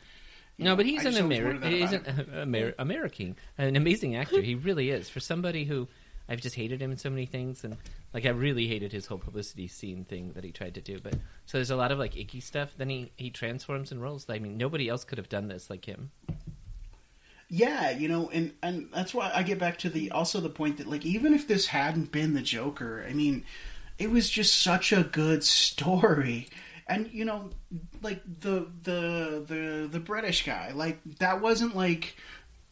you 0.57 0.65
No, 0.65 0.71
know, 0.71 0.75
but 0.75 0.85
he's 0.85 1.05
an 1.05 1.15
American. 1.15 1.71
He's 1.71 1.91
an. 1.93 2.05
Uh, 2.05 2.41
Amer- 2.41 2.75
American, 2.77 3.35
an 3.57 3.75
amazing 3.75 4.15
actor. 4.15 4.41
He 4.41 4.55
really 4.55 4.89
is. 4.89 5.09
For 5.09 5.19
somebody 5.21 5.63
who 5.63 5.87
I've 6.27 6.41
just 6.41 6.55
hated 6.55 6.81
him 6.81 6.91
in 6.91 6.97
so 6.97 7.09
many 7.09 7.25
things, 7.25 7.63
and 7.63 7.77
like 8.13 8.25
I 8.25 8.29
really 8.29 8.67
hated 8.67 8.91
his 8.91 9.05
whole 9.05 9.17
publicity 9.17 9.67
scene 9.67 10.03
thing 10.03 10.33
that 10.33 10.43
he 10.43 10.51
tried 10.51 10.73
to 10.75 10.81
do. 10.81 10.99
But 11.01 11.13
so 11.45 11.57
there's 11.57 11.71
a 11.71 11.75
lot 11.77 11.91
of 11.93 11.99
like 11.99 12.17
icky 12.17 12.41
stuff. 12.41 12.73
Then 12.77 12.89
he 12.89 13.11
he 13.15 13.29
transforms 13.29 13.91
and 13.91 14.01
rolls. 14.01 14.25
I 14.29 14.39
mean, 14.39 14.57
nobody 14.57 14.89
else 14.89 15.03
could 15.05 15.17
have 15.17 15.29
done 15.29 15.47
this 15.47 15.69
like 15.69 15.85
him. 15.85 16.11
Yeah, 17.49 17.91
you 17.91 18.07
know, 18.07 18.29
and 18.31 18.53
and 18.63 18.89
that's 18.93 19.13
why 19.13 19.31
I 19.33 19.43
get 19.43 19.59
back 19.59 19.77
to 19.79 19.89
the 19.89 20.11
also 20.11 20.39
the 20.39 20.49
point 20.49 20.77
that 20.77 20.87
like 20.87 21.05
even 21.05 21.33
if 21.33 21.47
this 21.47 21.67
hadn't 21.67 22.11
been 22.11 22.33
the 22.33 22.41
Joker, 22.41 23.05
I 23.07 23.13
mean, 23.13 23.43
it 23.99 24.09
was 24.09 24.29
just 24.29 24.61
such 24.61 24.91
a 24.91 25.03
good 25.03 25.43
story. 25.43 26.49
And 26.87 27.09
you 27.11 27.25
know, 27.25 27.51
like 28.01 28.21
the 28.39 28.67
the 28.83 29.43
the 29.47 29.87
the 29.91 29.99
British 29.99 30.45
guy, 30.45 30.71
like 30.73 30.99
that 31.19 31.41
wasn't 31.41 31.75
like 31.75 32.15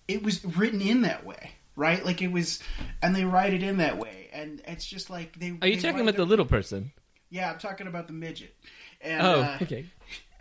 it 0.08 0.24
was 0.24 0.44
written 0.44 0.82
in 0.82 1.02
that 1.04 1.26
way, 1.26 1.52
right? 1.76 2.04
Like 2.06 2.22
it 2.22 2.32
was, 2.32 2.60
and 3.02 3.16
they 3.16 3.26
write 3.26 3.54
it 3.54 3.64
in 3.64 3.78
that 3.78 3.98
way, 3.98 4.30
and 4.34 4.62
it's 4.68 4.86
just 4.86 5.10
like 5.10 5.40
they. 5.40 5.58
Are 5.62 5.68
you 5.68 5.76
they 5.76 5.82
talking 5.82 6.02
about 6.02 6.16
the 6.16 6.26
little 6.26 6.46
person? 6.46 6.92
Yeah, 7.30 7.52
I'm 7.52 7.58
talking 7.60 7.88
about 7.88 8.08
the 8.08 8.14
midget. 8.14 8.56
And, 9.02 9.22
Oh, 9.26 9.42
uh, 9.42 9.58
okay. 9.64 9.86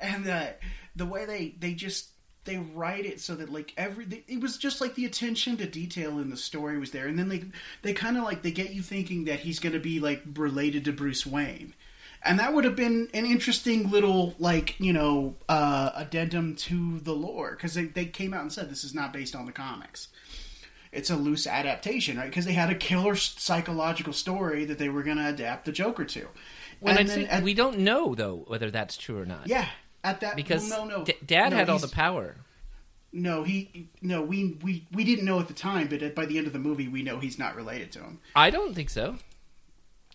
and 0.00 0.26
uh, 0.28 0.48
the 0.94 1.06
way 1.06 1.24
they 1.24 1.54
they 1.58 1.72
just 1.74 2.10
they 2.44 2.58
write 2.58 3.06
it 3.06 3.20
so 3.20 3.34
that 3.36 3.52
like 3.52 3.72
every 3.76 4.24
it 4.26 4.40
was 4.40 4.56
just 4.56 4.80
like 4.80 4.94
the 4.94 5.04
attention 5.04 5.56
to 5.58 5.66
detail 5.66 6.18
in 6.18 6.30
the 6.30 6.36
story 6.36 6.78
was 6.78 6.90
there. 6.90 7.06
And 7.06 7.18
then 7.18 7.28
they 7.28 7.44
they 7.82 7.92
kind 7.92 8.16
of 8.16 8.24
like 8.24 8.42
they 8.42 8.50
get 8.50 8.72
you 8.72 8.82
thinking 8.82 9.24
that 9.26 9.40
he's 9.40 9.58
going 9.60 9.74
to 9.74 9.80
be 9.80 10.00
like 10.00 10.22
related 10.34 10.84
to 10.86 10.92
Bruce 10.92 11.24
Wayne. 11.24 11.74
And 12.24 12.38
that 12.38 12.54
would 12.54 12.64
have 12.64 12.76
been 12.76 13.08
an 13.14 13.26
interesting 13.26 13.90
little 13.90 14.34
like 14.38 14.78
you 14.80 14.92
know 14.92 15.36
uh 15.48 15.90
addendum 15.94 16.56
to 16.56 16.98
the 17.00 17.12
lore. 17.14 17.52
Because 17.52 17.74
they, 17.74 17.84
they 17.84 18.06
came 18.06 18.34
out 18.34 18.42
and 18.42 18.52
said 18.52 18.70
this 18.70 18.84
is 18.84 18.94
not 18.94 19.12
based 19.12 19.36
on 19.36 19.46
the 19.46 19.52
comics. 19.52 20.08
It's 20.90 21.10
a 21.10 21.16
loose 21.16 21.46
adaptation 21.46 22.18
right? 22.18 22.28
Because 22.28 22.44
they 22.44 22.52
had 22.52 22.70
a 22.70 22.74
killer 22.74 23.14
psychological 23.14 24.12
story 24.12 24.64
that 24.64 24.78
they 24.78 24.88
were 24.88 25.02
going 25.04 25.16
to 25.16 25.28
adapt 25.28 25.64
the 25.64 25.72
joker 25.72 26.04
to. 26.04 26.26
And 26.84 26.98
I 26.98 27.04
then 27.04 27.06
say, 27.06 27.26
at- 27.26 27.44
we 27.44 27.54
don't 27.54 27.78
know 27.78 28.16
though 28.16 28.44
whether 28.48 28.70
that's 28.70 28.96
true 28.96 29.18
or 29.18 29.24
not. 29.24 29.46
yeah 29.46 29.68
at 30.04 30.20
that 30.20 30.36
because 30.36 30.68
well, 30.68 30.86
no 30.86 30.98
no 30.98 31.04
D- 31.04 31.14
Dad 31.24 31.50
No, 31.50 31.56
had 31.56 31.68
all 31.68 31.78
the 31.78 31.88
power. 31.88 32.36
No, 33.12 33.42
he 33.42 33.88
no. 34.00 34.22
We 34.22 34.56
we 34.62 34.86
we 34.92 35.04
didn't 35.04 35.24
know 35.24 35.38
at 35.38 35.48
the 35.48 35.54
time, 35.54 35.88
but 35.88 36.14
by 36.14 36.24
the 36.26 36.38
end 36.38 36.46
of 36.46 36.52
the 36.52 36.58
movie, 36.58 36.88
we 36.88 37.02
know 37.02 37.18
he's 37.18 37.38
not 37.38 37.54
related 37.54 37.92
to 37.92 37.98
him. 38.00 38.20
I 38.34 38.50
don't 38.50 38.74
think 38.74 38.88
so. 38.90 39.16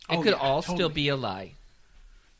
It 0.09 0.15
Oh, 0.17 0.21
could 0.21 0.31
yeah, 0.33 0.39
all 0.39 0.61
still 0.61 0.89
be 0.89 1.09
a 1.09 1.15
lie. 1.15 1.53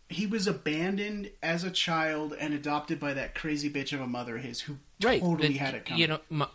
He 0.10 0.26
was 0.26 0.48
abandoned 0.48 1.32
as 1.44 1.64
a 1.66 1.70
child 1.72 2.34
and 2.40 2.54
adopted 2.54 2.98
by 3.00 3.14
that 3.14 3.36
crazy 3.36 3.70
bitch 3.70 3.92
of 3.92 4.00
a 4.00 4.08
mother 4.08 4.38
of 4.38 4.44
his 4.44 4.62
who 4.62 4.78
Right. 5.02 5.22
totally 5.22 5.50
but, 5.50 5.58
had 5.58 5.74
it 5.76 5.86
coming. 5.86 6.02
You 6.02 6.08
know, 6.08 6.48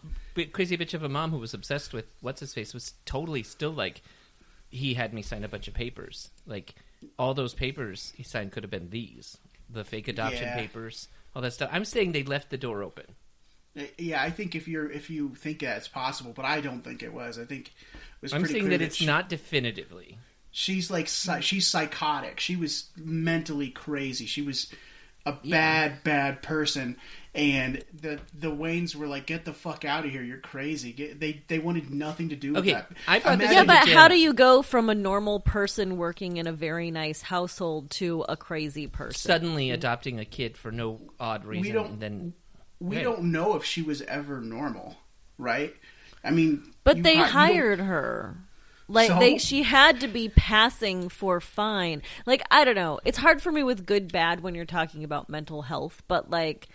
crazy 0.53 0.77
bitch 0.77 0.95
of 0.95 1.03
a 1.03 1.09
mom 1.09 1.31
who 1.31 1.39
was 1.39 1.53
obsessed 1.55 1.93
with 1.93 2.07
what's 2.23 2.41
his 2.41 2.55
face 2.55 2.73
was 2.73 2.95
totally 3.05 3.43
still 3.43 3.71
like 3.73 4.01
he 4.71 4.95
had 4.95 5.13
me 5.13 5.21
sign 5.23 5.45
a 5.45 5.49
bunch 5.49 5.69
of 5.69 5.75
papers. 5.75 6.31
Like 6.47 6.75
all 7.19 7.35
those 7.35 7.53
papers 7.55 8.13
he 8.17 8.23
signed 8.23 8.53
could 8.53 8.63
have 8.65 8.71
been 8.71 8.89
these, 8.91 9.37
the 9.73 9.85
fake 9.85 10.09
adoption 10.09 10.43
Yeah. 10.45 10.57
papers, 10.57 11.09
all 11.35 11.43
that 11.43 11.53
stuff. 11.53 11.71
I'm 11.73 11.85
saying 11.85 12.13
they 12.13 12.23
left 12.23 12.51
the 12.51 12.59
door 12.59 12.83
open. 12.83 13.07
Uh, 13.79 13.83
yeah, 13.99 14.23
I 14.23 14.31
think 14.31 14.55
if 14.55 14.69
you're 14.69 14.91
if 14.91 15.09
you 15.11 15.35
think 15.35 15.61
that 15.61 15.79
it's 15.79 15.89
possible, 15.89 16.33
but 16.35 16.45
I 16.45 16.61
don't 16.61 16.83
think 16.83 17.03
it 17.03 17.13
was. 17.13 17.39
I 17.39 17.45
think 17.45 17.69
it 17.69 17.73
was. 18.21 18.33
I'm 18.35 18.45
saying 18.47 18.67
clear 18.67 18.79
that 18.79 18.85
it's 18.85 18.97
she- 18.97 19.07
not 19.07 19.29
definitively. 19.29 20.19
She's 20.51 20.91
like 20.91 21.09
she's 21.09 21.67
psychotic. 21.67 22.39
She 22.39 22.57
was 22.57 22.91
mentally 22.97 23.71
crazy. 23.71 24.27
She 24.27 24.43
was 24.43 24.71
a 25.25 25.33
bad 25.33 26.05
bad 26.05 26.43
person. 26.43 26.99
And 27.35 27.83
the 27.99 28.21
the 28.39 28.51
Waynes 28.51 28.95
were 28.95 29.07
like, 29.07 29.25
"Get 29.25 29.47
the 29.47 29.55
fuck 29.55 29.87
out 29.87 30.05
of 30.05 30.11
here! 30.11 30.23
You're 30.23 30.37
crazy." 30.37 30.93
Get, 30.93 31.19
they 31.19 31.43
they 31.49 31.59
wanted 31.59 31.91
nothing 31.91 32.29
to 32.29 32.37
do 32.37 32.51
with 32.53 32.59
Okay, 32.59 32.73
that. 32.73 32.93
I 33.09 33.21
brought 33.21 33.39
this 33.39 33.51
Yeah, 33.53 33.65
but 33.65 33.89
how 33.89 34.09
do 34.09 34.19
you 34.21 34.35
go 34.35 34.61
from 34.61 34.91
a 34.91 34.95
normal 34.95 35.41
person 35.41 35.97
working 35.97 36.37
in 36.37 36.47
a 36.47 36.53
very 36.53 36.91
nice 36.91 37.23
household 37.23 37.89
to 37.93 38.27
a 38.29 38.37
crazy 38.37 38.87
person? 38.87 39.19
Suddenly 39.19 39.71
adopting 39.71 40.21
a 40.21 40.27
kid 40.27 40.59
for 40.59 40.71
no 40.71 41.01
odd 41.19 41.47
reason, 41.47 41.63
We 41.63 41.73
don't- 41.73 42.01
then 42.01 42.35
we 42.81 42.97
Right. 42.97 43.03
don't 43.05 43.23
know 43.33 43.57
if 43.57 43.65
she 43.65 43.81
was 43.81 44.03
ever 44.03 44.43
normal, 44.43 44.99
right? 45.39 45.75
I 46.23 46.33
mean, 46.33 46.75
But 46.85 47.03
they 47.03 47.17
hi- 47.17 47.29
hired 47.29 47.79
her. 47.81 48.37
Like 48.89 49.09
So? 49.09 49.19
they 49.19 49.39
she 49.39 49.63
had 49.63 50.01
to 50.01 50.07
be 50.09 50.29
passing 50.29 51.09
for 51.09 51.41
fine. 51.41 52.03
Like 52.27 52.43
I 52.51 52.65
don't 52.67 52.75
know. 52.75 53.01
It's 53.07 53.17
hard 53.17 53.41
for 53.41 53.51
me 53.51 53.63
with 53.63 53.87
good 53.87 54.13
bad 54.13 54.41
when 54.43 54.55
you're 54.55 54.67
talking 54.67 55.03
about 55.03 55.31
mental 55.31 55.63
health, 55.63 56.03
but 56.09 56.29
like 56.29 56.69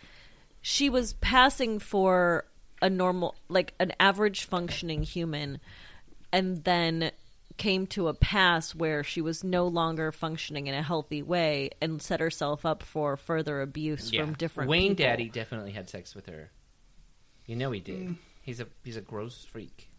she 0.68 0.90
was 0.90 1.14
passing 1.14 1.80
for 1.80 2.44
a 2.82 2.90
normal 2.90 3.36
like 3.48 3.74
an 3.80 3.94
average 4.02 4.44
functioning 4.44 5.02
human 5.02 5.62
and 6.34 6.62
then 6.66 7.10
came 7.56 7.88
to 7.88 8.10
a 8.10 8.14
pass 8.14 8.76
where 8.76 9.02
she 9.02 9.22
was 9.22 9.46
no 9.46 9.66
longer 9.66 10.12
functioning 10.12 10.68
in 10.68 10.76
a 10.76 10.84
healthy 10.84 11.24
way 11.24 11.70
and 11.82 12.02
set 12.02 12.20
herself 12.20 12.66
up 12.66 12.84
for 12.84 13.16
further 13.16 13.62
abuse 13.62 14.12
yeah. 14.12 14.20
from 14.20 14.34
different 14.34 14.70
Wayne 14.70 14.92
people. 14.92 15.06
Daddy 15.06 15.30
definitely 15.30 15.72
had 15.72 15.90
sex 15.90 16.14
with 16.14 16.26
her. 16.26 16.52
You 17.46 17.56
know 17.56 17.72
he 17.72 17.80
did. 17.80 18.10
Mm. 18.10 18.16
He's 18.42 18.60
a 18.60 18.68
he's 18.84 18.98
a 18.98 19.02
gross 19.02 19.48
freak. 19.50 19.90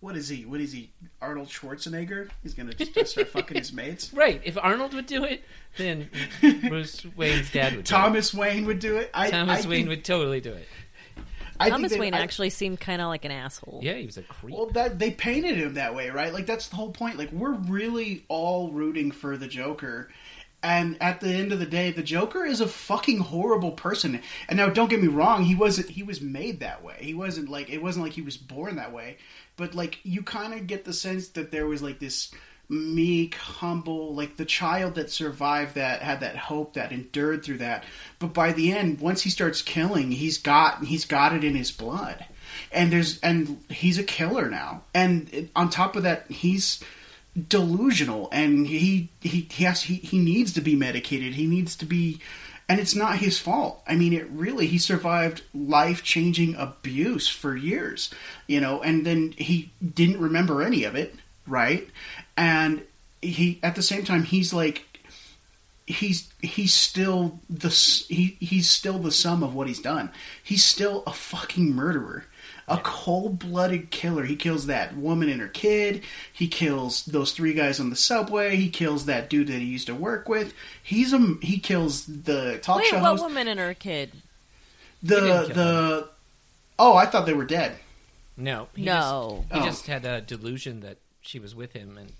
What 0.00 0.16
is 0.16 0.28
he? 0.28 0.44
What 0.44 0.60
is 0.60 0.72
he? 0.72 0.90
Arnold 1.20 1.48
Schwarzenegger? 1.48 2.28
He's 2.42 2.54
gonna 2.54 2.72
just, 2.72 2.94
just 2.94 3.10
start 3.12 3.28
fucking 3.28 3.56
his 3.56 3.72
mates. 3.72 4.12
Right. 4.14 4.40
If 4.44 4.56
Arnold 4.56 4.94
would 4.94 5.06
do 5.06 5.24
it, 5.24 5.42
then 5.76 6.08
Bruce 6.68 7.04
Wayne's 7.16 7.50
dad 7.50 7.74
would. 7.76 7.84
Thomas 7.86 8.32
Wayne 8.32 8.64
would 8.66 8.78
do 8.78 8.96
it. 8.96 9.10
I. 9.12 9.30
Thomas 9.30 9.64
I 9.66 9.68
Wayne 9.68 9.78
think, 9.80 9.88
would 9.88 10.04
totally 10.04 10.40
do 10.40 10.52
it. 10.52 10.66
I 11.60 11.70
Thomas 11.70 11.90
that- 11.90 11.98
Wayne 11.98 12.14
I- 12.14 12.20
actually 12.20 12.50
seemed 12.50 12.78
kind 12.78 13.02
of 13.02 13.08
like 13.08 13.24
an 13.24 13.32
asshole. 13.32 13.80
Yeah, 13.82 13.94
he 13.94 14.06
was 14.06 14.16
a 14.16 14.22
creep. 14.22 14.54
Well, 14.54 14.66
that 14.66 15.00
they 15.00 15.10
painted 15.10 15.56
him 15.56 15.74
that 15.74 15.92
way, 15.94 16.10
right? 16.10 16.32
Like 16.32 16.46
that's 16.46 16.68
the 16.68 16.76
whole 16.76 16.92
point. 16.92 17.18
Like 17.18 17.32
we're 17.32 17.54
really 17.54 18.24
all 18.28 18.70
rooting 18.70 19.10
for 19.10 19.36
the 19.36 19.48
Joker, 19.48 20.10
and 20.62 21.00
at 21.00 21.20
the 21.20 21.28
end 21.28 21.52
of 21.52 21.60
the 21.60 21.66
day, 21.66 21.92
the 21.92 22.02
Joker 22.02 22.44
is 22.44 22.60
a 22.60 22.66
fucking 22.66 23.18
horrible 23.18 23.70
person. 23.70 24.20
And 24.48 24.56
now, 24.56 24.68
don't 24.68 24.90
get 24.90 25.00
me 25.00 25.08
wrong, 25.08 25.44
he 25.44 25.54
wasn't. 25.54 25.90
He 25.90 26.02
was 26.02 26.20
made 26.20 26.60
that 26.60 26.82
way. 26.82 26.96
He 27.00 27.14
wasn't 27.14 27.48
like 27.48 27.70
it 27.70 27.82
wasn't 27.82 28.04
like 28.04 28.14
he 28.14 28.22
was 28.22 28.36
born 28.36 28.76
that 28.76 28.92
way. 28.92 29.18
But 29.56 29.74
like 29.74 30.00
you 30.02 30.22
kind 30.22 30.54
of 30.54 30.66
get 30.66 30.84
the 30.84 30.92
sense 30.92 31.28
that 31.30 31.52
there 31.52 31.66
was 31.66 31.82
like 31.82 32.00
this 32.00 32.32
meek, 32.68 33.34
humble, 33.36 34.14
like 34.14 34.36
the 34.36 34.44
child 34.44 34.96
that 34.96 35.10
survived 35.10 35.74
that, 35.76 36.02
had 36.02 36.20
that 36.20 36.36
hope, 36.36 36.74
that 36.74 36.92
endured 36.92 37.42
through 37.42 37.58
that. 37.58 37.84
But 38.18 38.34
by 38.34 38.52
the 38.52 38.72
end, 38.72 39.00
once 39.00 39.22
he 39.22 39.30
starts 39.30 39.62
killing, 39.62 40.10
he's 40.10 40.38
got 40.38 40.84
he's 40.84 41.04
got 41.04 41.34
it 41.34 41.44
in 41.44 41.54
his 41.54 41.70
blood, 41.70 42.26
and 42.72 42.92
there's 42.92 43.20
and 43.20 43.62
he's 43.70 43.98
a 43.98 44.04
killer 44.04 44.50
now. 44.50 44.82
And 44.92 45.50
on 45.54 45.70
top 45.70 45.94
of 45.94 46.02
that, 46.02 46.30
he's 46.30 46.82
delusional, 47.48 48.28
and 48.32 48.66
he 48.66 49.10
he 49.20 49.46
he 49.50 49.64
has 49.64 49.82
he, 49.82 49.96
he 49.96 50.18
needs 50.18 50.52
to 50.54 50.60
be 50.60 50.74
medicated. 50.74 51.34
He 51.34 51.46
needs 51.46 51.76
to 51.76 51.86
be. 51.86 52.20
And 52.70 52.78
it's 52.78 52.94
not 52.94 53.16
his 53.16 53.38
fault. 53.38 53.82
I 53.86 53.94
mean, 53.94 54.12
it 54.12 54.28
really, 54.28 54.66
he 54.66 54.76
survived 54.76 55.42
life 55.54 56.02
changing 56.04 56.54
abuse 56.54 57.26
for 57.26 57.56
years, 57.56 58.12
you 58.46 58.60
know, 58.60 58.82
and 58.82 59.06
then 59.06 59.32
he 59.38 59.70
didn't 59.82 60.20
remember 60.20 60.60
any 60.60 60.84
of 60.84 60.94
it, 60.94 61.14
right? 61.46 61.88
And 62.36 62.82
he, 63.22 63.58
at 63.62 63.74
the 63.74 63.80
same 63.82 64.04
time, 64.04 64.24
he's 64.24 64.52
like, 64.52 64.84
he's 65.86 66.30
he's 66.42 66.74
still 66.74 67.40
the 67.48 67.70
he 68.08 68.36
he's 68.38 68.68
still 68.68 68.98
the 68.98 69.10
sum 69.10 69.42
of 69.42 69.54
what 69.54 69.66
he's 69.66 69.80
done. 69.80 70.10
He's 70.42 70.62
still 70.62 71.02
a 71.06 71.12
fucking 71.12 71.74
murderer, 71.74 72.26
a 72.68 72.78
cold-blooded 72.78 73.90
killer. 73.90 74.24
He 74.24 74.36
kills 74.36 74.66
that 74.66 74.96
woman 74.96 75.28
and 75.28 75.40
her 75.40 75.48
kid. 75.48 76.02
He 76.32 76.48
kills 76.48 77.04
those 77.06 77.32
three 77.32 77.54
guys 77.54 77.80
on 77.80 77.90
the 77.90 77.96
subway. 77.96 78.56
He 78.56 78.68
kills 78.70 79.06
that 79.06 79.30
dude 79.30 79.46
that 79.48 79.58
he 79.58 79.64
used 79.64 79.86
to 79.86 79.94
work 79.94 80.28
with. 80.28 80.52
He's 80.82 81.12
a 81.12 81.18
he 81.42 81.58
kills 81.58 82.04
the 82.06 82.58
talk 82.62 82.78
Wait, 82.78 82.86
show 82.86 82.96
what 83.00 83.04
host. 83.06 83.22
woman 83.22 83.48
and 83.48 83.58
her 83.58 83.74
kid? 83.74 84.12
The 85.02 85.14
didn't 85.16 85.46
kill 85.46 85.54
the 85.54 86.08
oh, 86.78 86.96
I 86.96 87.06
thought 87.06 87.26
they 87.26 87.32
were 87.32 87.44
dead. 87.46 87.76
no, 88.36 88.68
he 88.74 88.82
No. 88.84 89.44
just, 89.50 89.52
he 89.54 89.60
Oh. 89.60 89.64
just 89.64 89.86
had 89.86 90.04
a 90.04 90.20
delusion 90.20 90.80
that 90.80 90.98
she 91.20 91.38
was 91.38 91.54
with 91.54 91.72
him, 91.72 91.96
and 91.98 92.12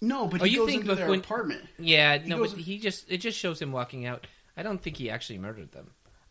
No, 0.00 0.26
but 0.26 0.40
Oh, 0.40 0.44
he 0.44 0.52
you 0.52 0.58
goes 0.60 0.68
think 0.70 0.82
into 0.82 0.94
their 0.94 1.08
when- 1.10 1.20
apartment. 1.20 1.68
yeah, 1.78 2.16
He 2.18 2.28
no, 2.28 2.38
goes- 2.38 2.54
but 2.54 2.62
he 2.62 2.78
just 2.78 3.04
it 3.10 3.18
just 3.18 3.38
shows 3.38 3.60
him 3.60 3.70
walking 3.72 4.06
out. 4.06 4.26
I 4.56 4.62
don't 4.62 4.82
think 4.82 4.96
he 4.96 5.10
actually 5.10 5.38
murdered 5.38 5.72
them. 5.72 5.90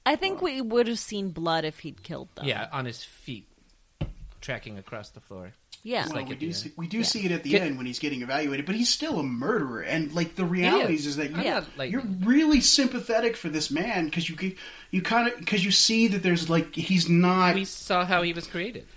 I 0.10 0.16
think 0.16 0.42
we 0.42 0.60
would 0.62 0.88
have 0.88 1.00
seen 1.00 1.30
blood 1.30 1.66
if 1.66 1.80
he'd 1.80 2.02
killed 2.04 2.30
them. 2.36 2.46
Yeah, 2.46 2.68
on 2.72 2.86
his 2.86 3.04
feet, 3.04 3.48
tracking 4.42 4.78
across 4.78 5.10
the 5.10 5.20
floor. 5.20 5.54
Yeah. 5.84 6.06
Well, 6.08 6.16
like 6.16 6.28
we 6.30 6.36
do 6.36 6.48
the 6.48 6.54
see, 6.54 6.72
we 6.76 6.88
do 6.88 6.98
Yeah. 6.98 7.04
see 7.04 7.26
it 7.26 7.32
at 7.32 7.44
the 7.44 7.52
Get- 7.52 7.62
end 7.62 7.78
when 7.78 7.86
he's 7.86 8.00
getting 8.00 8.22
evaluated, 8.22 8.66
but 8.66 8.76
he's 8.76 8.90
still 8.90 9.20
a 9.20 9.24
murderer. 9.24 9.82
And 9.82 10.12
like 10.14 10.36
the 10.36 10.44
realities 10.46 11.06
is, 11.06 11.16
that 11.16 11.34
I'm 11.34 11.40
you, 11.40 11.50
not, 11.52 11.66
like- 11.78 11.92
you're 11.92 12.02
really 12.24 12.60
sympathetic 12.60 13.38
for 13.38 13.48
this 13.50 13.72
man 13.72 14.06
because 14.06 14.28
you 14.30 14.36
get- 14.36 14.58
you 14.92 15.02
kind 15.02 15.30
of 15.32 15.40
because 15.40 15.64
you 15.64 15.72
see 15.72 16.08
that 16.08 16.22
there's 16.24 16.50
like 16.50 16.76
he's 16.76 17.08
not 17.08 17.56
We 17.56 17.64
saw 17.66 18.04
how 18.06 18.24
he 18.24 18.34
was 18.34 18.46
created. 18.48 18.88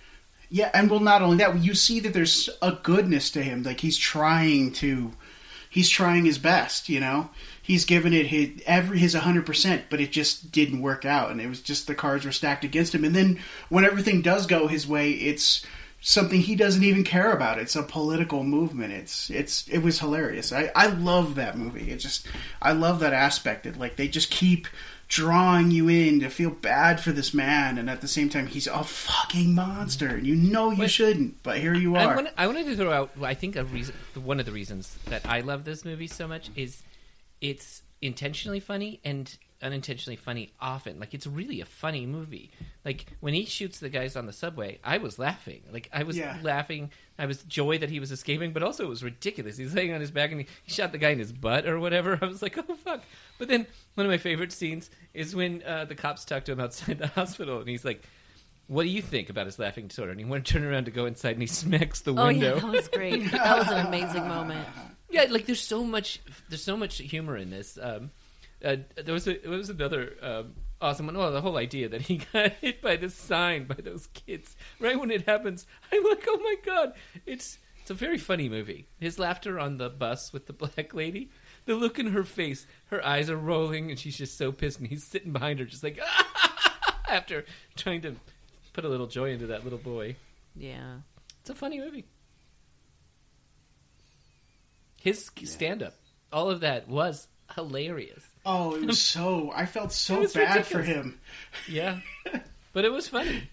yeah, 0.50 0.70
and 0.74 0.90
well, 0.90 0.98
not 1.00 1.22
only 1.22 1.36
that, 1.36 1.56
you 1.62 1.74
see 1.74 2.00
that 2.00 2.14
there's 2.14 2.48
a 2.60 2.72
goodness 2.72 3.30
to 3.32 3.42
him. 3.42 3.62
Like 3.62 3.80
he's 3.80 3.96
trying 3.96 4.72
to, 4.74 5.12
he's 5.70 5.88
trying 5.88 6.24
his 6.24 6.38
best. 6.38 6.88
You 6.88 6.98
know, 7.00 7.30
he's 7.62 7.84
given 7.84 8.12
it 8.12 8.26
his 8.26 8.50
every 8.66 8.98
his 8.98 9.14
hundred 9.14 9.46
percent, 9.46 9.84
but 9.88 10.00
it 10.00 10.12
just 10.12 10.52
didn't 10.52 10.82
work 10.82 11.04
out, 11.04 11.30
and 11.30 11.40
it 11.40 11.48
was 11.48 11.62
just 11.62 11.86
the 11.86 11.94
cards 11.94 12.24
were 12.24 12.32
stacked 12.32 12.64
against 12.64 12.94
him. 12.94 13.04
And 13.04 13.14
then 13.14 13.38
when 13.68 13.84
everything 13.84 14.20
does 14.20 14.46
go 14.46 14.66
his 14.66 14.86
way, 14.86 15.12
it's 15.12 15.64
something 16.04 16.40
he 16.40 16.56
doesn't 16.56 16.82
even 16.82 17.04
care 17.04 17.32
about. 17.32 17.58
It's 17.58 17.76
a 17.76 17.82
political 17.82 18.42
movement. 18.42 18.92
It's 18.92 19.30
it's 19.30 19.66
it 19.68 19.78
was 19.78 20.00
hilarious. 20.00 20.52
I 20.52 20.70
I 20.74 20.88
love 20.88 21.36
that 21.36 21.56
movie. 21.56 21.90
It 21.90 21.98
just 21.98 22.26
I 22.60 22.72
love 22.72 23.00
that 23.00 23.12
aspect. 23.14 23.64
It 23.64 23.78
like 23.78 23.96
they 23.96 24.08
just 24.08 24.30
keep 24.30 24.66
drawing 25.08 25.70
you 25.70 25.90
in 25.90 26.20
to 26.20 26.30
feel 26.30 26.48
bad 26.48 26.98
for 26.98 27.12
this 27.12 27.34
man, 27.34 27.76
and 27.76 27.90
at 27.90 28.00
the 28.00 28.08
same 28.08 28.30
time 28.30 28.46
he's 28.46 28.66
a 28.66 28.82
fucking 28.82 29.54
monster, 29.54 30.08
and 30.08 30.26
you 30.26 30.34
know 30.34 30.70
you 30.70 30.88
shouldn't, 30.88 31.42
but 31.42 31.58
here 31.58 31.74
you 31.74 31.94
I, 31.96 32.04
are. 32.06 32.16
wanna, 32.16 32.32
I 32.36 32.46
wanted 32.46 32.64
to 32.64 32.76
throw 32.76 32.90
out. 32.90 33.10
I 33.22 33.34
think 33.34 33.54
a 33.56 33.64
reason, 33.64 33.94
one 34.14 34.40
of 34.40 34.46
the 34.46 34.52
reasons 34.52 34.96
that 35.06 35.26
I 35.26 35.40
love 35.40 35.64
this 35.64 35.84
movie 35.84 36.06
so 36.06 36.26
much 36.26 36.50
is 36.56 36.82
it's 37.42 37.82
intentionally 38.00 38.60
funny 38.60 39.00
and 39.04 39.36
unintentionally 39.60 40.16
funny 40.16 40.52
often. 40.60 40.98
Like 40.98 41.12
it's 41.14 41.26
really 41.26 41.60
a 41.60 41.64
funny 41.64 42.04
movie. 42.06 42.50
Like 42.84 43.06
when 43.20 43.34
he 43.34 43.44
shoots 43.44 43.78
the 43.78 43.88
guys 43.90 44.16
on 44.16 44.26
the 44.26 44.32
subway, 44.32 44.78
I 44.82 44.98
was 44.98 45.18
laughing. 45.18 45.62
Like 45.70 45.88
I 45.92 46.02
was 46.02 46.16
Yeah. 46.16 46.38
laughing. 46.42 46.90
I 47.18 47.26
was 47.26 47.44
joy 47.44 47.78
that 47.78 47.88
he 47.90 48.00
was 48.00 48.10
escaping, 48.10 48.52
but 48.52 48.62
also 48.64 48.84
it 48.84 48.88
was 48.88 49.04
ridiculous. 49.04 49.56
He's 49.56 49.74
laying 49.74 49.92
on 49.92 50.00
his 50.00 50.10
back 50.10 50.32
and 50.32 50.40
he, 50.40 50.46
he 50.64 50.72
shot 50.72 50.90
the 50.90 50.98
guy 50.98 51.10
in 51.10 51.18
his 51.20 51.32
butt 51.32 51.66
or 51.66 51.78
whatever. 51.78 52.18
I 52.22 52.24
was 52.26 52.42
like, 52.42 52.58
oh 52.58 52.74
fuck. 52.74 53.02
But 53.38 53.48
then 53.48 53.66
one 53.94 54.06
of 54.06 54.10
my 54.10 54.18
favorite 54.18 54.50
scenes 54.52 54.90
is 55.14 55.36
when 55.36 55.62
uh, 55.62 55.84
the 55.84 55.94
cops 55.94 56.24
talk 56.24 56.44
to 56.46 56.52
him 56.52 56.60
outside 56.60 56.98
the 56.98 57.06
hospital 57.18 57.58
and 57.60 57.68
he's 57.68 57.84
like. 57.84 58.02
What 58.68 58.84
do 58.84 58.88
you 58.88 59.02
think 59.02 59.28
about 59.28 59.46
his 59.46 59.58
laughing 59.58 59.88
disorder? 59.88 60.12
And 60.12 60.20
he 60.20 60.24
went 60.24 60.46
to 60.46 60.52
turn 60.54 60.64
around 60.64 60.84
to 60.84 60.92
go 60.92 61.04
inside, 61.04 61.32
and 61.32 61.42
he 61.42 61.46
smacks 61.62 62.00
the 62.02 62.14
window. 62.14 62.22
Oh 62.22 62.26
window. 62.28 62.54
yeah, 62.54 62.60
that 62.60 62.70
was 62.72 62.88
great. 62.88 63.30
That 63.32 63.58
was 63.58 63.68
an 63.68 63.86
amazing 63.86 64.26
moment. 64.26 64.66
Yeah, 65.12 65.26
like 65.28 65.46
there's 65.46 65.60
so 65.60 65.84
much 65.84 66.20
there's 66.48 66.64
so 66.64 66.76
much 66.76 66.96
humor 66.98 67.36
in 67.36 67.50
this. 67.50 67.78
Um, 67.80 68.10
uh, 68.64 68.76
there 68.96 69.12
was 69.12 69.28
a, 69.28 69.36
there 69.38 69.50
was 69.50 69.68
another 69.70 70.14
um, 70.22 70.54
awesome 70.80 71.06
one. 71.06 71.16
Well, 71.16 71.32
the 71.32 71.40
whole 71.40 71.58
idea 71.58 71.88
that 71.90 72.02
he 72.02 72.16
got 72.32 72.52
hit 72.52 72.80
by 72.80 72.96
this 72.96 73.14
sign 73.14 73.64
by 73.64 73.74
those 73.74 74.08
kids 74.08 74.56
right 74.80 74.98
when 74.98 75.10
it 75.10 75.28
happens. 75.28 75.66
I'm 75.92 76.02
like, 76.04 76.24
oh 76.26 76.38
my 76.38 76.54
god, 76.64 76.94
it's 77.26 77.58
it's 77.80 77.90
a 77.90 77.94
very 77.94 78.18
funny 78.18 78.48
movie. 78.48 78.86
His 79.00 79.18
laughter 79.18 79.58
on 79.58 79.76
the 79.76 79.90
bus 79.90 80.32
with 80.32 80.46
the 80.46 80.52
black 80.52 80.94
lady, 80.94 81.30
the 81.66 81.74
look 81.74 81.98
in 81.98 82.08
her 82.08 82.24
face, 82.24 82.66
her 82.86 83.04
eyes 83.04 83.28
are 83.28 83.36
rolling, 83.36 83.90
and 83.90 83.98
she's 83.98 84.16
just 84.16 84.38
so 84.38 84.50
pissed, 84.50 84.78
and 84.78 84.88
he's 84.88 85.04
sitting 85.04 85.32
behind 85.32 85.58
her, 85.58 85.64
just 85.66 85.82
like 85.84 86.00
after 87.08 87.44
trying 87.76 88.00
to 88.02 88.14
put 88.72 88.84
a 88.84 88.88
little 88.88 89.08
joy 89.08 89.30
into 89.30 89.48
that 89.48 89.64
little 89.64 89.78
boy. 89.78 90.16
Yeah. 90.56 90.98
It's 91.40 91.50
a 91.50 91.54
funny 91.54 91.78
movie. 91.78 92.04
His 95.02 95.30
stand 95.44 95.82
up, 95.82 95.94
all 96.32 96.48
of 96.50 96.60
that 96.60 96.88
was 96.88 97.26
hilarious. 97.54 98.24
oh, 98.46 98.74
it 98.76 98.86
was 98.86 99.00
so 99.00 99.50
I 99.54 99.66
felt 99.66 99.92
so 100.06 100.16
It 100.16 100.20
was 100.20 100.34
bad 100.34 100.66
for 100.66 100.82
him. 100.82 101.18
Yeah. 101.68 101.98
but 102.72 102.84
it 102.84 102.92
was 102.92 103.08
funny. 103.08 103.48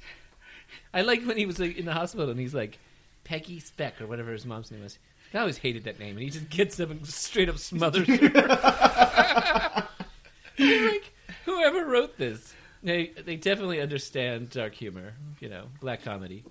I 0.94 1.02
like 1.02 1.24
when 1.26 1.38
he 1.38 1.46
was 1.46 1.60
like, 1.60 1.78
in 1.78 1.86
the 1.86 1.94
hospital 1.94 2.30
and 2.30 2.40
he's 2.40 2.54
like, 2.54 2.78
Peggy 3.24 3.60
Speck 3.60 4.00
or 4.02 4.08
whatever 4.08 4.32
his 4.32 4.46
mom's 4.46 4.72
name 4.72 4.82
was. 4.84 4.98
I 5.34 5.40
always 5.40 5.58
hated 5.58 5.84
that 5.84 6.00
name. 6.00 6.16
And 6.16 6.24
he 6.24 6.30
just 6.30 6.50
gets 6.50 6.80
up 6.80 6.90
and 6.90 7.06
straight 7.08 7.50
up 7.50 7.58
smothers 7.58 8.08
her. 8.08 9.88
And, 10.58 10.86
like, 10.88 11.14
whoever 11.46 11.86
wrote 11.86 12.18
this, 12.18 12.54
they, 12.84 13.14
they 13.26 13.38
definitely 13.38 13.80
understand 13.80 14.50
dark 14.50 14.74
humor, 14.74 15.14
you 15.40 15.48
know, 15.48 15.66
black 15.80 16.04
comedy. 16.04 16.44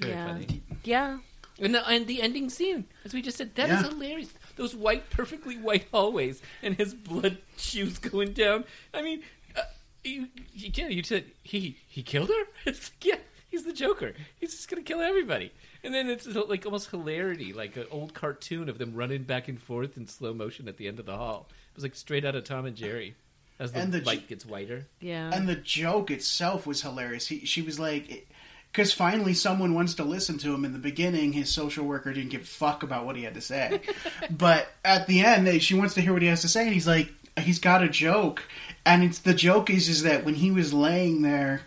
Very 0.00 0.12
yeah. 0.12 0.26
funny. 0.26 0.62
Yeah. 0.84 1.18
And 1.60 1.74
the, 1.74 1.86
and 1.88 2.06
the 2.06 2.22
ending 2.22 2.50
scene, 2.50 2.86
as 3.04 3.12
we 3.12 3.20
just 3.22 3.36
said, 3.36 3.54
that 3.56 3.68
is 3.70 3.82
Yeah. 3.82 3.88
hilarious. 3.88 4.32
Those 4.56 4.74
white, 4.76 5.10
perfectly 5.10 5.56
white 5.56 5.86
hallways 5.92 6.40
and 6.62 6.76
his 6.76 6.94
blood 6.94 7.38
shoes 7.56 7.98
going 7.98 8.32
down. 8.32 8.64
I 8.94 9.02
mean, 9.02 9.22
uh, 9.56 9.62
you, 10.04 10.28
you, 10.54 10.70
yeah, 10.74 10.88
you 10.88 11.02
said 11.02 11.24
he 11.42 11.78
he 11.88 12.02
killed 12.02 12.28
her. 12.28 12.44
It's 12.66 12.90
like, 12.90 13.04
yeah, 13.04 13.16
he's 13.50 13.64
the 13.64 13.72
Joker. 13.72 14.14
He's 14.38 14.52
just 14.54 14.68
gonna 14.68 14.82
kill 14.82 15.00
everybody. 15.00 15.52
And 15.84 15.94
then 15.94 16.08
it's 16.10 16.26
like 16.26 16.64
almost 16.66 16.90
hilarity, 16.90 17.52
like 17.52 17.76
an 17.76 17.86
old 17.90 18.14
cartoon 18.14 18.68
of 18.68 18.78
them 18.78 18.94
running 18.94 19.22
back 19.24 19.48
and 19.48 19.60
forth 19.60 19.96
in 19.96 20.06
slow 20.06 20.34
motion 20.34 20.68
at 20.68 20.76
the 20.76 20.86
end 20.88 20.98
of 20.98 21.06
the 21.06 21.16
hall. 21.16 21.48
It 21.72 21.76
was 21.76 21.82
like 21.84 21.94
straight 21.94 22.24
out 22.24 22.34
of 22.34 22.44
Tom 22.44 22.66
and 22.66 22.76
Jerry. 22.76 23.14
As 23.60 23.72
the, 23.72 23.80
And 23.80 23.92
the 23.92 24.00
light 24.02 24.20
j- 24.22 24.26
gets 24.28 24.46
whiter. 24.46 24.86
Yeah. 25.00 25.30
And 25.32 25.48
the 25.48 25.56
joke 25.56 26.10
itself 26.12 26.64
was 26.66 26.82
hilarious. 26.82 27.26
He, 27.28 27.44
she 27.44 27.60
was 27.62 27.78
like, 27.80 28.28
because 28.72 28.92
finally 28.92 29.34
someone 29.34 29.74
wants 29.74 29.94
to 29.94 30.04
listen 30.04 30.38
to 30.38 30.54
him. 30.54 30.64
In 30.64 30.72
the 30.72 30.78
beginning, 30.78 31.32
his 31.32 31.50
social 31.50 31.84
worker 31.84 32.12
didn't 32.12 32.30
give 32.30 32.42
a 32.42 32.44
fuck 32.44 32.82
about 32.82 33.06
what 33.06 33.16
he 33.16 33.22
had 33.22 33.34
to 33.34 33.40
say, 33.40 33.80
but 34.30 34.68
at 34.84 35.06
the 35.06 35.20
end, 35.20 35.62
she 35.62 35.74
wants 35.74 35.94
to 35.94 36.00
hear 36.00 36.12
what 36.12 36.22
he 36.22 36.28
has 36.28 36.42
to 36.42 36.48
say, 36.48 36.64
and 36.64 36.74
he's 36.74 36.86
like, 36.86 37.12
he's 37.40 37.58
got 37.58 37.82
a 37.82 37.88
joke, 37.88 38.42
and 38.84 39.02
it's 39.02 39.18
the 39.20 39.34
joke 39.34 39.70
is 39.70 39.88
is 39.88 40.02
that 40.02 40.24
when 40.24 40.34
he 40.34 40.50
was 40.50 40.72
laying 40.72 41.22
there 41.22 41.62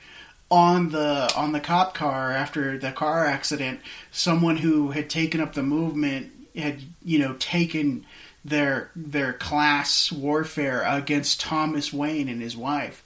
on 0.49 0.89
the 0.89 1.31
on 1.35 1.53
the 1.53 1.59
cop 1.59 1.93
car 1.93 2.31
after 2.31 2.77
the 2.77 2.91
car 2.91 3.25
accident, 3.25 3.79
someone 4.11 4.57
who 4.57 4.91
had 4.91 5.09
taken 5.09 5.39
up 5.39 5.53
the 5.53 5.63
movement 5.63 6.31
had 6.55 6.81
you 7.03 7.19
know 7.19 7.33
taken 7.39 8.05
their 8.43 8.91
their 8.95 9.33
class 9.33 10.11
warfare 10.11 10.83
against 10.85 11.39
Thomas 11.39 11.93
Wayne 11.93 12.27
and 12.27 12.41
his 12.41 12.57
wife, 12.57 13.03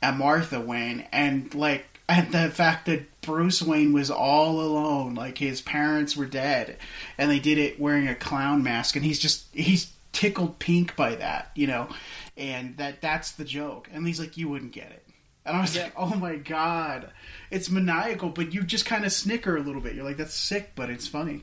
and 0.00 0.18
Martha 0.18 0.60
Wayne, 0.60 1.06
and 1.12 1.54
like 1.54 1.97
and 2.08 2.32
the 2.32 2.50
fact 2.50 2.86
that 2.86 3.20
Bruce 3.20 3.60
Wayne 3.60 3.92
was 3.92 4.10
all 4.10 4.60
alone, 4.60 5.14
like 5.14 5.38
his 5.38 5.60
parents 5.60 6.16
were 6.16 6.26
dead, 6.26 6.78
and 7.18 7.30
they 7.30 7.38
did 7.38 7.58
it 7.58 7.78
wearing 7.78 8.08
a 8.08 8.14
clown 8.14 8.62
mask, 8.62 8.96
and 8.96 9.04
he's 9.04 9.18
just 9.18 9.46
he's 9.54 9.92
tickled 10.12 10.58
pink 10.58 10.96
by 10.96 11.14
that, 11.16 11.50
you 11.54 11.66
know, 11.66 11.88
and 12.36 12.76
that 12.78 13.00
that's 13.00 13.32
the 13.32 13.44
joke, 13.44 13.88
and 13.92 14.06
he's 14.06 14.18
like, 14.20 14.36
you 14.36 14.48
wouldn't 14.48 14.72
get 14.72 14.90
it. 14.90 15.04
And 15.44 15.56
I 15.56 15.60
was 15.62 15.76
like, 15.76 15.94
oh 15.96 16.14
my 16.14 16.36
god. 16.36 17.10
It's 17.50 17.70
maniacal, 17.70 18.28
but 18.28 18.52
you 18.52 18.62
just 18.62 18.84
kind 18.84 19.06
of 19.06 19.12
snicker 19.12 19.56
a 19.56 19.60
little 19.60 19.80
bit. 19.80 19.94
You're 19.94 20.04
like, 20.04 20.18
that's 20.18 20.34
sick, 20.34 20.72
but 20.74 20.90
it's 20.90 21.06
funny. 21.06 21.42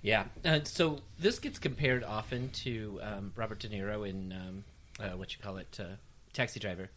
Yeah. 0.00 0.24
Uh, 0.42 0.60
so 0.64 1.00
this 1.18 1.38
gets 1.38 1.58
compared 1.58 2.02
often 2.04 2.48
to 2.50 3.00
um, 3.02 3.32
Robert 3.36 3.58
De 3.58 3.68
Niro 3.68 4.08
in 4.08 4.32
um, 4.32 4.64
uh, 4.98 5.16
what 5.16 5.34
you 5.34 5.42
call 5.42 5.58
it, 5.58 5.78
uh, 5.78 5.96
Taxi 6.32 6.58
Driver. 6.58 6.88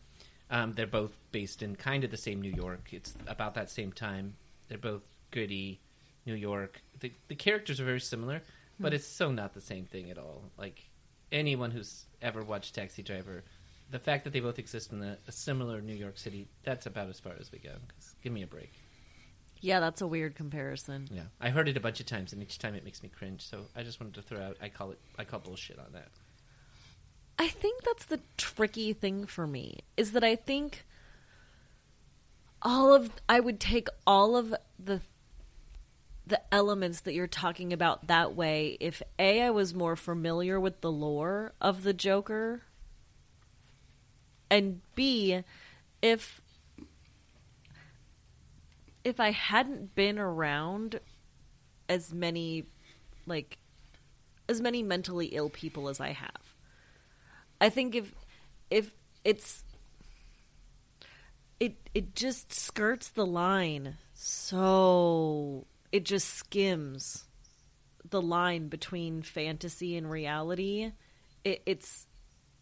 Um, 0.50 0.74
they're 0.74 0.86
both 0.88 1.16
based 1.32 1.62
in 1.64 1.76
kind 1.76 2.04
of 2.04 2.12
the 2.12 2.18
same 2.18 2.41
New 2.41 2.52
York. 2.52 2.89
It's 2.91 3.14
about 3.28 3.56
that 3.56 3.70
same 3.70 3.91
time. 3.91 4.36
They're 4.68 4.78
both 4.78 5.02
gritty 5.32 5.80
New 6.26 6.36
York. 6.36 6.82
The, 7.00 7.12
the 7.28 7.36
characters 7.36 7.80
are 7.80 7.86
very 7.86 8.00
similar, 8.00 8.41
but 8.80 8.93
it's 8.93 9.08
so 9.08 9.32
not 9.32 9.54
the 9.54 9.62
same 9.62 9.86
thing 9.86 10.12
at 10.12 10.18
all. 10.18 10.43
Like 10.58 10.82
anyone 11.32 11.72
who's 11.72 12.06
ever 12.22 12.43
watched 12.43 12.76
Taxi 12.76 13.02
Driver, 13.02 13.43
the 13.89 14.00
fact 14.00 14.24
that 14.24 14.34
they 14.34 14.39
both 14.39 14.60
exist 14.60 14.91
in 14.91 15.02
a, 15.04 15.18
a 15.28 15.32
similar 15.32 15.82
New 15.82 15.96
York 15.96 16.18
City, 16.18 16.48
that's 16.64 16.86
about 16.86 17.10
as 17.10 17.20
far 17.20 17.34
as 17.39 17.52
we 17.52 17.60
go. 17.60 17.72
'Cause 17.88 18.16
give 18.24 18.32
me 18.34 18.43
a 18.43 18.48
break. 18.48 18.72
yeah, 19.62 19.80
that's 19.80 20.02
a 20.02 20.08
weird 20.08 20.36
comparison. 20.36 21.08
Yeah, 21.12 21.24
I 21.41 21.50
heard 21.50 21.68
it 21.68 21.78
a 21.78 21.80
bunch 21.80 22.00
of 22.00 22.06
times, 22.06 22.34
and 22.34 22.41
each 22.43 22.60
time 22.60 22.76
it 22.76 22.84
makes 22.84 23.02
me 23.02 23.10
cringe. 23.10 23.41
So 23.41 23.66
I 23.76 23.82
just 23.84 24.00
wanted 24.00 24.14
to 24.16 24.22
throw 24.22 24.41
out. 24.41 24.58
I 24.62 24.70
call 24.70 24.91
it. 24.91 25.00
I 25.18 25.24
call 25.24 25.39
bullshit 25.39 25.80
on 25.80 25.91
that. 25.93 26.10
I 27.38 27.47
think 27.47 27.83
that's 27.83 28.05
the 28.05 28.21
tricky 28.38 28.93
thing 28.93 29.25
for 29.25 29.45
me 29.45 29.79
is 29.97 30.13
that 30.13 30.23
I 30.23 30.36
think 30.36 30.86
all 32.61 32.93
of 32.93 33.11
I 33.27 33.39
would 33.39 33.59
take 33.59 33.88
all 34.07 34.36
of 34.36 34.55
the 34.83 35.01
the 36.27 36.41
elements 36.53 37.01
that 37.01 37.13
you're 37.13 37.27
talking 37.27 37.71
about 37.71 38.07
that 38.07 38.36
way. 38.36 38.77
If 38.79 39.01
a 39.19 39.41
I 39.41 39.49
was 39.49 39.73
more 39.73 39.95
familiar 39.95 40.59
with 40.59 40.81
the 40.81 40.91
lore 40.91 41.53
of 41.61 41.83
the 41.83 41.93
Joker 41.93 42.61
and 44.49 44.81
b 44.95 45.43
if 46.01 46.41
if 49.03 49.19
I 49.19 49.31
hadn't 49.31 49.93
been 49.93 50.17
around 50.17 50.99
as 51.88 52.13
many 52.13 52.65
like 53.25 53.57
as 54.47 54.61
many 54.61 54.81
mentally 54.81 55.27
ill 55.27 55.49
people 55.49 55.89
as 55.89 55.99
I 55.99 56.13
have 56.13 56.45
I 57.60 57.70
think 57.70 57.95
if 57.95 58.14
if 58.70 58.91
it's 59.24 59.64
it 61.60 61.78
it 61.93 62.16
just 62.16 62.53
skirts 62.53 63.10
the 63.10 63.26
line 63.26 63.97
so 64.14 65.66
it 65.91 66.03
just 66.06 66.34
skims 66.34 67.26
the 68.10 68.22
line 68.22 68.68
between 68.68 69.22
fantasy 69.22 69.97
and 69.97 70.10
reality. 70.10 70.91
It, 71.43 71.62
it's 71.66 72.08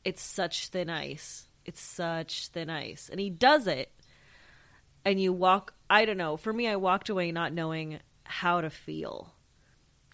it's 0.04 0.22
such 0.22 0.68
thin 0.70 0.90
ice. 0.90 1.48
It's 1.66 1.82
such 1.82 2.48
thin 2.50 2.70
ice, 2.70 3.10
and 3.10 3.20
he 3.20 3.30
does 3.30 3.68
it. 3.68 3.92
And 5.06 5.20
you 5.20 5.34
walk. 5.34 5.74
I 5.90 6.06
don't 6.06 6.18
know. 6.18 6.38
For 6.38 6.54
me, 6.54 6.68
I 6.68 6.76
walked 6.76 7.10
away 7.10 7.32
not 7.32 7.54
knowing 7.54 8.00
how 8.24 8.62
to 8.62 8.70
feel 8.70 9.34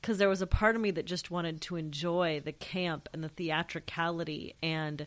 because 0.02 0.18
there 0.18 0.30
was 0.30 0.42
a 0.42 0.48
part 0.48 0.76
of 0.76 0.82
me 0.82 0.92
that 0.92 1.06
just 1.06 1.32
wanted 1.32 1.62
to 1.62 1.76
enjoy 1.76 2.42
the 2.44 2.52
camp 2.52 3.10
and 3.14 3.24
the 3.24 3.30
theatricality 3.30 4.56
and 4.62 5.06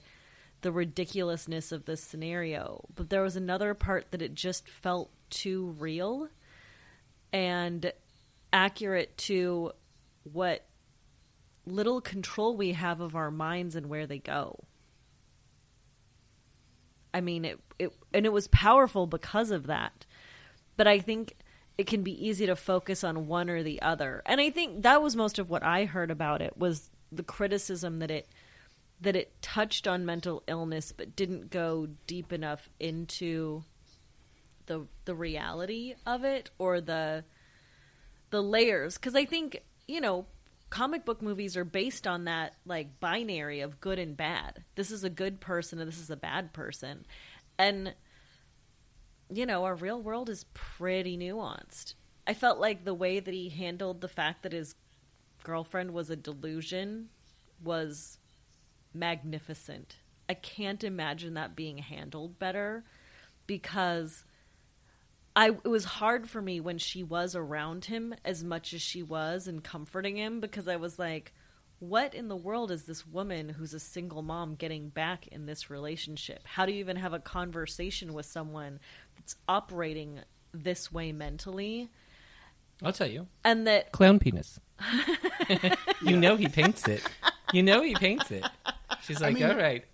the 0.60 0.72
ridiculousness 0.72 1.72
of 1.72 1.84
this 1.84 2.02
scenario. 2.02 2.84
But 2.94 3.10
there 3.10 3.22
was 3.22 3.36
another 3.36 3.74
part 3.74 4.10
that 4.10 4.22
it 4.22 4.34
just 4.34 4.68
felt 4.68 5.10
too 5.30 5.74
real 5.78 6.28
and 7.32 7.92
accurate 8.52 9.16
to 9.16 9.72
what 10.24 10.66
little 11.64 12.00
control 12.00 12.56
we 12.56 12.72
have 12.72 13.00
of 13.00 13.16
our 13.16 13.30
minds 13.30 13.76
and 13.76 13.88
where 13.88 14.06
they 14.06 14.18
go. 14.18 14.64
I 17.14 17.20
mean, 17.20 17.44
it, 17.44 17.60
it 17.78 17.92
and 18.12 18.26
it 18.26 18.32
was 18.32 18.48
powerful 18.48 19.06
because 19.06 19.50
of 19.50 19.66
that. 19.66 20.06
But 20.76 20.86
I 20.86 20.98
think 20.98 21.36
it 21.78 21.86
can 21.86 22.02
be 22.02 22.26
easy 22.26 22.46
to 22.46 22.56
focus 22.56 23.02
on 23.02 23.26
one 23.26 23.48
or 23.48 23.62
the 23.62 23.80
other. 23.82 24.22
And 24.26 24.40
I 24.40 24.50
think 24.50 24.82
that 24.82 25.02
was 25.02 25.16
most 25.16 25.38
of 25.38 25.50
what 25.50 25.62
I 25.62 25.84
heard 25.84 26.10
about 26.10 26.42
it 26.42 26.56
was 26.56 26.90
the 27.10 27.22
criticism 27.22 27.98
that 27.98 28.10
it 28.10 28.28
that 29.00 29.16
it 29.16 29.42
touched 29.42 29.88
on 29.88 30.06
mental 30.06 30.44
illness 30.46 30.92
but 30.92 31.16
didn't 31.16 31.50
go 31.50 31.88
deep 32.06 32.32
enough 32.32 32.68
into 32.78 33.64
the 34.66 34.86
the 35.04 35.14
reality 35.14 35.94
of 36.06 36.24
it 36.24 36.50
or 36.58 36.80
the 36.80 37.24
the 38.30 38.42
layers 38.42 38.98
cuz 38.98 39.14
I 39.14 39.24
think, 39.24 39.62
you 39.88 40.00
know, 40.00 40.26
comic 40.70 41.04
book 41.04 41.20
movies 41.20 41.56
are 41.56 41.64
based 41.64 42.06
on 42.06 42.24
that 42.24 42.54
like 42.64 43.00
binary 43.00 43.60
of 43.60 43.80
good 43.80 43.98
and 43.98 44.16
bad. 44.16 44.64
This 44.74 44.90
is 44.90 45.04
a 45.04 45.10
good 45.10 45.40
person 45.40 45.78
and 45.78 45.88
this 45.88 45.98
is 45.98 46.10
a 46.10 46.16
bad 46.16 46.52
person. 46.52 47.04
And 47.58 47.94
you 49.34 49.46
know, 49.46 49.64
our 49.64 49.74
real 49.74 50.00
world 50.00 50.28
is 50.28 50.44
pretty 50.54 51.16
nuanced. 51.16 51.94
I 52.26 52.34
felt 52.34 52.58
like 52.58 52.84
the 52.84 52.94
way 52.94 53.20
that 53.20 53.34
he 53.34 53.48
handled 53.48 54.00
the 54.00 54.08
fact 54.08 54.42
that 54.42 54.52
his 54.52 54.74
girlfriend 55.42 55.92
was 55.92 56.10
a 56.10 56.16
delusion 56.16 57.08
was 57.62 58.18
magnificent. 58.94 59.96
I 60.28 60.34
can't 60.34 60.84
imagine 60.84 61.34
that 61.34 61.56
being 61.56 61.78
handled 61.78 62.38
better 62.38 62.84
because 63.46 64.24
I 65.34 65.48
it 65.48 65.68
was 65.68 65.84
hard 65.84 66.28
for 66.28 66.40
me 66.40 66.60
when 66.60 66.78
she 66.78 67.02
was 67.02 67.34
around 67.34 67.86
him 67.86 68.14
as 68.24 68.44
much 68.44 68.72
as 68.72 68.82
she 68.82 69.02
was 69.02 69.48
and 69.48 69.64
comforting 69.64 70.16
him 70.16 70.40
because 70.40 70.68
I 70.68 70.76
was 70.76 70.98
like 70.98 71.32
what 71.82 72.14
in 72.14 72.28
the 72.28 72.36
world 72.36 72.70
is 72.70 72.84
this 72.84 73.04
woman 73.04 73.48
who's 73.48 73.74
a 73.74 73.80
single 73.80 74.22
mom 74.22 74.54
getting 74.54 74.88
back 74.88 75.26
in 75.26 75.46
this 75.46 75.68
relationship? 75.68 76.40
How 76.44 76.64
do 76.64 76.70
you 76.70 76.78
even 76.78 76.96
have 76.96 77.12
a 77.12 77.18
conversation 77.18 78.14
with 78.14 78.24
someone 78.24 78.78
that's 79.22 79.36
operating 79.48 80.20
this 80.52 80.92
way 80.92 81.12
mentally? 81.12 81.88
I'll 82.82 82.92
tell 82.92 83.06
you. 83.06 83.28
And 83.44 83.66
that 83.68 83.92
Clown 83.92 84.18
penis. 84.18 84.58
you 86.02 86.16
know 86.16 86.34
he 86.36 86.48
paints 86.48 86.88
it. 86.88 87.08
You 87.52 87.62
know 87.62 87.82
he 87.82 87.94
paints 87.94 88.30
it. 88.32 88.44
She's 89.02 89.20
like, 89.20 89.34
mean- 89.34 89.44
all 89.44 89.56
right, 89.56 89.84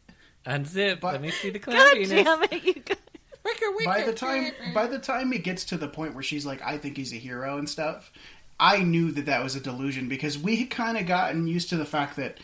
unzip. 0.47 1.01
But- 1.01 1.12
let 1.12 1.22
me 1.22 1.31
see 1.31 1.51
the 1.51 1.59
clown 1.59 1.76
God 1.76 1.93
penis. 1.95 2.09
damn 2.11 2.43
it, 2.45 2.64
you 2.64 2.74
guys. 2.74 2.97
by 3.85 4.03
the 4.03 4.12
time 4.12 4.53
by 4.74 4.87
the 4.87 4.99
time 4.99 5.33
it 5.33 5.45
gets 5.45 5.64
to 5.64 5.76
the 5.76 5.89
point 5.89 6.14
where 6.14 6.22
she's 6.22 6.47
like, 6.47 6.62
I 6.62 6.79
think 6.79 6.97
he's 6.97 7.12
a 7.12 7.16
hero 7.16 7.59
and 7.59 7.68
stuff, 7.68 8.11
I 8.59 8.79
knew 8.83 9.12
that 9.12 9.26
that 9.26 9.43
was 9.43 9.57
a 9.57 9.61
delusion 9.61 10.09
because 10.09 10.39
we 10.39 10.57
had 10.57 10.70
kind 10.70 10.97
of 10.97 11.07
gotten 11.07 11.47
used 11.47 11.68
to 11.70 11.76
the 11.76 11.85
fact 11.85 12.16
that 12.16 12.39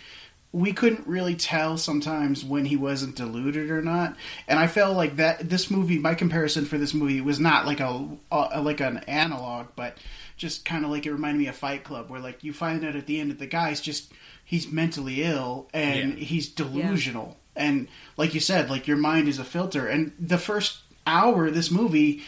we 0.55 0.73
couldn't 0.73 1.05
really 1.07 1.35
tell 1.35 1.77
sometimes 1.77 2.45
when 2.45 2.65
he 2.67 2.77
wasn't 2.77 3.17
deluded 3.17 3.71
or 3.73 3.83
not, 3.83 4.17
and 4.47 4.57
I 4.59 4.69
felt 4.69 4.97
like 4.97 5.17
that 5.17 5.51
this 5.51 5.69
movie, 5.69 5.99
my 5.99 6.15
comparison 6.15 6.65
for 6.65 6.79
this 6.79 6.95
movie 6.95 7.21
was 7.21 7.41
not 7.41 7.67
like 7.67 7.81
a, 7.81 8.07
a 8.31 8.63
like 8.63 8.81
an 8.81 8.99
analog, 9.09 9.67
but 9.75 9.99
just 10.37 10.65
kind 10.65 10.85
of 10.85 10.93
like 10.93 11.07
it 11.07 11.13
reminded 11.13 11.41
me 11.41 11.49
of 11.49 11.57
Fight 11.57 11.83
Club, 11.83 12.09
where 12.09 12.21
like 12.21 12.45
you 12.45 12.53
find 12.53 12.85
out 12.85 12.95
at 12.95 13.07
the 13.07 13.19
end 13.19 13.33
that 13.33 13.41
the 13.41 13.47
guy's 13.49 13.81
just 13.81 14.13
he's 14.45 14.71
mentally 14.71 15.25
ill 15.25 15.69
and 15.75 16.19
Yeah. 16.19 16.25
he's 16.25 16.49
delusional, 16.49 17.37
and 17.57 17.89
like 18.17 18.33
you 18.33 18.41
said, 18.41 18.71
like 18.71 18.87
your 18.87 18.97
mind 18.97 19.27
is 19.27 19.41
a 19.41 19.45
filter, 19.45 19.89
and 19.89 20.13
the 20.21 20.39
first 20.39 20.79
hour 21.05 21.47
of 21.47 21.55
this 21.55 21.71
movie 21.73 22.23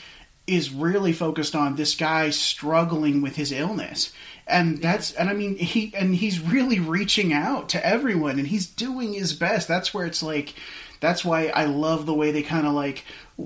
is 0.47 0.71
really 0.73 1.13
focused 1.13 1.55
on 1.55 1.77
this 1.77 1.95
guy 1.95 2.31
struggling 2.31 3.21
with 3.23 3.37
his 3.37 3.53
illness. 3.53 4.13
And 4.47 4.81
that's 4.81 5.13
and 5.15 5.29
i 5.29 5.33
mean 5.33 5.57
he 5.57 5.93
and 5.97 6.15
he's 6.15 6.41
really 6.41 6.79
reaching 6.79 7.33
out 7.33 7.69
to 7.71 7.85
everyone 7.85 8.39
and 8.39 8.47
he's 8.47 8.67
doing 8.69 9.13
his 9.13 9.33
best. 9.33 9.67
That's 9.67 9.93
where 9.93 10.07
it's 10.07 10.23
like 10.23 10.55
that's 10.99 11.25
why 11.25 11.49
i 11.49 11.65
love 11.67 12.07
the 12.07 12.15
way 12.15 12.31
they 12.31 12.43
kind 12.43 12.67
of 12.67 12.73
like 12.73 13.05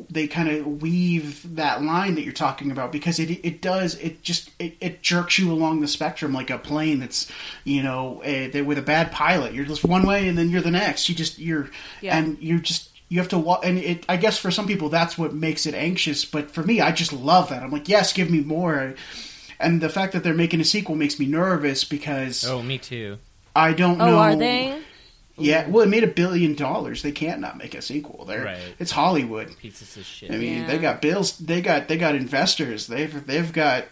they 0.09 0.29
kind 0.29 0.49
of 0.49 0.81
weave 0.83 1.57
that 1.57 1.83
line 1.83 2.15
that 2.15 2.23
you're 2.23 2.33
talking 2.33 2.71
about 2.71 2.93
because 2.93 3.19
it 3.19 3.29
it 3.45 3.61
does 3.61 3.97
it 3.97 4.23
just 4.23 4.51
it, 4.61 4.77
it 4.81 5.03
jerks 5.03 5.37
you 5.37 5.51
along 5.51 5.81
the 5.81 5.89
spectrum 5.89 6.33
like 6.33 6.49
a 6.51 6.59
plane 6.59 7.01
that's 7.01 7.29
you 7.65 7.83
know 7.83 8.23
uh, 8.23 8.63
with 8.65 8.79
a 8.79 8.83
bad 8.83 9.11
pilot. 9.11 9.53
You're 9.53 9.65
just 9.65 9.83
one 9.85 10.07
way 10.07 10.29
and 10.29 10.39
then 10.39 10.49
you're 10.51 10.61
the 10.61 10.71
next. 10.71 11.09
You 11.09 11.15
just 11.17 11.39
you're 11.41 11.71
Yeah. 12.03 12.17
and 12.19 12.39
you're 12.41 12.61
just 12.61 12.90
you 13.11 13.19
have 13.19 13.29
to 13.29 13.39
walk 13.39 13.61
and 13.67 13.77
it 13.79 14.07
i 14.09 14.17
guess 14.17 14.39
for 14.39 14.51
some 14.51 14.67
people 14.67 14.89
that's 14.89 15.19
what 15.19 15.35
makes 15.35 15.67
it 15.67 15.75
anxious 15.75 16.25
but 16.25 16.51
for 16.51 16.63
me 16.63 16.81
i 16.81 16.91
just 16.93 17.13
love 17.13 17.51
that 17.51 17.63
i'm 17.63 17.71
like 17.71 17.89
yes 17.89 18.13
give 18.15 18.31
me 18.31 18.41
more 18.41 18.95
and 19.59 19.83
the 19.83 19.89
fact 19.91 20.15
that 20.15 20.23
they're 20.25 20.33
making 20.33 20.61
a 20.61 20.65
sequel 20.65 20.95
makes 20.95 21.19
me 21.19 21.27
nervous 21.27 21.85
because 21.85 22.45
Oh, 22.47 22.63
me 22.63 22.79
too. 22.79 23.19
i 23.55 23.73
don't 23.75 24.01
Oh, 24.01 24.07
know 24.07 24.17
are 24.19 24.37
they? 24.37 24.81
yeah 25.37 25.67
well 25.69 25.83
it 25.85 25.89
made 25.89 26.05
a 26.05 26.07
billion 26.07 26.55
dollars 26.55 27.03
they 27.03 27.13
can't 27.13 27.41
not 27.41 27.57
make 27.59 27.75
a 27.75 27.81
sequel 27.83 28.25
there 28.27 28.45
Right. 28.45 28.75
it's 28.79 28.91
hollywood 28.93 29.57
Pieces 29.59 29.97
of 29.97 30.05
shit. 30.05 30.31
I 30.31 30.37
mean, 30.37 30.59
Yeah. 30.63 30.67
they 30.69 30.79
got 30.79 31.01
bills. 31.03 31.37
They 31.39 31.61
got 31.63 31.89
they 31.89 31.97
got 31.97 32.15
investors. 32.15 32.87
They've 32.87 33.27
they've 33.27 33.51
got 33.53 33.87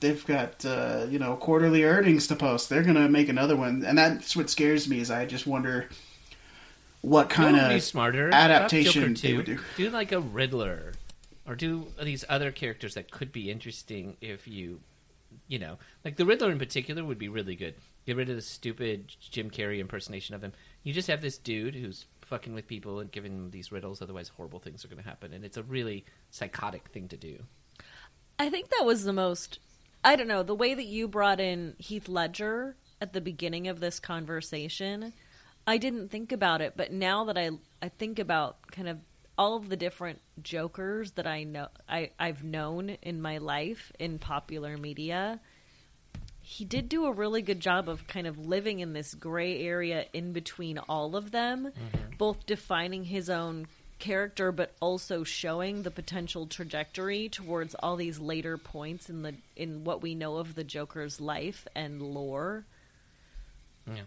they've 0.00 0.26
got 0.26 0.64
uh, 0.64 1.06
you 1.10 1.18
know 1.18 1.36
quarterly 1.36 1.84
earnings 1.84 2.26
to 2.28 2.36
post. 2.36 2.68
They're 2.68 2.82
gonna 2.82 3.08
make 3.08 3.28
another 3.28 3.56
one, 3.56 3.84
and 3.86 3.96
that's 3.98 4.34
what 4.36 4.48
scares 4.50 4.88
me. 4.88 5.00
Is 5.00 5.10
I 5.10 5.24
just 5.26 5.46
wonder 5.46 5.88
what 7.06 7.30
kind 7.30 7.56
what 7.56 7.62
would 7.62 7.68
be 7.68 7.76
of 7.76 7.82
smarter 7.84 8.30
adaptation 8.32 9.04
About 9.04 9.14
Joker 9.14 9.28
they 9.28 9.36
would 9.36 9.46
do. 9.46 9.58
Do 9.76 9.90
like 9.90 10.10
a 10.10 10.20
Riddler, 10.20 10.92
or 11.46 11.54
do 11.54 11.86
these 12.02 12.24
other 12.28 12.50
characters 12.50 12.94
that 12.94 13.12
could 13.12 13.30
be 13.30 13.48
interesting 13.48 14.16
if 14.20 14.48
you, 14.48 14.80
you 15.46 15.60
know, 15.60 15.78
like 16.04 16.16
the 16.16 16.26
Riddler 16.26 16.50
in 16.50 16.58
particular 16.58 17.04
would 17.04 17.18
be 17.18 17.28
really 17.28 17.54
good. 17.54 17.74
Get 18.06 18.16
rid 18.16 18.28
of 18.28 18.34
the 18.34 18.42
stupid 18.42 19.14
Jim 19.20 19.50
Carrey 19.50 19.78
impersonation 19.78 20.34
of 20.34 20.42
him. 20.42 20.52
You 20.82 20.92
just 20.92 21.06
have 21.06 21.20
this 21.22 21.38
dude 21.38 21.76
who's 21.76 22.06
fucking 22.22 22.54
with 22.54 22.66
people 22.66 22.98
and 22.98 23.10
giving 23.12 23.36
them 23.36 23.50
these 23.52 23.70
riddles. 23.70 24.02
Otherwise, 24.02 24.28
horrible 24.28 24.58
things 24.58 24.84
are 24.84 24.88
going 24.88 25.02
to 25.02 25.08
happen, 25.08 25.32
and 25.32 25.44
it's 25.44 25.56
a 25.56 25.62
really 25.62 26.04
psychotic 26.32 26.88
thing 26.88 27.06
to 27.08 27.16
do. 27.16 27.38
I 28.38 28.50
think 28.50 28.70
that 28.70 28.84
was 28.84 29.04
the 29.04 29.12
most. 29.12 29.60
I 30.02 30.16
don't 30.16 30.28
know 30.28 30.42
the 30.42 30.54
way 30.56 30.74
that 30.74 30.86
you 30.86 31.06
brought 31.06 31.38
in 31.38 31.74
Heath 31.78 32.08
Ledger 32.08 32.74
at 33.00 33.12
the 33.12 33.20
beginning 33.20 33.68
of 33.68 33.78
this 33.78 34.00
conversation. 34.00 35.12
I 35.66 35.78
didn't 35.78 36.10
think 36.10 36.32
about 36.32 36.60
it, 36.60 36.74
but 36.76 36.92
now 36.92 37.24
that 37.24 37.36
I 37.36 37.50
I 37.82 37.88
think 37.88 38.18
about 38.18 38.70
kind 38.70 38.88
of 38.88 38.98
all 39.38 39.56
of 39.56 39.68
the 39.68 39.76
different 39.76 40.20
Jokers 40.42 41.12
that 41.12 41.26
I 41.26 41.44
know 41.44 41.68
I 41.88 42.10
I've 42.18 42.44
known 42.44 42.90
in 43.02 43.20
my 43.20 43.38
life 43.38 43.92
in 43.98 44.18
popular 44.18 44.76
media, 44.78 45.40
he 46.40 46.64
did 46.64 46.88
do 46.88 47.06
a 47.06 47.12
really 47.12 47.42
good 47.42 47.60
job 47.60 47.88
of 47.88 48.06
kind 48.06 48.26
of 48.26 48.38
living 48.38 48.80
in 48.80 48.92
this 48.92 49.14
gray 49.14 49.62
area 49.62 50.06
in 50.12 50.32
between 50.32 50.78
all 50.78 51.16
of 51.16 51.32
them, 51.32 51.66
mm-hmm. 51.66 52.16
both 52.16 52.46
defining 52.46 53.04
his 53.04 53.28
own 53.28 53.66
character 53.98 54.52
but 54.52 54.74
also 54.80 55.24
showing 55.24 55.82
the 55.82 55.90
potential 55.90 56.46
trajectory 56.46 57.30
towards 57.30 57.74
all 57.76 57.96
these 57.96 58.18
later 58.18 58.58
points 58.58 59.08
in 59.08 59.22
the 59.22 59.34
in 59.56 59.84
what 59.84 60.02
we 60.02 60.14
know 60.14 60.36
of 60.36 60.54
the 60.54 60.64
Joker's 60.64 61.20
life 61.20 61.66
and 61.74 62.00
lore. 62.00 62.64
Yeah. 63.86 64.02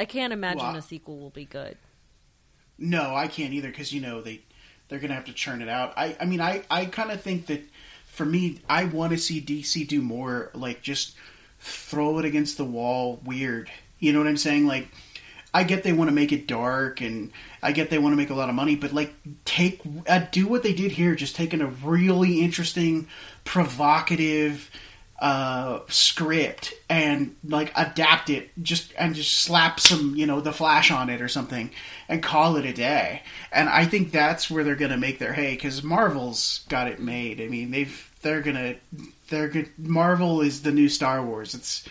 I 0.00 0.06
can't 0.06 0.32
imagine 0.32 0.60
Wow. 0.64 0.76
a 0.76 0.82
sequel 0.82 1.18
will 1.18 1.30
be 1.30 1.44
good. 1.44 1.76
No, 2.78 3.14
I 3.14 3.28
can't 3.28 3.52
either 3.52 3.68
because 3.68 3.92
you 3.92 4.00
know 4.00 4.22
they 4.22 4.40
they're 4.88 4.98
gonna 4.98 5.14
have 5.14 5.26
to 5.26 5.32
churn 5.34 5.60
it 5.60 5.68
out. 5.68 5.92
I 5.96 6.16
I 6.18 6.24
mean 6.24 6.40
I 6.40 6.62
I 6.70 6.86
kind 6.86 7.10
of 7.10 7.20
think 7.20 7.46
that 7.46 7.62
for 8.06 8.24
me 8.24 8.60
I 8.68 8.84
want 8.84 9.12
to 9.12 9.18
see 9.18 9.40
DC 9.40 9.86
do 9.86 10.00
more 10.00 10.50
like 10.54 10.80
just 10.82 11.14
throw 11.58 12.18
it 12.18 12.24
against 12.24 12.56
the 12.56 12.64
wall 12.64 13.20
weird. 13.24 13.70
You 13.98 14.12
know 14.14 14.18
what 14.20 14.28
I'm 14.28 14.38
saying? 14.38 14.66
Like 14.66 14.88
I 15.52 15.64
get 15.64 15.82
they 15.82 15.92
want 15.92 16.08
to 16.08 16.14
make 16.14 16.32
it 16.32 16.46
dark 16.46 17.02
and 17.02 17.30
I 17.62 17.72
get 17.72 17.90
they 17.90 17.98
want 17.98 18.12
to 18.14 18.16
make 18.16 18.30
a 18.30 18.34
lot 18.34 18.48
of 18.48 18.54
money, 18.54 18.76
but 18.76 18.94
like 18.94 19.12
take 19.44 19.82
uh, 20.08 20.20
do 20.30 20.46
what 20.46 20.62
they 20.62 20.72
did 20.72 20.92
here, 20.92 21.14
just 21.14 21.36
taking 21.36 21.60
a 21.60 21.66
really 21.66 22.40
interesting, 22.40 23.06
provocative 23.44 24.70
uh, 25.20 25.80
script 25.88 26.72
and 26.88 27.36
like 27.44 27.70
adapt 27.76 28.30
it 28.30 28.50
just 28.62 28.92
and 28.98 29.14
just 29.14 29.32
slap 29.40 29.78
some 29.78 30.14
you 30.16 30.26
know 30.26 30.40
the 30.40 30.52
flash 30.52 30.90
on 30.90 31.10
it 31.10 31.20
or 31.20 31.28
something 31.28 31.70
and 32.08 32.22
call 32.22 32.56
it 32.56 32.64
a 32.64 32.72
day. 32.72 33.22
And 33.52 33.68
i 33.68 33.84
think 33.84 34.12
that's 34.12 34.50
where 34.50 34.64
they're 34.64 34.76
gonna 34.76 34.96
make 34.96 35.18
their 35.18 35.34
hay 35.34 35.54
because 35.54 35.82
marvel's 35.82 36.64
got 36.68 36.88
it 36.88 37.00
made. 37.00 37.40
I 37.40 37.48
mean 37.48 37.70
they've 37.70 38.10
they're 38.22 38.40
gonna 38.40 38.76
they're 39.28 39.48
good 39.48 39.70
marvel 39.78 40.40
is 40.40 40.62
the 40.62 40.72
new 40.72 40.88
star 40.88 41.22
wars. 41.22 41.54
It's 41.54 41.84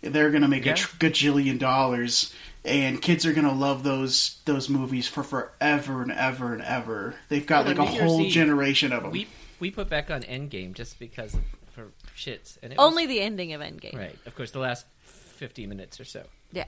they're 0.00 0.30
gonna 0.30 0.48
make 0.48 0.64
Yeah. 0.64 0.72
a 0.72 0.76
tr- 0.76 0.96
gajillion 0.98 1.58
dollars 1.58 2.32
and 2.64 3.02
kids 3.02 3.26
are 3.26 3.32
gonna 3.32 3.52
love 3.52 3.82
those 3.82 4.38
those 4.44 4.68
movies 4.68 5.08
for 5.08 5.24
forever 5.24 6.00
and 6.02 6.12
ever 6.12 6.52
and 6.52 6.62
ever. 6.62 7.16
They've 7.28 7.44
got 7.46 7.66
Well, 7.66 7.74
like 7.74 7.88
a 7.88 8.04
whole 8.04 8.28
generation 8.28 8.92
of 8.92 9.02
them 9.02 9.10
We 9.10 9.26
we 9.58 9.72
put 9.72 9.88
back 9.88 10.12
on 10.12 10.22
Endgame 10.22 10.74
just 10.74 10.98
because 11.00 11.34
of, 11.34 11.40
for 11.72 11.88
shits, 12.16 12.58
and 12.62 12.72
it 12.72 12.78
Only 12.78 13.04
was, 13.06 13.14
the 13.16 13.20
ending 13.20 13.52
of 13.52 13.60
Endgame. 13.60 13.96
right. 13.96 14.16
Of 14.26 14.34
course, 14.36 14.50
the 14.50 14.58
last 14.60 14.86
fifty 15.02 15.66
minutes 15.66 15.98
or 16.00 16.04
so. 16.04 16.24
Yeah. 16.52 16.64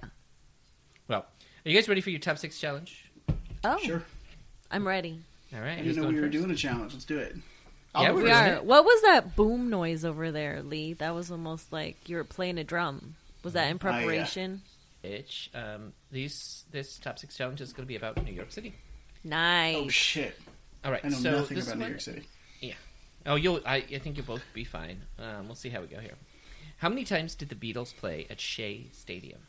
Well, 1.09 1.21
are 1.65 1.69
you 1.69 1.75
guys 1.75 1.89
ready 1.89 2.01
for 2.01 2.11
your 2.11 2.21
top 2.21 2.39
six 2.39 2.59
challenge? 2.59 3.11
Oh, 3.63 3.79
sure 3.79 4.03
I'm 4.71 4.87
ready. 4.87 5.21
All 5.55 5.61
right. 5.61 5.79
i 5.79 5.83
didn't 5.83 5.97
know 6.03 6.09
we 6.09 6.15
were 6.17 6.23
first? 6.23 6.33
doing 6.33 6.51
a 6.51 6.55
challenge 6.57 6.93
let's 6.95 7.05
do 7.05 7.19
it 7.19 7.37
Yeah, 7.95 8.09
go 8.09 8.15
we're 8.17 8.25
We 8.25 8.31
are. 8.33 8.47
it. 8.55 8.65
What 8.65 8.85
was 8.85 9.03
that 9.03 9.37
boom 9.37 9.71
noise 9.71 10.05
over 10.05 10.33
there, 10.33 10.63
Lee? 10.63 10.95
That 10.95 11.15
was 11.15 11.31
almost 11.31 11.73
like 11.73 12.09
you 12.09 12.17
were 12.17 12.25
playing 12.25 12.59
a 12.59 12.65
drum. 12.65 13.15
Was 13.45 13.53
that 13.53 13.65
in 13.71 13.79
Oh, 13.81 13.89
yeah. 13.89 13.99
preparation? 13.99 14.63
Itch. 15.03 15.51
Um, 15.55 15.93
these 16.11 16.65
this 16.73 16.99
top 16.99 17.19
six 17.19 17.37
challenge 17.37 17.61
is 17.61 17.73
going 17.73 17.85
to 17.85 17.89
be 17.89 17.97
about 17.97 18.23
New 18.25 18.33
York 18.33 18.51
City. 18.51 18.75
Nice. 19.23 19.77
Oh 19.79 19.89
shit! 19.89 20.39
All 20.85 20.91
right. 20.91 21.05
I 21.05 21.09
know 21.09 21.17
so 21.17 21.31
nothing 21.31 21.57
this 21.57 21.67
about 21.69 21.79
New 21.79 21.87
York 21.87 22.01
City. 22.01 22.27
Oh, 23.27 23.37
you'll. 23.37 23.61
I, 23.65 23.77
I 23.77 23.99
think 23.99 24.17
you'll 24.17 24.27
both 24.27 24.43
be 24.53 24.65
fine. 24.65 25.03
Um, 25.19 25.47
we'll 25.47 25.55
see 25.55 25.71
how 25.71 25.81
we 25.81 25.87
go 25.87 25.99
here. 25.99 26.15
How 26.79 26.89
many 26.89 27.05
times 27.05 27.35
did 27.35 27.49
the 27.49 27.55
Beatles 27.55 27.97
play 27.97 28.27
at 28.29 28.41
Shea 28.41 28.89
Stadium? 28.93 29.41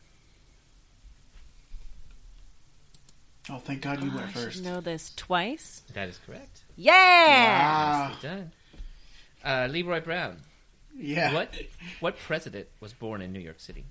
Oh, 3.49 3.59
thank 3.59 3.81
God 3.81 4.01
you 4.01 4.09
Oh, 4.11 4.15
went 4.15 4.27
I 4.29 4.31
first. 4.31 4.63
know 4.63 4.79
this 4.81 5.11
twice. 5.15 5.83
That 5.93 6.09
is 6.09 6.19
correct. 6.25 6.63
Yeah. 6.77 6.93
Wow. 7.59 8.07
Nicely 8.13 8.29
done. 8.29 8.51
Uh, 9.43 9.67
Leroy 9.69 9.99
Brown. 10.01 10.37
Yeah. 10.97 11.33
What 11.33 11.53
what 11.99 12.17
president 12.17 12.67
was 12.79 12.93
born 12.93 13.21
in 13.21 13.33
New 13.33 13.39
York 13.41 13.59
City? 13.59 13.83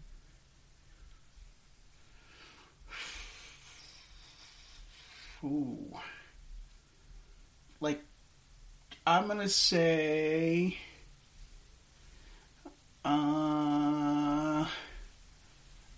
Ooh. 5.44 5.76
Like, 7.80 8.02
I'm 9.06 9.28
gonna 9.28 9.48
say. 9.48 10.78
Uh. 13.04 14.66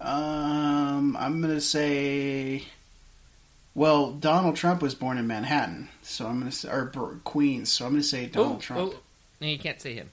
Um, 0.00 1.16
I'm 1.16 1.40
gonna 1.40 1.61
say. 1.61 2.64
Well, 3.74 4.12
Donald 4.12 4.57
Trump 4.57 4.80
was 4.80 4.94
born 4.94 5.18
in 5.18 5.26
Manhattan, 5.26 5.88
so 6.02 6.26
I'm 6.26 6.38
gonna 6.38 6.50
say, 6.50 6.68
or 6.68 7.20
Queens, 7.24 7.70
so 7.70 7.84
I'm 7.86 7.92
gonna 7.92 8.02
say 8.02 8.26
Donald 8.26 8.57
oh, 8.57 8.61
Trump. 8.61 8.92
oh, 8.94 8.98
no, 9.40 9.46
you 9.46 9.59
can't 9.59 9.80
say 9.80 9.94
him. 9.94 10.11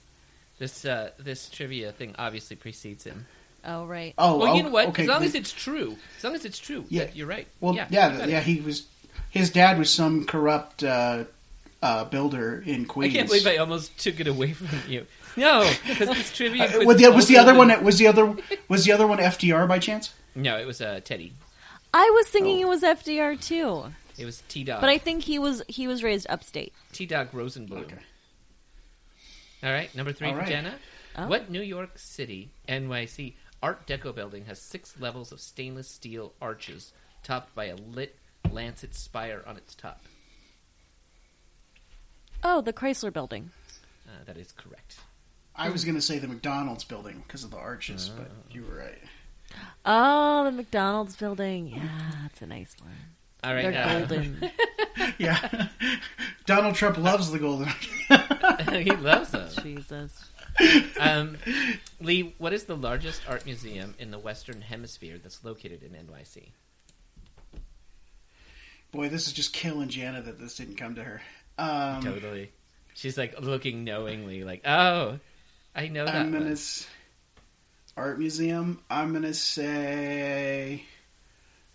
This 0.60 0.86
uh, 0.86 1.12
this 1.18 1.50
trivia 1.50 1.92
thing 1.92 2.16
obviously 2.20 2.56
precedes 2.56 3.04
him. 3.06 3.26
Oh 3.66 3.86
right. 3.86 4.14
Oh, 4.18 4.38
well, 4.38 4.56
you 4.56 4.62
oh, 4.62 4.66
know 4.66 4.72
what? 4.72 4.88
Okay, 4.90 5.04
as 5.04 5.10
long 5.10 5.20
then- 5.20 5.30
as 5.30 5.36
it's 5.36 5.52
true, 5.52 5.98
as 6.18 6.24
long 6.24 6.36
as 6.36 6.46
it's 6.46 6.60
true, 6.60 6.86
Yeah. 6.90 7.04
yeah, 7.04 7.10
you're 7.14 7.28
right. 7.28 7.48
Well, 7.60 7.74
yeah, 7.74 7.88
yeah, 7.90 8.26
you 8.26 8.32
yeah, 8.32 8.42
he 8.42 8.62
was. 8.62 8.86
His 9.30 9.50
dad 9.50 9.80
was 9.80 9.92
some 9.92 10.26
corrupt 10.26 10.84
uh, 10.84 11.24
uh, 11.84 12.06
builder 12.06 12.64
in 12.66 12.86
Queens. 12.86 13.14
I 13.14 13.18
can't 13.18 13.28
believe 13.28 13.46
I 13.46 13.58
almost 13.58 13.98
took 14.00 14.20
it 14.20 14.28
away 14.28 14.54
from 14.54 14.70
you. 14.90 15.06
No, 15.36 15.70
because 15.88 16.08
this 16.10 16.32
trivia. 16.32 16.66
Uh, 16.66 16.86
was 16.86 16.98
the, 16.98 17.12
was 17.12 17.28
the 17.28 17.38
other 17.38 17.54
one? 17.54 17.84
Was 17.84 17.98
the 17.98 18.08
other? 18.08 18.36
Was 18.70 18.86
the 18.86 18.92
other 18.92 19.06
one 19.06 19.18
FDR 19.20 19.68
by 19.68 19.80
chance? 19.80 20.14
No, 20.36 20.58
it 20.58 20.66
was 20.66 20.80
uh, 20.82 21.00
Teddy. 21.04 21.34
I 21.94 22.10
was 22.16 22.28
thinking 22.28 22.58
Oh. 22.58 22.62
it 22.62 22.68
was 22.70 22.82
FDR 22.82 23.40
too, 23.40 23.84
It 24.18 24.26
was 24.26 24.42
T 24.48 24.64
Dog. 24.64 24.82
but 24.82 24.90
I 24.90 24.98
think 24.98 25.24
he 25.24 25.38
was 25.40 25.62
he 25.68 25.88
was 25.88 26.02
raised 26.04 26.26
upstate. 26.30 26.74
T 26.92 27.06
Dog 27.06 27.32
Rosenblum. 27.32 27.82
Okay. 27.84 27.98
All 29.64 29.72
right, 29.72 29.94
number 29.96 30.12
three 30.12 30.32
for 30.32 30.40
right. 30.40 30.48
Jenna. 30.48 30.76
Oh. 31.16 31.28
What 31.28 31.50
New 31.50 31.62
York 31.62 31.98
City 32.00 32.50
NYC 32.68 33.34
Art 33.62 33.86
Deco 33.88 34.14
building 34.14 34.46
has 34.46 34.60
six 34.60 35.00
levels 35.00 35.32
of 35.32 35.40
stainless 35.40 35.88
steel 35.90 36.34
arches 36.42 36.94
topped 37.24 37.54
by 37.56 37.66
a 37.66 37.76
lit 37.76 38.16
lancet 38.52 38.96
spire 38.96 39.44
on 39.46 39.56
its 39.58 39.76
top? 39.76 40.02
Oh, 42.44 42.62
the 42.62 42.74
Chrysler 42.74 43.12
Building. 43.12 43.52
Uh, 44.08 44.24
that 44.26 44.38
is 44.38 44.52
correct. 44.52 44.98
I 45.56 45.70
was 45.70 45.86
going 45.86 45.96
to 45.96 46.02
say 46.02 46.20
the 46.20 46.28
McDonald's 46.28 46.84
building 46.84 47.24
because 47.26 47.44
of 47.44 47.52
the 47.52 47.58
arches, 47.58 48.10
but 48.10 48.32
you 48.52 48.64
were 48.64 48.76
right. 48.76 49.00
Oh, 49.86 50.44
the 50.46 50.52
McDonald's 50.52 51.16
Building. 51.16 51.68
Yeah, 51.68 52.12
that's 52.24 52.42
a 52.42 52.48
nice 52.48 52.76
one. 52.82 52.92
All 53.44 53.54
right, 53.54 53.72
They're 53.72 53.86
uh, 53.86 54.00
golden. 54.00 54.52
Yeah, 55.18 55.68
Donald 56.46 56.76
Trump 56.76 56.98
loves 56.98 57.32
the 57.32 57.40
golden. 57.40 57.68
he 58.84 58.92
loves 58.92 59.32
them. 59.32 59.50
Jesus. 59.62 60.30
Um, 61.00 61.38
Lee, 62.00 62.36
what 62.38 62.54
is 62.54 62.66
the 62.66 62.78
largest 62.78 63.22
art 63.28 63.46
museum 63.46 63.96
in 64.00 64.12
the 64.12 64.20
Western 64.20 64.62
Hemisphere 64.62 65.18
that's 65.22 65.44
located 65.44 65.84
in 65.84 65.92
NYC? 65.92 66.50
Boy, 68.92 69.10
this 69.10 69.28
is 69.28 69.34
just 69.34 69.52
killing 69.52 69.90
Jana 69.90 70.22
that 70.22 70.40
this 70.40 70.56
didn't 70.56 70.76
come 70.76 70.96
to 70.96 71.04
her. 71.04 71.22
Um, 71.58 72.02
Totally. 72.04 72.52
She's 72.96 73.18
like 73.18 73.40
looking 73.42 73.84
knowingly, 73.84 74.44
like, 74.44 74.62
oh, 74.66 75.20
I 75.76 75.88
know 75.88 76.06
that 76.06 76.16
I'm 76.16 76.32
gonna 76.32 76.46
one. 76.46 76.54
s- 76.54 76.88
art 77.98 78.20
museum. 78.20 78.82
I'm 78.90 79.14
gonna 79.14 79.34
say 79.34 80.84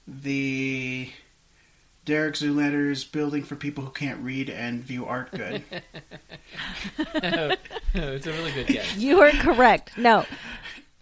the 0.07 1.11
Derek 2.05 2.35
Zoolander's 2.37 3.05
building 3.05 3.43
for 3.43 3.57
people 3.57 3.85
who 3.85 3.91
can't 3.91 4.21
read 4.23 4.49
and 4.51 4.83
view 4.83 5.05
art 5.07 5.31
good. 5.33 5.63
it's 6.99 8.27
a 8.27 8.33
really 8.33 8.53
good 8.53 8.67
guess. 8.69 8.97
You 8.97 9.21
are 9.21 9.31
correct. 9.33 9.97
No, 9.99 10.25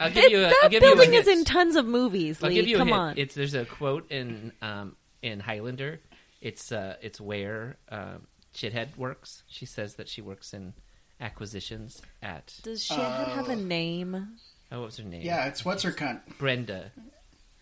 I'll 0.00 0.10
give 0.10 0.24
It- 0.24 0.30
you 0.32 0.38
a, 0.38 0.42
that 0.42 0.60
I'll 0.64 0.70
give 0.70 0.82
you 0.82 0.92
a 0.92 0.96
building 0.96 1.14
is 1.14 1.28
in 1.28 1.44
tons 1.44 1.76
of 1.76 1.86
movies. 1.86 2.42
I'll 2.42 2.48
Lee. 2.48 2.56
give 2.56 2.66
you 2.68 2.76
a 2.76 2.78
Come 2.78 2.88
hint. 2.88 2.98
on. 3.00 3.14
It's 3.18 3.34
there's 3.34 3.54
a 3.54 3.64
quote 3.64 4.10
in 4.10 4.52
um, 4.62 4.96
in 5.22 5.40
Highlander. 5.40 6.00
It's 6.40 6.72
uh, 6.72 6.96
it's 7.02 7.20
where 7.20 7.76
um, 7.90 8.26
Shithead 8.56 8.96
works. 8.96 9.42
She 9.46 9.66
says 9.66 9.94
that 9.96 10.08
she 10.08 10.22
works 10.22 10.54
in 10.54 10.72
acquisitions 11.20 12.00
at 12.22 12.54
Does 12.62 12.86
Shithead 12.88 13.28
have 13.34 13.48
a 13.48 13.52
Uh, 13.52 13.56
name? 13.56 14.28
oh, 14.72 14.78
what 14.80 14.86
was 14.86 14.96
her 14.98 15.04
name? 15.04 15.22
yeah, 15.22 15.46
it's 15.46 15.64
what's 15.64 15.82
her 15.82 15.92
cunt. 15.92 16.20
Brenda. 16.38 16.92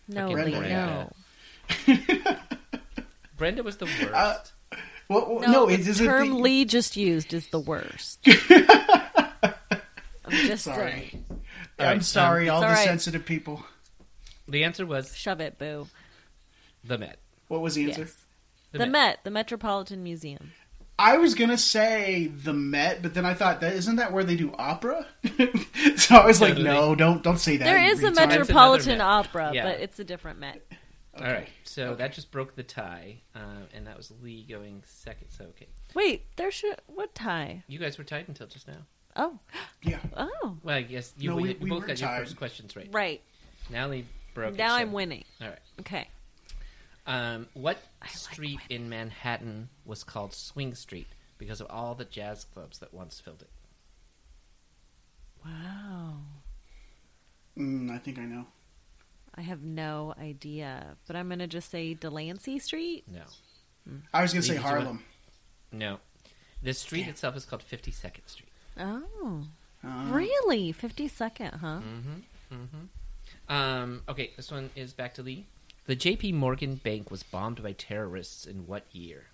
No, 0.07 0.29
fucking 0.29 0.45
Lee, 0.45 0.51
Brenda. 0.59 1.11
no. 1.87 1.87
Brenda 3.37 3.63
was 3.63 3.77
the 3.77 3.85
worst. 3.85 4.13
Uh, 4.13 4.37
Well, 5.09 5.35
well, 5.35 5.39
No, 5.41 5.51
no, 5.51 5.65
the 5.67 5.73
it 5.73 5.87
is 5.87 5.97
term 5.99 6.29
the, 6.29 6.35
Lee 6.37 6.65
just 6.65 6.95
used 6.97 7.33
is 7.33 7.47
the 7.49 7.59
worst. 7.59 8.19
I'm 8.27 10.31
just 10.31 10.63
Sorry. 10.63 10.91
saying. 10.91 11.25
All 11.29 11.37
I'm 11.85 11.97
right, 11.97 12.03
sorry, 12.03 12.49
um, 12.49 12.55
all 12.55 12.61
the 12.61 12.67
all 12.67 12.73
right. 12.73 12.83
sensitive 12.85 13.25
people. 13.25 13.63
the 14.47 14.63
answer 14.63 14.85
was 14.85 15.15
Shove 15.15 15.41
it, 15.41 15.57
boo. 15.59 15.87
the 16.83 16.97
Met. 16.97 17.19
What 17.47 17.61
was 17.61 17.75
the 17.75 17.85
answer? 17.89 18.01
Yes. 18.01 18.25
The 18.71 18.79
The, 18.79 18.85
Met. 18.85 18.91
Met. 18.91 19.19
the 19.23 19.31
Metropolitan 19.31 20.01
Museum. 20.03 20.51
I 20.97 21.17
was 21.17 21.35
gonna 21.35 21.57
say 21.57 22.27
the 22.27 22.53
Met, 22.53 23.01
but 23.01 23.13
then 23.13 23.25
I 23.25 23.33
thought 23.33 23.61
that 23.61 23.73
isn't 23.73 23.97
that 23.97 24.13
where 24.13 24.23
they 24.23 24.35
do 24.37 24.53
opera? 24.57 25.05
so 25.97 26.15
I 26.15 26.25
was 26.25 26.39
like, 26.39 26.51
Totally. 26.53 26.63
no, 26.63 26.95
don't 26.95 27.21
don't 27.23 27.37
say 27.39 27.57
that. 27.57 27.65
There 27.65 27.83
is 27.83 28.03
a 28.03 28.11
Metropolitan 28.11 29.01
Opera, 29.01 29.51
Yeah. 29.53 29.63
but 29.65 29.79
it's 29.81 29.99
a 29.99 30.03
different 30.03 30.39
Met. 30.39 30.61
All 31.17 31.23
right, 31.23 31.47
so 31.63 31.95
that 31.95 32.11
just 32.13 32.29
broke 32.31 32.55
the 32.55 32.63
tie, 32.63 33.21
uh, 33.33 33.39
and 33.73 33.87
that 33.87 33.95
was 33.95 34.11
Lee 34.21 34.45
going 34.49 34.83
second. 34.85 35.27
So 35.31 35.45
okay, 35.45 35.67
Wait, 35.93 36.23
there 36.35 36.51
should 36.51 36.75
what 36.87 37.15
tie? 37.15 37.63
you 37.67 37.79
guys 37.79 37.97
were 37.97 38.03
tied 38.03 38.27
until 38.27 38.47
just 38.47 38.67
now. 38.67 38.79
Oh, 39.17 39.39
Yeah, 39.81 39.99
oh, 40.17 40.57
Well, 40.61 40.75
I 40.75 40.81
guess 40.81 41.13
you, 41.17 41.29
No, 41.29 41.35
we, 41.37 41.43
we- 41.43 41.53
we 41.61 41.69
both 41.69 41.81
were 41.83 41.87
got 41.87 41.99
your 42.01 42.09
first 42.09 42.35
questions 42.35 42.75
right. 42.75 42.89
right. 42.91 43.21
Now 43.69 43.87
Lee 43.87 44.03
broke. 44.33 44.55
it, 44.55 44.57
Now 44.57 44.69
so- 44.69 44.75
I'm 44.81 44.91
winning. 44.91 45.23
All 45.41 45.47
right. 45.47 45.59
Okay. 45.79 46.09
Um, 47.07 47.47
what 47.53 47.77
I 48.01 48.05
like 48.05 48.15
street 48.15 48.59
in 48.69 48.89
Manhattan 48.89 49.69
was 49.85 50.03
called 50.03 50.33
Swing 50.33 50.73
Street 50.73 51.07
because 51.37 51.61
of 51.61 51.67
all 51.69 51.93
the 51.95 52.05
jazz 52.05 52.43
clubs 52.45 52.79
that 52.79 52.93
once 52.93 53.19
filled 53.19 53.41
it? 53.43 53.49
Wow. 55.45 56.15
mm, 57.57 57.91
I 57.91 57.97
think 57.99 58.17
I 58.19 58.23
know. 58.25 58.45
I 59.35 59.41
have 59.41 59.61
no 59.63 60.15
idea, 60.19 60.95
but 61.07 61.15
I'm 61.15 61.29
gonna 61.29 61.47
just 61.47 61.69
say 61.69 61.93
Delancey 61.93 62.57
Street. 62.57 63.03
No, 63.07 63.21
I 64.13 64.21
was 64.21 64.31
gonna 64.33 64.41
say 64.41 64.53
did 64.53 64.59
you 64.59 64.63
want- 64.63 64.75
Harlem. 64.77 65.03
no. 65.71 65.99
The 66.63 66.73
street 66.73 67.01
Damn. 67.01 67.09
itself 67.11 67.35
is 67.35 67.45
called 67.45 67.61
Fifty 67.61 67.91
Second 67.91 68.25
Street. 68.27 68.49
Oh, 68.79 69.43
Uh, 69.83 70.07
really? 70.09 70.71
Fifty 70.71 71.07
second, 71.07 71.51
huh? 71.51 71.81
Mm-hmm. 71.81 72.55
Mm-hmm. 72.55 73.53
Um, 73.53 74.01
okay, 74.09 74.31
this 74.35 74.49
one 74.51 74.71
is 74.75 74.93
back 74.93 75.13
to 75.15 75.21
Lee. 75.23 75.45
The 75.85 75.95
J.P. 75.95 76.31
Morgan 76.31 76.75
Bank 76.75 77.11
was 77.11 77.21
bombed 77.23 77.61
by 77.61 77.73
terrorists 77.73 78.45
in 78.45 78.65
what 78.65 78.83
year? 78.91 79.25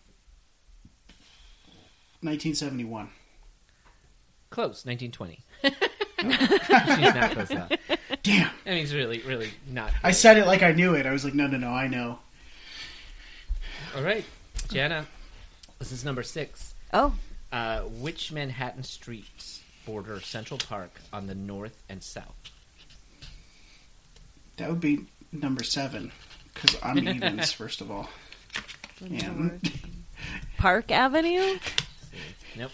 1971. 2.22 3.10
Close, 4.49 4.86
1920. 4.86 5.39
She's 6.22 7.16
not 7.16 7.32
close 7.32 7.49
enough. 7.49 7.72
Damn, 8.22 8.49
I 8.66 8.70
mean, 8.72 8.84
it's 8.84 8.93
really, 8.93 9.20
really 9.22 9.52
not. 9.68 9.91
I 10.04 10.12
said 10.12 10.38
it 10.38 10.45
like 10.45 10.62
I 10.62 10.74
knew 10.74 10.93
it. 10.93 11.06
I 11.06 11.12
was 11.12 11.24
like, 11.24 11.34
no, 11.34 11.47
no, 11.47 11.58
no, 11.58 11.70
I 11.70 11.88
know. 11.88 12.20
All 13.95 14.04
right, 14.04 14.26
Jana. 14.70 15.08
This 15.80 15.91
is 15.91 16.06
number 16.06 16.22
six. 16.24 16.76
Oh, 16.93 17.16
Uh, 17.52 17.82
which 17.82 18.32
Manhattan 18.32 18.84
streets 18.84 19.62
border 19.86 20.20
Central 20.20 20.58
Park 20.60 21.02
on 21.12 21.28
the 21.28 21.36
north 21.36 21.82
and 21.89 22.04
south? 22.04 22.36
That 24.58 24.70
would 24.70 24.80
be 24.82 25.06
number 25.32 25.64
seven 25.64 26.12
because 26.62 26.78
I'm 26.84 26.97
evens 27.07 27.51
first 27.51 27.82
of 27.82 27.89
all. 27.91 28.09
Yeah. 29.05 29.32
Park 30.57 30.91
Avenue. 30.91 31.57
Nope. 32.57 32.72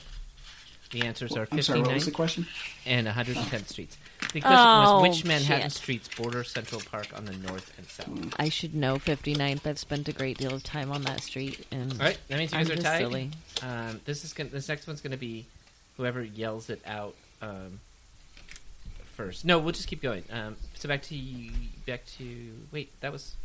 The 0.91 1.03
answers 1.03 1.35
are 1.35 1.47
I'm 1.51 1.61
sorry. 1.61 1.81
What 1.81 1.93
was 1.93 2.05
the 2.05 2.11
question? 2.11 2.47
and 2.85 3.07
110th 3.07 3.67
streets. 3.67 3.97
The 4.33 4.41
question 4.41 4.53
Oh, 4.57 5.01
was 5.01 5.17
which 5.17 5.25
Manhattan 5.25 5.63
shit. 5.69 5.71
streets 5.73 6.07
border 6.15 6.43
Central 6.43 6.81
Park 6.81 7.07
on 7.15 7.25
the 7.25 7.33
north 7.33 7.73
and 7.77 7.88
south? 7.88 8.33
I 8.39 8.49
should 8.49 8.73
know 8.73 8.95
59th. 8.95 9.65
I've 9.67 9.79
spent 9.79 10.07
a 10.07 10.13
great 10.13 10.38
deal 10.38 10.53
of 10.53 10.63
time 10.63 10.91
on 10.91 11.01
that 11.03 11.21
street, 11.21 11.65
and 11.71 11.91
All 11.93 11.99
right, 11.99 12.17
that 12.29 12.38
means 12.39 12.51
you 12.53 12.57
I'm 12.59 12.63
guys 12.65 12.71
are 12.71 12.75
just 12.75 12.85
tied. 12.88 12.97
silly. 12.99 13.31
Um, 13.61 14.01
this 14.05 14.23
is 14.25 14.33
gonna, 14.33 14.49
this 14.49 14.67
next 14.69 14.88
one's 14.88 15.01
going 15.01 15.11
to 15.11 15.17
be 15.17 15.45
whoever 15.97 16.23
yells 16.23 16.69
it 16.69 16.81
out 16.85 17.15
um, 17.41 17.79
first. 19.15 19.45
No, 19.45 19.59
we'll 19.59 19.73
just 19.73 19.88
keep 19.88 20.01
going. 20.01 20.23
Um, 20.31 20.55
so 20.75 20.88
back 20.88 21.01
to 21.03 21.49
back 21.85 22.05
to 22.17 22.51
wait. 22.71 22.91
That 23.01 23.11
was 23.11 23.35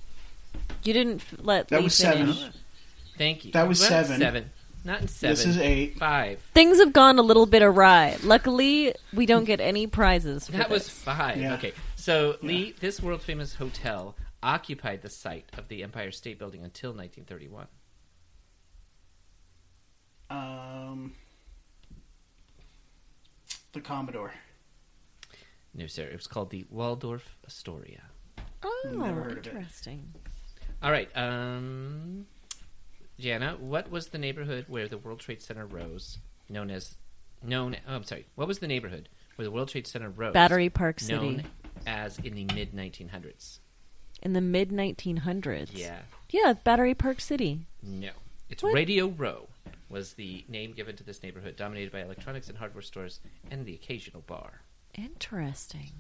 You 0.85 0.93
didn't 0.93 1.23
let 1.45 1.69
That 1.69 1.79
Lee 1.79 1.85
was 1.85 2.01
finish. 2.01 2.37
seven. 2.37 2.53
thank 3.17 3.45
you. 3.45 3.53
That 3.53 3.69
was 3.69 3.81
Well, 3.81 3.89
seven. 3.89 4.19
Seven. 4.19 4.51
Not 4.85 5.01
in 5.03 5.09
seven. 5.09 5.37
This 5.37 5.47
is 5.47 5.59
eight. 5.59 5.97
Five. 5.99 6.41
Things 6.55 6.79
have 6.79 6.93
gone 6.93 7.19
a 7.19 7.23
little 7.23 7.47
bit 7.47 7.63
awry. 7.63 8.17
Luckily, 8.25 8.93
we 9.13 9.27
don't 9.27 9.45
get 9.45 9.61
any 9.61 9.87
prizes. 9.87 10.47
For 10.47 10.53
That 10.53 10.69
was 10.71 10.85
this. 10.85 10.91
five. 10.99 11.37
Yeah. 11.41 11.55
Okay. 11.55 11.73
So, 11.95 12.37
Lee, 12.43 12.75
this 12.81 13.01
world 13.01 13.23
famous 13.23 13.55
hotel 13.55 14.17
occupied 14.43 15.03
the 15.03 15.09
site 15.09 15.47
of 15.57 15.69
the 15.69 15.85
Empire 15.85 16.11
State 16.11 16.37
Building 16.41 16.65
until 16.65 16.91
1931. 16.91 17.69
Um, 20.31 21.13
the 23.73 23.81
Commodore. 23.81 24.33
No, 25.75 25.87
sir. 25.87 26.05
It 26.05 26.15
was 26.17 26.27
called 26.27 26.51
the 26.51 26.65
Waldorf 26.71 27.37
Astoria. 27.47 28.03
Oh, 28.65 28.83
Never 28.91 29.23
heard 29.23 29.33
of 29.39 29.47
it. 29.47 29.57
interesting. 29.57 30.13
All 30.83 30.91
right. 30.91 31.09
Um, 31.15 32.27
Jana, 33.19 33.57
what 33.61 33.91
was 33.91 34.09
the 34.09 34.19
neighborhood 34.19 34.65
where 34.69 34.89
the 34.89 34.99
World 34.99 35.21
Trade 35.21 35.41
Center 35.43 35.67
rose, 35.67 36.19
known 36.49 36.71
as 36.71 36.97
known? 37.43 37.77
Oh, 37.89 37.95
I'm 37.95 38.05
sorry. 38.05 38.27
What 38.35 38.49
was 38.49 38.59
the 38.59 38.67
neighborhood 38.69 39.09
where 39.37 39.45
the 39.45 39.51
World 39.51 39.69
Trade 39.69 39.87
Center 39.87 40.11
rose? 40.11 40.33
Battery 40.33 40.69
Park 40.71 40.99
City 41.01 41.15
known 41.15 41.45
as 41.87 42.19
in 42.19 42.35
the 42.35 42.45
mid 42.55 42.73
1900s. 42.73 43.59
in 44.23 44.33
the 44.33 44.41
mid 44.41 44.71
1900s. 44.71 45.71
Yeah. 45.73 45.99
yeah, 46.31 46.55
Battery 46.65 46.95
Park 46.95 47.21
City. 47.21 47.67
No. 47.83 48.11
It's 48.51 48.63
What? 48.63 48.75
Radio 48.75 49.07
Row 49.07 49.49
was 49.89 50.15
the 50.15 50.45
name 50.49 50.73
given 50.73 50.97
to 50.97 51.05
this 51.05 51.23
neighborhood, 51.23 51.57
dominated 51.57 51.93
by 51.93 52.01
electronics 52.01 52.49
and 52.49 52.59
hardware 52.59 52.83
stores 52.83 53.21
and 53.51 53.67
the 53.67 53.75
occasional 53.75 54.23
bar. 54.23 54.63
Interesting. 54.95 55.93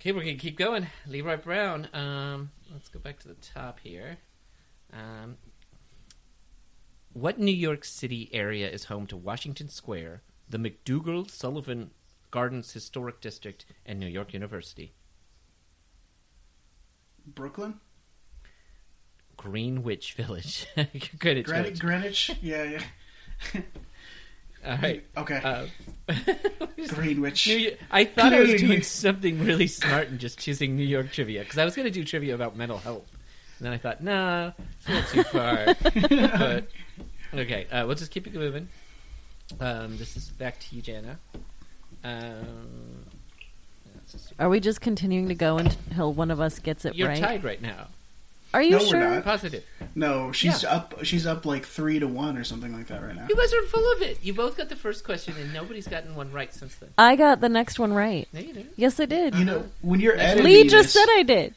Okay, 0.00 0.12
we're 0.12 0.22
gonna 0.22 0.36
keep 0.36 0.56
going. 0.56 0.86
Leroy 1.06 1.36
Brown. 1.36 1.86
Um, 1.92 2.52
let's 2.72 2.88
go 2.88 2.98
back 2.98 3.18
to 3.18 3.28
the 3.28 3.34
top 3.34 3.80
here. 3.80 4.16
Um, 4.94 5.36
what 7.12 7.38
New 7.38 7.52
York 7.52 7.84
City 7.84 8.30
area 8.32 8.70
is 8.70 8.84
home 8.84 9.06
to 9.08 9.16
Washington 9.18 9.68
Square, 9.68 10.22
the 10.48 10.56
MacDougal 10.56 11.30
Sullivan 11.30 11.90
Gardens 12.30 12.72
Historic 12.72 13.20
District, 13.20 13.66
and 13.84 14.00
New 14.00 14.06
York 14.06 14.32
University? 14.32 14.94
Brooklyn? 17.26 17.80
Greenwich 19.36 20.14
Village. 20.14 20.66
Greenwich 20.74 21.18
Greenwich? 21.18 21.46
Village. 21.46 21.78
Greenwich? 21.78 22.30
Yeah, 22.40 22.62
yeah. 22.64 22.82
All 24.66 24.76
right. 24.76 25.02
Okay. 25.16 25.40
Uh, 25.42 25.66
Greenwich. 26.88 27.46
New 27.46 27.76
I 27.90 28.04
thought 28.04 28.32
I 28.32 28.40
was 28.40 28.60
doing 28.60 28.82
something 28.82 29.44
really 29.44 29.66
smart 29.66 30.08
and 30.08 30.18
just 30.18 30.38
choosing 30.38 30.76
New 30.76 30.84
York 30.84 31.12
trivia 31.12 31.40
because 31.40 31.58
I 31.58 31.64
was 31.64 31.74
going 31.74 31.86
to 31.86 31.90
do 31.90 32.04
trivia 32.04 32.34
about 32.34 32.56
mental 32.56 32.78
health, 32.78 33.10
and 33.58 33.66
then 33.66 33.72
I 33.72 33.78
thought, 33.78 34.02
nah, 34.02 34.52
it's 34.86 34.88
a 34.88 34.92
little 34.92 35.12
too 35.12 35.22
far. 35.30 35.74
but 37.32 37.38
okay, 37.40 37.66
uh, 37.70 37.86
we'll 37.86 37.94
just 37.96 38.10
keep 38.10 38.26
it 38.26 38.34
moving. 38.34 38.68
Um, 39.60 39.96
this 39.98 40.16
is 40.16 40.28
back 40.28 40.58
to 40.60 40.76
you, 40.76 40.82
Jana. 40.82 41.18
Um, 42.04 43.04
that's 43.94 44.12
just- 44.12 44.32
Are 44.38 44.48
we 44.48 44.60
just 44.60 44.80
continuing 44.80 45.28
to 45.28 45.34
go 45.34 45.58
until 45.58 46.12
one 46.12 46.30
of 46.30 46.40
us 46.40 46.58
gets 46.58 46.84
it 46.84 46.94
you're 46.94 47.08
right? 47.08 47.18
tied 47.20 47.44
right 47.44 47.60
now. 47.62 47.88
Are 48.52 48.62
you 48.62 48.70
No, 48.72 48.78
we're 48.78 48.86
sure? 48.86 49.10
not. 49.10 49.24
Positive. 49.24 49.64
No, 49.94 50.32
she's 50.32 50.62
Yeah. 50.64 50.74
up. 50.74 51.04
She's 51.04 51.26
up 51.26 51.46
like 51.46 51.64
three 51.64 51.98
to 52.00 52.06
one 52.08 52.36
or 52.36 52.42
something 52.44 52.72
like 52.72 52.88
that 52.88 53.00
right 53.02 53.14
now. 53.14 53.26
You 53.28 53.36
guys 53.36 53.52
are 53.54 53.62
full 53.62 53.92
of 53.92 54.02
it. 54.02 54.18
You 54.22 54.32
both 54.34 54.56
got 54.56 54.68
the 54.68 54.76
first 54.76 55.04
question, 55.04 55.34
and 55.40 55.52
nobody's 55.52 55.86
gotten 55.86 56.14
one 56.16 56.32
right 56.32 56.52
since 56.52 56.74
then. 56.76 56.90
I 56.98 57.14
got 57.16 57.40
the 57.40 57.48
next 57.48 57.78
one 57.78 57.92
right. 57.92 58.26
No, 58.32 58.40
you 58.40 58.52
didn't. 58.52 58.72
Yes, 58.76 58.98
I 58.98 59.04
did. 59.04 59.34
You 59.36 59.44
know, 59.44 59.66
when 59.82 60.00
you're 60.00 60.16
Lee 60.16 60.20
editing 60.22 60.44
Lee 60.44 60.68
just 60.68 60.92
this, 60.92 60.92
said 60.94 61.06
I 61.16 61.22
did. 61.22 61.54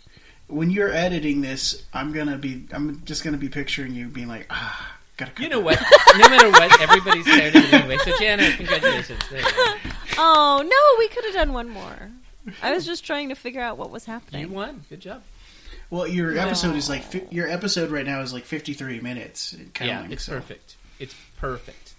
when 0.47 0.69
you're 0.69 0.91
editing 0.91 1.41
this, 1.41 1.83
I'm 1.93 2.11
gonna 2.13 2.37
be. 2.37 2.65
I'm 2.71 3.01
just 3.05 3.23
gonna 3.23 3.37
be 3.37 3.49
picturing 3.49 3.93
you 3.95 4.07
being 4.07 4.27
like, 4.27 4.45
ah, 4.51 4.95
gotta. 5.17 5.31
Cut 5.31 5.41
You 5.43 5.49
know 5.49 5.63
that. 5.67 5.79
what? 5.81 6.17
No 6.19 6.29
matter 6.29 6.51
what, 6.51 6.79
everybody's 6.81 7.25
tired 7.25 7.55
of 7.55 7.63
it 7.63 7.73
anyway. 7.73 7.97
So, 8.03 8.17
Jana, 8.19 8.51
congratulations. 8.55 9.19
There 9.31 9.39
you 9.41 9.51
go. 9.51 9.75
Oh 10.15 10.61
no, 10.63 10.99
we 10.99 11.07
could 11.07 11.25
have 11.25 11.33
done 11.33 11.53
one 11.53 11.69
more. 11.69 12.11
I 12.61 12.71
was 12.71 12.85
just 12.85 13.03
trying 13.03 13.29
to 13.29 13.35
figure 13.35 13.61
out 13.61 13.79
what 13.79 13.89
was 13.89 14.05
happening. 14.05 14.41
You 14.41 14.47
won. 14.49 14.85
Good 14.89 14.99
job. 14.99 15.23
Well, 15.89 16.07
your 16.07 16.37
episode 16.37 16.75
is 16.75 16.89
like 16.89 17.03
fi- 17.03 17.27
your 17.29 17.47
episode 17.49 17.91
right 17.91 18.05
now 18.05 18.21
is 18.21 18.33
like 18.33 18.45
53 18.45 18.99
minutes. 19.01 19.55
Counting, 19.73 20.09
yeah, 20.09 20.13
it's 20.13 20.23
so. 20.23 20.33
perfect. 20.33 20.75
It's 20.99 21.15
perfect. 21.37 21.93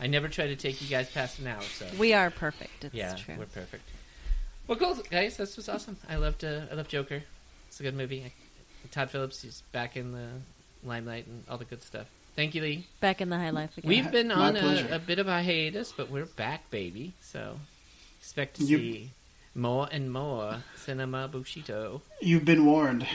I 0.00 0.06
never 0.06 0.28
try 0.28 0.46
to 0.48 0.56
take 0.56 0.80
you 0.82 0.88
guys 0.88 1.10
past 1.10 1.38
an 1.38 1.46
hour, 1.48 1.60
so 1.62 1.86
We 1.98 2.12
are 2.12 2.30
perfect. 2.30 2.84
It's 2.84 2.94
yeah, 2.94 3.14
true. 3.14 3.34
we're 3.38 3.46
perfect. 3.46 3.82
Well, 4.66 4.76
cool, 4.78 4.96
guys. 5.10 5.36
This 5.38 5.56
was 5.56 5.68
awesome. 5.68 5.96
I 6.08 6.16
loved. 6.16 6.44
Uh, 6.44 6.62
I 6.70 6.74
love 6.74 6.88
Joker. 6.88 7.22
It's 7.68 7.80
a 7.80 7.82
good 7.82 7.94
movie. 7.96 8.32
Todd 8.90 9.10
Phillips 9.10 9.44
is 9.44 9.62
back 9.72 9.96
in 9.96 10.12
the 10.12 10.28
limelight 10.84 11.26
and 11.26 11.42
all 11.48 11.58
the 11.58 11.64
good 11.64 11.82
stuff. 11.82 12.06
Thank 12.36 12.54
you, 12.54 12.62
Lee. 12.62 12.86
Back 13.00 13.20
in 13.20 13.30
the 13.30 13.36
high 13.36 13.50
life 13.50 13.76
again. 13.76 13.88
We've 13.88 14.10
been 14.12 14.28
My 14.28 14.34
on 14.34 14.56
a, 14.56 14.88
a 14.92 14.98
bit 14.98 15.18
of 15.18 15.26
a 15.26 15.42
hiatus, 15.42 15.92
but 15.92 16.10
we're 16.10 16.26
back, 16.26 16.70
baby. 16.70 17.12
So 17.20 17.58
expect 18.20 18.56
to 18.58 18.64
You- 18.64 18.78
see 18.78 19.10
more 19.58 19.88
and 19.90 20.10
more 20.12 20.62
cinema 20.76 21.28
Bushito. 21.28 22.00
You've 22.22 22.44
been 22.44 22.64
warned. 22.64 23.06